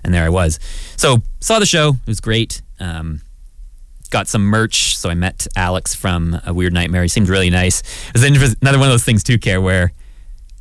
and 0.04 0.14
there 0.14 0.24
I 0.24 0.30
was. 0.30 0.60
So 0.96 1.24
saw 1.40 1.60
the 1.60 1.66
show. 1.66 1.90
It 1.90 2.08
was 2.08 2.20
great. 2.20 2.62
Um, 2.80 3.22
got 4.10 4.28
some 4.28 4.44
merch. 4.44 4.98
So 4.98 5.10
I 5.10 5.16
met 5.16 5.48
Alex 5.56 5.94
from 5.94 6.40
A 6.46 6.54
Weird 6.54 6.74
Nightmare. 6.74 7.02
He 7.02 7.08
seemed 7.08 7.30
really 7.30 7.50
nice. 7.50 7.82
It 8.16 8.42
was 8.42 8.56
another 8.62 8.80
one 8.80 8.88
of 8.88 8.94
those 8.94 9.04
things 9.04 9.24
too, 9.24 9.38
Care, 9.38 9.62
where 9.62 9.94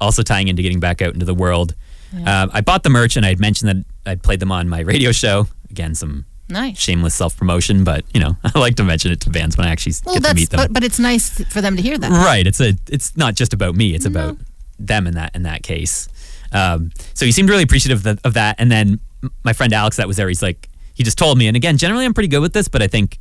also 0.00 0.22
tying 0.22 0.48
into 0.48 0.62
getting 0.62 0.80
back 0.80 1.00
out 1.00 1.14
into 1.14 1.26
the 1.26 1.34
world. 1.34 1.74
Yeah. 2.12 2.44
Uh, 2.44 2.48
I 2.52 2.60
bought 2.60 2.82
the 2.82 2.90
merch 2.90 3.16
and 3.16 3.24
I 3.24 3.30
had 3.30 3.40
mentioned 3.40 3.68
that 3.68 4.10
I'd 4.10 4.22
played 4.22 4.40
them 4.40 4.52
on 4.52 4.68
my 4.68 4.80
radio 4.80 5.12
show. 5.12 5.46
Again, 5.70 5.94
some 5.94 6.24
nice 6.48 6.78
shameless 6.78 7.14
self 7.14 7.36
promotion, 7.36 7.84
but 7.84 8.04
you 8.14 8.20
know 8.20 8.36
I 8.44 8.58
like 8.58 8.76
to 8.76 8.84
mention 8.84 9.12
it 9.12 9.20
to 9.22 9.30
bands 9.30 9.56
when 9.56 9.66
I 9.66 9.70
actually 9.70 9.94
well, 10.04 10.14
get 10.16 10.24
to 10.24 10.34
meet 10.34 10.50
them. 10.50 10.58
But, 10.58 10.72
but 10.72 10.84
it's 10.84 10.98
nice 10.98 11.42
for 11.46 11.60
them 11.60 11.76
to 11.76 11.82
hear 11.82 11.98
that. 11.98 12.10
Right. 12.10 12.46
It's 12.46 12.60
a. 12.60 12.74
It's 12.88 13.16
not 13.16 13.34
just 13.34 13.52
about 13.52 13.74
me. 13.74 13.94
It's 13.94 14.06
no. 14.06 14.10
about 14.10 14.38
them 14.78 15.06
in 15.06 15.14
that 15.14 15.34
in 15.34 15.42
that 15.42 15.62
case. 15.62 16.08
Um, 16.52 16.90
so 17.14 17.26
he 17.26 17.32
seemed 17.32 17.50
really 17.50 17.64
appreciative 17.64 18.06
of, 18.06 18.20
of 18.24 18.34
that, 18.34 18.56
and 18.58 18.70
then 18.70 19.00
my 19.44 19.52
friend 19.52 19.72
Alex 19.72 19.96
that 19.96 20.06
was 20.06 20.16
there, 20.16 20.28
he's 20.28 20.42
like, 20.42 20.68
he 20.94 21.02
just 21.02 21.18
told 21.18 21.38
me. 21.38 21.46
And 21.46 21.56
again, 21.56 21.76
generally 21.76 22.04
I'm 22.04 22.14
pretty 22.14 22.28
good 22.28 22.40
with 22.40 22.52
this, 22.52 22.68
but 22.68 22.82
I 22.82 22.86
think, 22.86 23.18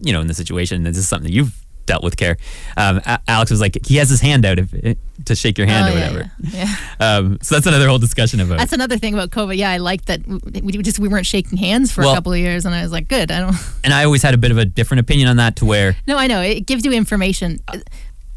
you 0.00 0.12
know, 0.12 0.20
in 0.20 0.26
the 0.26 0.34
situation, 0.34 0.82
this 0.84 0.96
is 0.96 1.08
something 1.08 1.28
that 1.28 1.34
you've 1.34 1.66
dealt 1.86 2.02
with 2.02 2.16
care. 2.16 2.36
Um, 2.76 3.00
Alex 3.26 3.50
was 3.50 3.60
like, 3.60 3.78
he 3.86 3.96
has 3.96 4.10
his 4.10 4.20
hand 4.20 4.44
out 4.44 4.58
if, 4.58 4.74
eh, 4.74 4.94
to 5.24 5.34
shake 5.34 5.56
your 5.56 5.66
hand 5.66 5.86
oh, 5.86 5.92
or 5.92 5.94
whatever. 5.94 6.32
Yeah. 6.42 6.50
yeah. 6.52 6.76
Um, 6.98 7.38
so 7.42 7.54
that's 7.54 7.66
another 7.66 7.88
whole 7.88 7.98
discussion 7.98 8.40
about. 8.40 8.58
That's 8.58 8.72
another 8.72 8.96
thing 8.96 9.12
about 9.12 9.28
COVID. 9.28 9.56
Yeah, 9.56 9.70
I 9.70 9.76
like 9.76 10.06
that 10.06 10.26
we 10.26 10.72
just 10.78 10.98
we 10.98 11.08
weren't 11.08 11.26
shaking 11.26 11.58
hands 11.58 11.92
for 11.92 12.00
well, 12.00 12.12
a 12.12 12.14
couple 12.14 12.32
of 12.32 12.38
years, 12.38 12.64
and 12.64 12.74
I 12.74 12.82
was 12.82 12.90
like, 12.90 13.06
good. 13.06 13.30
I 13.30 13.40
don't. 13.40 13.56
And 13.84 13.92
I 13.92 14.04
always 14.04 14.22
had 14.22 14.32
a 14.32 14.38
bit 14.38 14.50
of 14.50 14.56
a 14.56 14.64
different 14.64 15.00
opinion 15.00 15.28
on 15.28 15.36
that, 15.36 15.56
to 15.56 15.66
where. 15.66 15.94
No, 16.06 16.16
I 16.16 16.26
know 16.26 16.40
it 16.40 16.66
gives 16.66 16.86
you 16.86 16.92
information. 16.92 17.60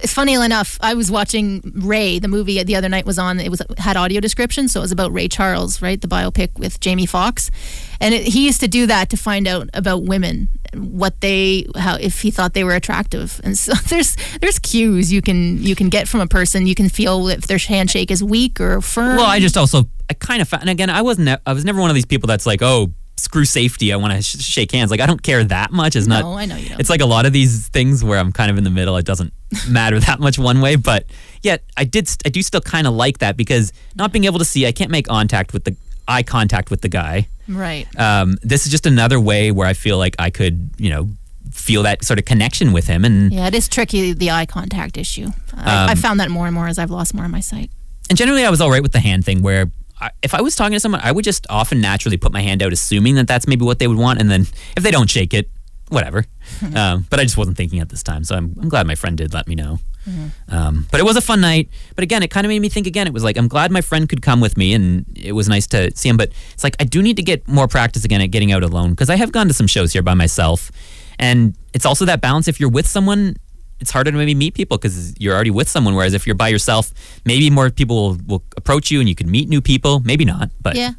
Uh, 0.02 0.08
funny 0.08 0.34
enough, 0.34 0.78
I 0.82 0.94
was 0.94 1.12
watching 1.12 1.62
Ray, 1.76 2.20
the 2.20 2.28
movie 2.28 2.62
the 2.64 2.76
other 2.76 2.90
night 2.90 3.06
was 3.06 3.20
on. 3.20 3.40
It 3.40 3.50
was 3.50 3.62
had 3.78 3.98
audio 3.98 4.20
description, 4.20 4.68
so 4.68 4.80
it 4.80 4.84
was 4.84 4.92
about 4.92 5.14
Ray 5.14 5.28
Charles, 5.28 5.82
right, 5.82 6.00
the 6.00 6.08
biopic 6.08 6.58
with 6.58 6.80
Jamie 6.80 7.06
Foxx, 7.06 7.52
and 8.00 8.14
it, 8.14 8.24
he 8.24 8.46
used 8.46 8.60
to 8.62 8.68
do 8.68 8.86
that 8.88 9.10
to 9.10 9.18
find 9.18 9.48
out 9.48 9.70
about 9.74 10.04
women, 10.04 10.50
what 10.74 11.20
they, 11.22 11.68
how 11.76 11.96
if 11.96 12.22
he 12.22 12.32
thought 12.32 12.54
they 12.54 12.64
were 12.64 12.76
attractive, 12.76 13.42
and 13.44 13.58
so 13.58 13.74
there's 13.88 14.16
there's 14.42 14.60
cues 14.60 15.12
you 15.12 15.22
can 15.22 15.62
you 15.62 15.76
can 15.76 15.90
get 15.90 16.08
from 16.08 16.22
a 16.22 16.28
person. 16.28 16.68
You 16.68 16.76
can 16.76 16.90
feel 16.90 17.28
if 17.30 17.48
their 17.48 17.58
handshake 17.58 18.12
is 18.12 18.24
weak 18.24 18.60
or 18.60 18.82
firm. 18.82 19.18
Well, 19.18 19.26
I 19.26 19.40
just 19.40 19.58
also 19.58 19.86
I 20.10 20.14
kind 20.14 20.42
of 20.42 20.54
and 20.54 20.70
again 20.70 20.90
I 20.90 21.02
wasn't 21.02 21.40
I 21.46 21.54
was 21.54 21.66
never 21.66 21.80
one 21.82 21.90
of 21.90 21.96
these 21.96 22.06
people 22.06 22.28
that's 22.28 22.46
like 22.46 22.62
oh 22.62 22.92
screw 23.20 23.46
safety. 23.46 23.94
I 23.94 23.96
want 23.98 24.14
to 24.14 24.22
sh- 24.22 24.42
shake 24.42 24.72
hands. 24.72 24.92
Like 24.92 25.00
I 25.00 25.06
don't 25.06 25.22
care 25.22 25.44
that 25.44 25.72
much. 25.72 25.96
It's 25.96 26.08
no, 26.08 26.22
not. 26.22 26.38
I 26.38 26.46
know 26.46 26.56
you 26.56 26.70
don't. 26.70 26.80
It's 26.80 26.90
like 26.90 27.02
a 27.02 27.06
lot 27.06 27.26
of 27.26 27.34
these 27.34 27.68
things 27.70 28.04
where 28.04 28.20
I'm 28.20 28.32
kind 28.32 28.50
of 28.50 28.58
in 28.58 28.64
the 28.64 28.70
middle. 28.70 28.98
It 28.98 29.06
doesn't 29.06 29.34
matter 29.70 30.00
that 30.00 30.20
much 30.20 30.40
one 30.40 30.62
way, 30.62 30.76
but 30.76 31.06
yet 31.42 31.64
I 31.78 31.84
did. 31.84 32.10
I 32.26 32.30
do 32.30 32.42
still 32.42 32.62
kind 32.62 32.88
of 32.88 32.94
like 32.94 33.20
that 33.20 33.38
because 33.38 33.74
not 33.96 34.12
being 34.12 34.26
able 34.26 34.40
to 34.40 34.46
see, 34.46 34.66
I 34.66 34.72
can't 34.72 34.92
make 34.92 35.08
contact 35.08 35.54
with 35.54 35.64
the 35.64 35.76
eye 36.08 36.24
contact 36.24 36.72
with 36.72 36.82
the 36.82 36.90
guy. 36.90 37.28
Right. 37.48 37.88
Um, 38.00 38.38
this 38.42 38.66
is 38.66 38.72
just 38.72 38.86
another 38.86 39.20
way 39.20 39.52
where 39.52 39.68
I 39.68 39.74
feel 39.74 39.98
like 39.98 40.16
I 40.20 40.30
could, 40.30 40.72
you 40.78 40.90
know, 40.90 41.10
feel 41.52 41.84
that 41.84 42.04
sort 42.04 42.20
of 42.20 42.26
connection 42.26 42.74
with 42.74 42.88
him. 42.88 43.06
And 43.06 43.32
yeah, 43.32 43.48
it 43.48 43.56
is 43.56 43.68
tricky 43.68 44.14
the 44.14 44.32
eye 44.32 44.46
contact 44.46 44.98
issue. 44.98 45.30
I, 45.56 45.84
um, 45.84 45.90
I 45.90 45.96
found 45.96 46.20
that 46.20 46.30
more 46.30 46.46
and 46.46 46.54
more 46.54 46.68
as 46.68 46.78
I've 46.78 46.92
lost 46.92 47.14
more 47.14 47.26
of 47.26 47.32
my 47.32 47.40
sight. 47.40 47.72
And 48.10 48.18
generally, 48.18 48.44
I 48.44 48.50
was 48.50 48.60
all 48.60 48.72
right 48.72 48.82
with 48.82 48.92
the 48.92 49.00
hand 49.00 49.24
thing, 49.24 49.42
where 49.44 49.72
if 50.22 50.34
I 50.34 50.42
was 50.42 50.56
talking 50.56 50.74
to 50.74 50.80
someone, 50.80 51.02
I 51.04 51.12
would 51.12 51.26
just 51.26 51.46
often 51.50 51.82
naturally 51.82 52.18
put 52.18 52.32
my 52.32 52.42
hand 52.42 52.62
out, 52.64 52.74
assuming 52.74 53.16
that 53.16 53.28
that's 53.28 53.48
maybe 53.48 53.66
what 53.66 53.80
they 53.80 53.88
would 53.88 53.98
want, 53.98 54.20
and 54.20 54.30
then 54.30 54.42
if 54.76 54.84
they 54.84 54.92
don't 54.92 55.10
shake 55.10 55.34
it, 55.34 55.50
whatever. 55.90 56.26
um, 56.76 57.06
but 57.10 57.20
I 57.20 57.24
just 57.24 57.38
wasn't 57.38 57.58
thinking 57.58 57.80
at 57.80 57.90
this 57.90 58.04
time, 58.04 58.24
so 58.24 58.36
I'm, 58.36 58.56
I'm 58.62 58.70
glad 58.70 58.88
my 58.88 58.96
friend 58.96 59.18
did 59.18 59.34
let 59.34 59.48
me 59.48 59.56
know. 59.56 59.80
Mm-hmm. 60.08 60.56
Um, 60.56 60.88
but 60.92 61.00
it 61.00 61.04
was 61.04 61.18
a 61.18 61.22
fun 61.22 61.42
night. 61.42 61.70
But 61.96 62.04
again, 62.04 62.24
it 62.24 62.32
kind 62.32 62.46
of 62.46 62.50
made 62.50 62.60
me 62.60 62.70
think 62.70 62.88
again. 62.88 63.06
It 63.06 63.14
was 63.14 63.24
like 63.24 63.38
I'm 63.38 63.48
glad 63.48 63.72
my 63.72 63.82
friend 63.82 64.08
could 64.08 64.22
come 64.22 64.40
with 64.40 64.58
me, 64.58 64.74
and 64.74 65.06
it 65.16 65.34
was 65.34 65.50
nice 65.50 65.68
to 65.68 65.96
see 65.96 66.10
him. 66.10 66.18
But 66.18 66.32
it's 66.54 66.64
like 66.64 66.76
I 66.80 66.86
do 66.86 67.02
need 67.02 67.18
to 67.18 67.24
get 67.24 67.48
more 67.48 67.68
practice 67.68 68.06
again 68.06 68.22
at 68.22 68.28
getting 68.28 68.52
out 68.52 68.64
alone 68.64 68.92
because 68.92 69.10
I 69.10 69.16
have 69.18 69.32
gone 69.32 69.48
to 69.48 69.54
some 69.54 69.68
shows 69.68 69.94
here 69.94 70.02
by 70.02 70.14
myself, 70.14 70.72
and 71.20 71.56
it's 71.74 71.86
also 71.86 72.06
that 72.06 72.22
balance. 72.22 72.48
If 72.48 72.60
you're 72.60 72.70
with 72.70 72.88
someone, 72.88 73.36
it's 73.80 73.92
harder 73.92 74.12
to 74.12 74.18
maybe 74.18 74.36
meet 74.36 74.54
people 74.54 74.78
because 74.78 75.20
you're 75.20 75.34
already 75.34 75.52
with 75.52 75.70
someone. 75.70 75.96
Whereas 75.96 76.14
if 76.14 76.28
you're 76.28 76.36
by 76.36 76.50
yourself, 76.50 76.92
maybe 77.26 77.50
more 77.50 77.70
people 77.70 77.96
will, 77.96 78.18
will, 78.28 78.44
approach 78.58 78.92
you 78.92 79.00
and 79.00 79.08
you 79.08 79.16
can 79.16 79.30
meet 79.32 79.50
new 79.50 79.62
people. 79.62 80.02
Maybe 80.02 80.26
not, 80.26 80.50
but 80.62 80.76
yeah, 80.76 80.92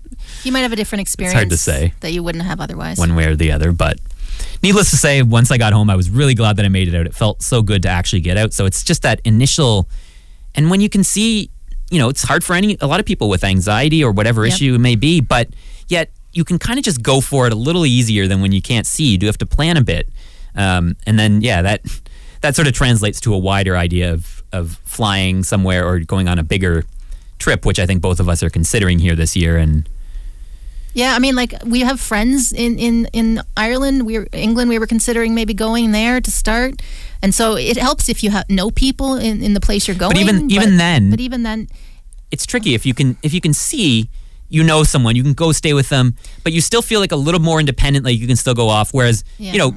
you 0.42 0.52
might 0.52 0.60
have 0.60 0.72
a 0.72 0.76
different 0.76 1.00
experience. 1.02 1.34
It's 1.34 1.40
hard 1.40 1.50
to 1.50 1.56
say 1.56 1.92
that 2.00 2.12
you 2.12 2.22
wouldn't 2.22 2.44
have 2.44 2.60
otherwise. 2.60 2.98
One 2.98 3.14
way 3.14 3.26
or 3.26 3.36
the 3.36 3.52
other, 3.52 3.72
but 3.72 3.98
needless 4.62 4.90
to 4.90 4.96
say, 4.96 5.22
once 5.22 5.50
I 5.50 5.58
got 5.58 5.72
home, 5.72 5.90
I 5.90 5.96
was 5.96 6.10
really 6.10 6.34
glad 6.34 6.56
that 6.56 6.64
I 6.64 6.68
made 6.68 6.88
it 6.88 6.94
out. 6.94 7.06
It 7.06 7.14
felt 7.14 7.42
so 7.42 7.62
good 7.62 7.82
to 7.82 7.88
actually 7.88 8.20
get 8.20 8.36
out. 8.36 8.52
So 8.52 8.66
it's 8.66 8.82
just 8.82 9.02
that 9.02 9.20
initial, 9.24 9.88
and 10.54 10.70
when 10.70 10.80
you 10.80 10.88
can 10.88 11.04
see, 11.04 11.50
you 11.90 11.98
know, 11.98 12.08
it's 12.08 12.22
hard 12.22 12.44
for 12.44 12.54
any 12.54 12.76
a 12.80 12.86
lot 12.86 13.00
of 13.00 13.06
people 13.06 13.28
with 13.28 13.44
anxiety 13.44 14.02
or 14.02 14.12
whatever 14.12 14.44
yep. 14.44 14.54
issue 14.54 14.74
it 14.74 14.78
may 14.78 14.96
be, 14.96 15.20
but 15.20 15.48
yet 15.88 16.10
you 16.32 16.44
can 16.44 16.58
kind 16.58 16.78
of 16.78 16.84
just 16.84 17.02
go 17.02 17.20
for 17.20 17.46
it 17.46 17.52
a 17.52 17.56
little 17.56 17.84
easier 17.84 18.26
than 18.28 18.40
when 18.40 18.52
you 18.52 18.62
can't 18.62 18.86
see. 18.86 19.04
You 19.04 19.18
do 19.18 19.26
have 19.26 19.38
to 19.38 19.46
plan 19.46 19.76
a 19.76 19.82
bit, 19.82 20.08
um, 20.54 20.96
and 21.06 21.18
then 21.18 21.40
yeah, 21.40 21.62
that 21.62 21.82
that 22.40 22.56
sort 22.56 22.68
of 22.68 22.74
translates 22.74 23.20
to 23.20 23.34
a 23.34 23.38
wider 23.38 23.76
idea 23.76 24.12
of 24.12 24.42
of 24.52 24.80
flying 24.84 25.42
somewhere 25.44 25.86
or 25.86 26.00
going 26.00 26.26
on 26.28 26.38
a 26.38 26.42
bigger 26.42 26.84
trip, 27.38 27.64
which 27.64 27.78
I 27.78 27.86
think 27.86 28.02
both 28.02 28.18
of 28.20 28.28
us 28.28 28.42
are 28.42 28.50
considering 28.50 28.98
here 28.98 29.14
this 29.14 29.36
year. 29.36 29.56
And 29.56 29.88
Yeah, 30.92 31.14
I 31.14 31.18
mean, 31.20 31.36
like 31.36 31.54
we 31.64 31.80
have 31.80 32.00
friends 32.00 32.52
in 32.52 32.78
in 32.78 33.06
in 33.12 33.40
Ireland. 33.56 34.04
We 34.06 34.18
were 34.18 34.26
England. 34.32 34.68
We 34.70 34.78
were 34.78 34.88
considering 34.88 35.34
maybe 35.34 35.54
going 35.54 35.92
there 35.92 36.20
to 36.20 36.30
start, 36.30 36.82
and 37.22 37.32
so 37.34 37.56
it 37.56 37.76
helps 37.76 38.08
if 38.08 38.24
you 38.24 38.30
have 38.30 38.48
know 38.48 38.70
people 38.70 39.14
in, 39.16 39.42
in 39.42 39.54
the 39.54 39.60
place 39.60 39.86
you're 39.86 39.96
going. 39.96 40.12
but 40.12 40.20
even 40.20 40.50
even 40.50 40.76
then, 40.78 41.10
but 41.10 41.20
even 41.20 41.44
then, 41.44 41.68
it's 42.32 42.44
tricky 42.44 42.74
if 42.74 42.84
you 42.84 42.94
can 42.94 43.16
if 43.22 43.32
you 43.32 43.40
can 43.40 43.52
see 43.54 44.08
you 44.52 44.64
know 44.64 44.82
someone 44.82 45.14
you 45.14 45.22
can 45.22 45.32
go 45.32 45.52
stay 45.52 45.72
with 45.72 45.88
them 45.90 46.12
but 46.42 46.52
you 46.52 46.60
still 46.60 46.82
feel 46.82 46.98
like 46.98 47.12
a 47.12 47.16
little 47.16 47.40
more 47.40 47.60
independent 47.60 48.04
like 48.04 48.18
you 48.18 48.26
can 48.26 48.34
still 48.34 48.52
go 48.54 48.68
off 48.68 48.92
whereas 48.92 49.22
Yeah. 49.38 49.52
you 49.52 49.58
know 49.60 49.74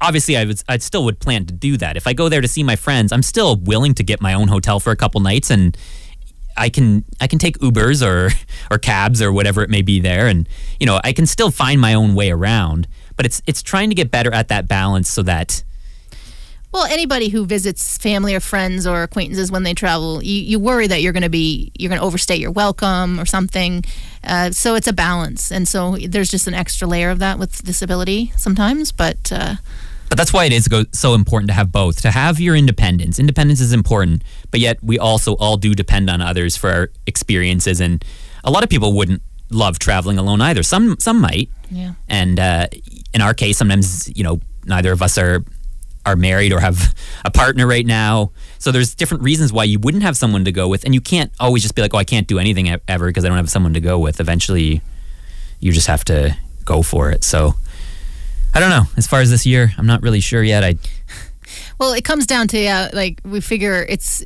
obviously 0.00 0.36
I 0.36 0.44
would 0.44 0.62
I 0.68 0.78
still 0.78 1.04
would 1.04 1.20
plan 1.20 1.46
to 1.46 1.54
do 1.54 1.76
that 1.78 1.96
if 1.96 2.06
I 2.06 2.12
go 2.12 2.28
there 2.28 2.40
to 2.40 2.48
see 2.48 2.62
my 2.62 2.76
friends 2.76 3.12
I'm 3.12 3.22
still 3.22 3.56
willing 3.56 3.94
to 3.94 4.02
get 4.02 4.20
my 4.20 4.34
own 4.34 4.48
hotel 4.48 4.80
for 4.80 4.90
a 4.90 4.96
couple 4.96 5.20
nights 5.20 5.50
and 5.50 5.76
I 6.56 6.68
can 6.68 7.04
I 7.20 7.26
can 7.26 7.38
take 7.38 7.58
Ubers 7.58 8.06
or 8.06 8.30
or 8.70 8.78
cabs 8.78 9.20
or 9.22 9.32
whatever 9.32 9.62
it 9.62 9.70
may 9.70 9.82
be 9.82 10.00
there 10.00 10.26
and 10.26 10.48
you 10.80 10.86
know 10.86 11.00
I 11.02 11.12
can 11.12 11.26
still 11.26 11.50
find 11.50 11.80
my 11.80 11.94
own 11.94 12.14
way 12.14 12.30
around 12.30 12.88
but 13.16 13.26
it's 13.26 13.42
it's 13.46 13.62
trying 13.62 13.88
to 13.90 13.94
get 13.94 14.10
better 14.10 14.32
at 14.32 14.48
that 14.48 14.68
balance 14.68 15.08
so 15.08 15.22
that 15.22 15.62
well, 16.76 16.84
anybody 16.84 17.30
who 17.30 17.46
visits 17.46 17.96
family 17.96 18.34
or 18.34 18.40
friends 18.40 18.86
or 18.86 19.02
acquaintances 19.02 19.50
when 19.50 19.62
they 19.62 19.72
travel, 19.72 20.22
you, 20.22 20.42
you 20.42 20.58
worry 20.58 20.86
that 20.86 21.00
you're 21.00 21.14
going 21.14 21.22
to 21.22 21.30
be 21.30 21.72
you're 21.78 21.88
going 21.88 22.00
to 22.00 22.06
overstay 22.06 22.36
your 22.36 22.50
welcome 22.50 23.18
or 23.18 23.24
something. 23.24 23.82
Uh, 24.22 24.50
so 24.50 24.74
it's 24.74 24.86
a 24.86 24.92
balance, 24.92 25.50
and 25.50 25.66
so 25.66 25.96
there's 25.96 26.30
just 26.30 26.46
an 26.46 26.52
extra 26.52 26.86
layer 26.86 27.08
of 27.08 27.18
that 27.20 27.38
with 27.38 27.64
disability 27.64 28.30
sometimes. 28.36 28.92
But 28.92 29.32
uh, 29.32 29.54
But 30.08 30.18
that's 30.18 30.32
why 30.32 30.44
it 30.44 30.52
is 30.52 30.68
go- 30.68 30.84
so 30.92 31.14
important 31.14 31.48
to 31.48 31.54
have 31.54 31.72
both. 31.72 32.00
To 32.02 32.10
have 32.10 32.38
your 32.40 32.54
independence. 32.54 33.18
Independence 33.18 33.60
is 33.60 33.72
important, 33.72 34.22
but 34.50 34.60
yet 34.60 34.78
we 34.82 34.98
also 34.98 35.34
all 35.34 35.56
do 35.56 35.74
depend 35.74 36.08
on 36.08 36.20
others 36.22 36.56
for 36.56 36.70
our 36.70 36.90
experiences. 37.06 37.80
And 37.80 38.04
a 38.44 38.50
lot 38.50 38.62
of 38.62 38.70
people 38.70 38.92
wouldn't 38.92 39.22
love 39.50 39.78
traveling 39.78 40.18
alone 40.18 40.40
either. 40.40 40.62
Some 40.62 40.96
some 40.98 41.20
might. 41.20 41.50
yeah. 41.70 41.94
And 42.08 42.38
uh, 42.38 42.68
in 43.14 43.20
our 43.20 43.34
case, 43.34 43.58
sometimes 43.58 44.08
you 44.16 44.22
know 44.24 44.40
neither 44.64 44.92
of 44.92 45.02
us 45.02 45.18
are 45.18 45.44
are 46.04 46.14
married 46.16 46.52
or 46.52 46.60
have 46.60 46.94
a 47.24 47.30
partner 47.32 47.66
right 47.66 47.84
now. 47.84 48.30
So 48.58 48.70
there's 48.70 48.94
different 48.94 49.24
reasons 49.24 49.52
why 49.52 49.64
you 49.64 49.80
wouldn't 49.80 50.04
have 50.04 50.16
someone 50.16 50.44
to 50.44 50.52
go 50.52 50.68
with, 50.68 50.84
and 50.84 50.94
you 50.94 51.00
can't 51.00 51.32
always 51.40 51.62
just 51.62 51.74
be 51.74 51.82
like, 51.82 51.94
oh, 51.94 51.98
I 51.98 52.04
can't 52.04 52.28
do 52.28 52.38
anything 52.38 52.68
ever 52.86 53.06
because 53.08 53.24
I 53.24 53.28
don't 53.28 53.38
have 53.38 53.50
someone 53.50 53.74
to 53.74 53.80
go 53.80 53.98
with. 53.98 54.20
Eventually, 54.20 54.82
you 55.58 55.72
just 55.72 55.88
have 55.88 56.04
to 56.04 56.36
go 56.64 56.82
for 56.82 57.10
it. 57.10 57.24
So. 57.24 57.54
I 58.56 58.58
don't 58.58 58.70
know. 58.70 58.84
As 58.96 59.06
far 59.06 59.20
as 59.20 59.28
this 59.30 59.44
year, 59.44 59.70
I'm 59.76 59.84
not 59.84 60.00
really 60.00 60.20
sure 60.20 60.42
yet. 60.42 60.64
I 60.64 60.76
Well, 61.78 61.92
it 61.92 62.04
comes 62.04 62.26
down 62.26 62.48
to 62.48 62.58
yeah, 62.58 62.88
like 62.94 63.20
we 63.22 63.42
figure 63.42 63.84
it's 63.86 64.24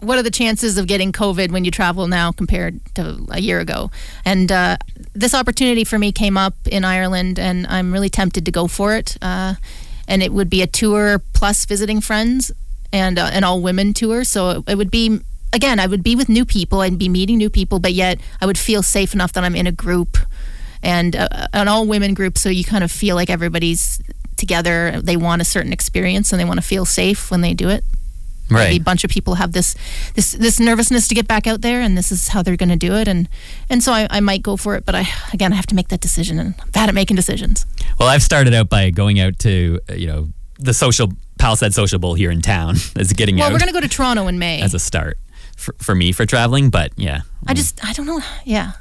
what 0.00 0.18
are 0.18 0.22
the 0.22 0.30
chances 0.30 0.76
of 0.76 0.86
getting 0.86 1.12
COVID 1.12 1.50
when 1.50 1.64
you 1.64 1.70
travel 1.70 2.06
now 2.08 2.30
compared 2.30 2.78
to 2.96 3.26
a 3.30 3.40
year 3.40 3.58
ago? 3.58 3.90
And 4.22 4.52
uh, 4.52 4.76
this 5.14 5.32
opportunity 5.32 5.84
for 5.84 5.98
me 5.98 6.12
came 6.12 6.36
up 6.36 6.56
in 6.70 6.84
Ireland, 6.84 7.38
and 7.38 7.66
I'm 7.68 7.90
really 7.90 8.10
tempted 8.10 8.44
to 8.44 8.50
go 8.50 8.66
for 8.66 8.94
it. 8.94 9.16
Uh, 9.22 9.54
and 10.06 10.22
it 10.22 10.30
would 10.30 10.50
be 10.50 10.60
a 10.60 10.66
tour 10.66 11.22
plus 11.32 11.64
visiting 11.64 12.02
friends, 12.02 12.52
and 12.92 13.18
uh, 13.18 13.30
an 13.32 13.44
all 13.44 13.62
women 13.62 13.94
tour. 13.94 14.24
So 14.24 14.62
it 14.68 14.74
would 14.74 14.90
be 14.90 15.20
again, 15.54 15.80
I 15.80 15.86
would 15.86 16.02
be 16.02 16.14
with 16.14 16.28
new 16.28 16.44
people, 16.44 16.82
I'd 16.82 16.98
be 16.98 17.08
meeting 17.08 17.38
new 17.38 17.48
people, 17.48 17.78
but 17.78 17.94
yet 17.94 18.20
I 18.42 18.46
would 18.46 18.58
feel 18.58 18.82
safe 18.82 19.14
enough 19.14 19.32
that 19.32 19.42
I'm 19.42 19.56
in 19.56 19.66
a 19.66 19.72
group 19.72 20.18
and 20.82 21.16
uh, 21.16 21.28
an 21.52 21.68
all 21.68 21.86
women 21.86 22.14
group. 22.14 22.38
So 22.38 22.48
you 22.48 22.64
kind 22.64 22.84
of 22.84 22.90
feel 22.90 23.16
like 23.16 23.30
everybody's 23.30 24.00
together. 24.36 25.00
They 25.02 25.16
want 25.16 25.42
a 25.42 25.44
certain 25.44 25.72
experience 25.72 26.32
and 26.32 26.40
they 26.40 26.44
want 26.44 26.58
to 26.60 26.66
feel 26.66 26.84
safe 26.84 27.30
when 27.30 27.40
they 27.40 27.54
do 27.54 27.68
it. 27.68 27.84
Maybe 28.50 28.76
a 28.76 28.80
bunch 28.80 29.04
of 29.04 29.10
people 29.10 29.34
have 29.34 29.52
this 29.52 29.74
this 30.14 30.32
this 30.32 30.58
nervousness 30.58 31.06
to 31.08 31.14
get 31.14 31.28
back 31.28 31.46
out 31.46 31.60
there, 31.60 31.82
and 31.82 31.98
this 31.98 32.10
is 32.10 32.28
how 32.28 32.42
they're 32.42 32.56
going 32.56 32.70
to 32.70 32.76
do 32.76 32.94
it. 32.94 33.06
And 33.06 33.28
and 33.68 33.82
so 33.82 33.92
I, 33.92 34.06
I 34.10 34.20
might 34.20 34.40
go 34.42 34.56
for 34.56 34.74
it, 34.74 34.86
but 34.86 34.94
I 34.94 35.06
again 35.34 35.52
I 35.52 35.56
have 35.56 35.66
to 35.66 35.74
make 35.74 35.88
that 35.88 36.00
decision, 36.00 36.38
and 36.38 36.54
I'm 36.58 36.70
bad 36.70 36.88
at 36.88 36.94
making 36.94 37.14
decisions. 37.16 37.66
Well, 38.00 38.08
I've 38.08 38.22
started 38.22 38.54
out 38.54 38.70
by 38.70 38.88
going 38.88 39.20
out 39.20 39.38
to 39.40 39.80
uh, 39.90 39.94
you 39.94 40.06
know 40.06 40.28
the 40.58 40.72
social 40.72 41.12
Palasad 41.38 41.74
Social 41.74 41.98
Bowl 41.98 42.14
here 42.14 42.30
in 42.30 42.40
town 42.40 42.76
as 42.96 43.12
getting 43.12 43.36
Well, 43.36 43.48
out 43.48 43.52
we're 43.52 43.58
going 43.58 43.68
to 43.68 43.74
go 43.74 43.80
to 43.82 43.88
Toronto 43.88 44.26
in 44.28 44.38
May. 44.38 44.62
as 44.62 44.72
a 44.72 44.78
start 44.78 45.18
for, 45.54 45.74
for 45.78 45.94
me 45.94 46.12
for 46.12 46.24
traveling. 46.24 46.70
But 46.70 46.92
yeah, 46.96 47.20
I 47.46 47.52
just 47.52 47.84
I 47.84 47.92
don't 47.92 48.06
know. 48.06 48.20
Yeah, 48.46 48.72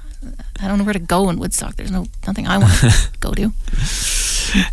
I 0.61 0.68
don't 0.68 0.78
know 0.78 0.84
where 0.84 0.93
to 0.93 0.99
go 0.99 1.30
in 1.30 1.39
Woodstock. 1.39 1.76
There's 1.76 1.91
no 1.91 2.05
nothing 2.26 2.47
I 2.47 2.57
want 2.57 2.74
to 2.80 3.09
go 3.20 3.32
to. 3.34 3.51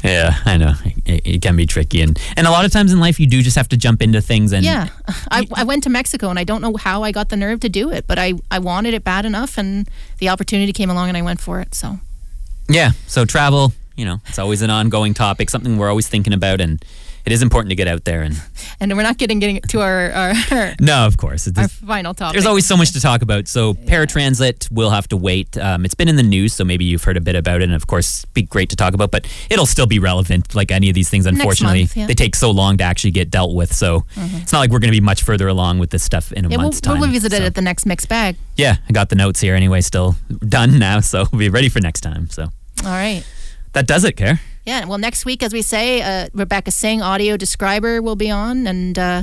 yeah, 0.02 0.38
I 0.44 0.56
know 0.56 0.72
it, 1.04 1.22
it 1.26 1.42
can 1.42 1.56
be 1.56 1.66
tricky, 1.66 2.00
and 2.00 2.18
and 2.36 2.46
a 2.46 2.50
lot 2.50 2.64
of 2.64 2.72
times 2.72 2.92
in 2.92 3.00
life 3.00 3.18
you 3.20 3.26
do 3.26 3.42
just 3.42 3.56
have 3.56 3.68
to 3.68 3.76
jump 3.76 4.02
into 4.02 4.20
things. 4.20 4.52
And 4.52 4.64
Yeah, 4.64 4.88
I, 5.30 5.46
I 5.54 5.64
went 5.64 5.82
to 5.84 5.90
Mexico 5.90 6.30
and 6.30 6.38
I 6.38 6.44
don't 6.44 6.62
know 6.62 6.76
how 6.76 7.02
I 7.02 7.12
got 7.12 7.28
the 7.28 7.36
nerve 7.36 7.60
to 7.60 7.68
do 7.68 7.90
it, 7.90 8.06
but 8.06 8.18
I, 8.18 8.34
I 8.50 8.58
wanted 8.58 8.94
it 8.94 9.04
bad 9.04 9.24
enough 9.24 9.58
and 9.58 9.88
the 10.18 10.28
opportunity 10.28 10.72
came 10.72 10.90
along 10.90 11.08
and 11.08 11.16
I 11.16 11.22
went 11.22 11.40
for 11.40 11.60
it. 11.60 11.74
So 11.74 11.98
yeah. 12.68 12.92
So 13.06 13.24
travel, 13.24 13.72
you 13.96 14.04
know, 14.04 14.20
it's 14.28 14.38
always 14.38 14.62
an 14.62 14.70
ongoing 14.70 15.14
topic, 15.14 15.50
something 15.50 15.76
we're 15.76 15.90
always 15.90 16.08
thinking 16.08 16.32
about, 16.32 16.60
and 16.60 16.82
it 17.24 17.32
is 17.32 17.42
important 17.42 17.70
to 17.70 17.76
get 17.76 17.88
out 17.88 18.04
there. 18.04 18.22
And 18.22 18.40
and 18.80 18.94
we're 18.96 19.02
not 19.02 19.18
getting 19.18 19.38
getting 19.38 19.60
to 19.60 19.80
our 19.80 20.10
our, 20.12 20.32
our, 20.50 20.74
no, 20.80 21.06
of 21.06 21.16
course, 21.16 21.46
it's, 21.46 21.58
our 21.58 21.68
final 21.68 22.14
topic. 22.14 22.34
There's 22.34 22.46
always 22.46 22.66
so 22.66 22.76
much 22.76 22.92
to 22.92 23.00
talk 23.00 23.22
about. 23.22 23.48
So 23.48 23.74
paratransit 23.74 24.70
will 24.70 24.90
have 24.90 25.08
to 25.08 25.16
wait. 25.16 25.56
Um, 25.56 25.84
it's 25.84 25.94
been 25.94 26.08
in 26.08 26.16
the 26.16 26.22
news, 26.22 26.52
so 26.54 26.64
maybe 26.64 26.84
you've 26.84 27.04
heard 27.04 27.16
a 27.16 27.20
bit 27.20 27.34
about 27.34 27.60
it, 27.60 27.64
and 27.64 27.74
of 27.74 27.86
course, 27.86 28.24
be 28.26 28.42
great 28.42 28.70
to 28.70 28.76
talk 28.76 28.94
about. 28.94 29.10
But 29.10 29.26
it'll 29.50 29.66
still 29.66 29.86
be 29.86 29.98
relevant, 29.98 30.54
like 30.54 30.70
any 30.70 30.88
of 30.88 30.94
these 30.94 31.08
things. 31.08 31.26
Unfortunately, 31.26 31.82
month, 31.82 31.96
yeah. 31.96 32.02
Mm-hmm. 32.02 32.08
they 32.08 32.14
take 32.14 32.36
so 32.36 32.50
long 32.50 32.76
to 32.78 32.84
actually 32.84 33.12
get 33.12 33.30
dealt 33.30 33.54
with. 33.54 33.72
So 33.72 34.04
it's 34.16 34.52
not 34.52 34.60
like 34.60 34.70
we're 34.70 34.80
going 34.80 34.92
to 34.92 35.00
be 35.00 35.04
much 35.04 35.22
further 35.22 35.48
along 35.48 35.78
with 35.78 35.90
this 35.90 36.02
stuff 36.02 36.32
in 36.32 36.44
a 36.44 36.48
yeah, 36.48 36.56
we'll, 36.56 36.66
month's 36.66 36.80
time. 36.80 37.00
we'll 37.00 37.08
revisit 37.08 37.32
it 37.32 37.42
at 37.42 37.54
the 37.54 37.62
next 37.62 37.86
mixed 37.86 38.08
bag. 38.08 38.36
yeah, 38.56 38.76
I 38.88 38.92
got 38.92 39.08
the 39.08 39.16
notes 39.16 39.40
here 39.40 39.54
anyway. 39.54 39.80
Still 39.80 40.16
done 40.46 40.78
now, 40.78 41.00
so 41.12 41.26
we'll 41.32 41.38
be 41.38 41.48
ready 41.48 41.68
for 41.68 41.80
next 41.80 42.02
time. 42.02 42.28
So 42.28 42.44
All 42.44 42.50
right. 42.90 43.24
that 43.72 43.86
does 43.86 44.04
it, 44.04 44.16
Care. 44.16 44.40
Yeah. 44.64 44.84
Well, 44.86 44.98
next 44.98 45.24
week, 45.26 45.42
as 45.42 45.52
we 45.52 45.62
say, 45.62 46.00
uh, 46.02 46.28
Rebecca 46.32 46.70
Singh, 46.70 47.02
audio 47.02 47.36
describer, 47.36 48.00
will 48.00 48.16
be 48.16 48.30
on 48.30 48.66
and 48.66 48.98
uh, 48.98 49.22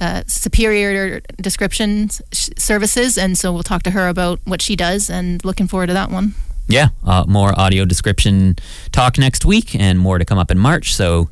uh, 0.00 0.22
superior 0.26 1.20
description 1.40 2.04
s- 2.32 2.50
services. 2.56 3.18
And 3.18 3.36
so 3.36 3.52
we'll 3.52 3.62
talk 3.62 3.82
to 3.82 3.90
her 3.90 4.08
about 4.08 4.40
what 4.44 4.62
she 4.62 4.76
does 4.76 5.10
and 5.10 5.44
looking 5.44 5.66
forward 5.68 5.88
to 5.88 5.92
that 5.94 6.10
one. 6.10 6.34
Yeah, 6.68 6.88
uh, 7.04 7.24
more 7.26 7.58
audio 7.58 7.84
description 7.86 8.56
talk 8.92 9.16
next 9.18 9.44
week, 9.46 9.74
and 9.74 9.98
more 9.98 10.18
to 10.18 10.24
come 10.26 10.36
up 10.38 10.50
in 10.50 10.58
March. 10.58 10.94
So 10.94 11.30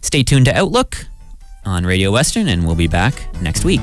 stay 0.00 0.22
tuned 0.22 0.44
to 0.46 0.56
Outlook 0.56 1.06
on 1.64 1.84
Radio 1.84 2.12
Western, 2.12 2.46
and 2.48 2.64
we'll 2.64 2.76
be 2.76 2.86
back 2.86 3.14
next 3.42 3.64
week. 3.64 3.82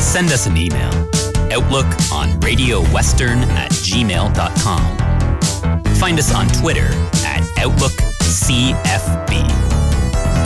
Send 0.00 0.30
us 0.32 0.46
an 0.46 0.56
email. 0.56 1.13
Outlook 1.54 1.86
on 2.12 2.38
Radio 2.40 2.80
Western 2.92 3.38
at 3.38 3.70
gmail.com. 3.70 4.96
Find 5.96 6.18
us 6.18 6.34
on 6.34 6.48
Twitter 6.48 6.88
at 7.24 7.42
OutlookCFB 7.58 9.32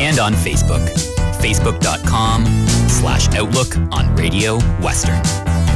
and 0.00 0.18
on 0.18 0.34
Facebook, 0.34 0.86
facebook.com 1.40 2.44
slash 2.88 3.28
Outlook 3.34 3.74
on 3.90 4.14
Radio 4.16 4.58
Western. 4.82 5.67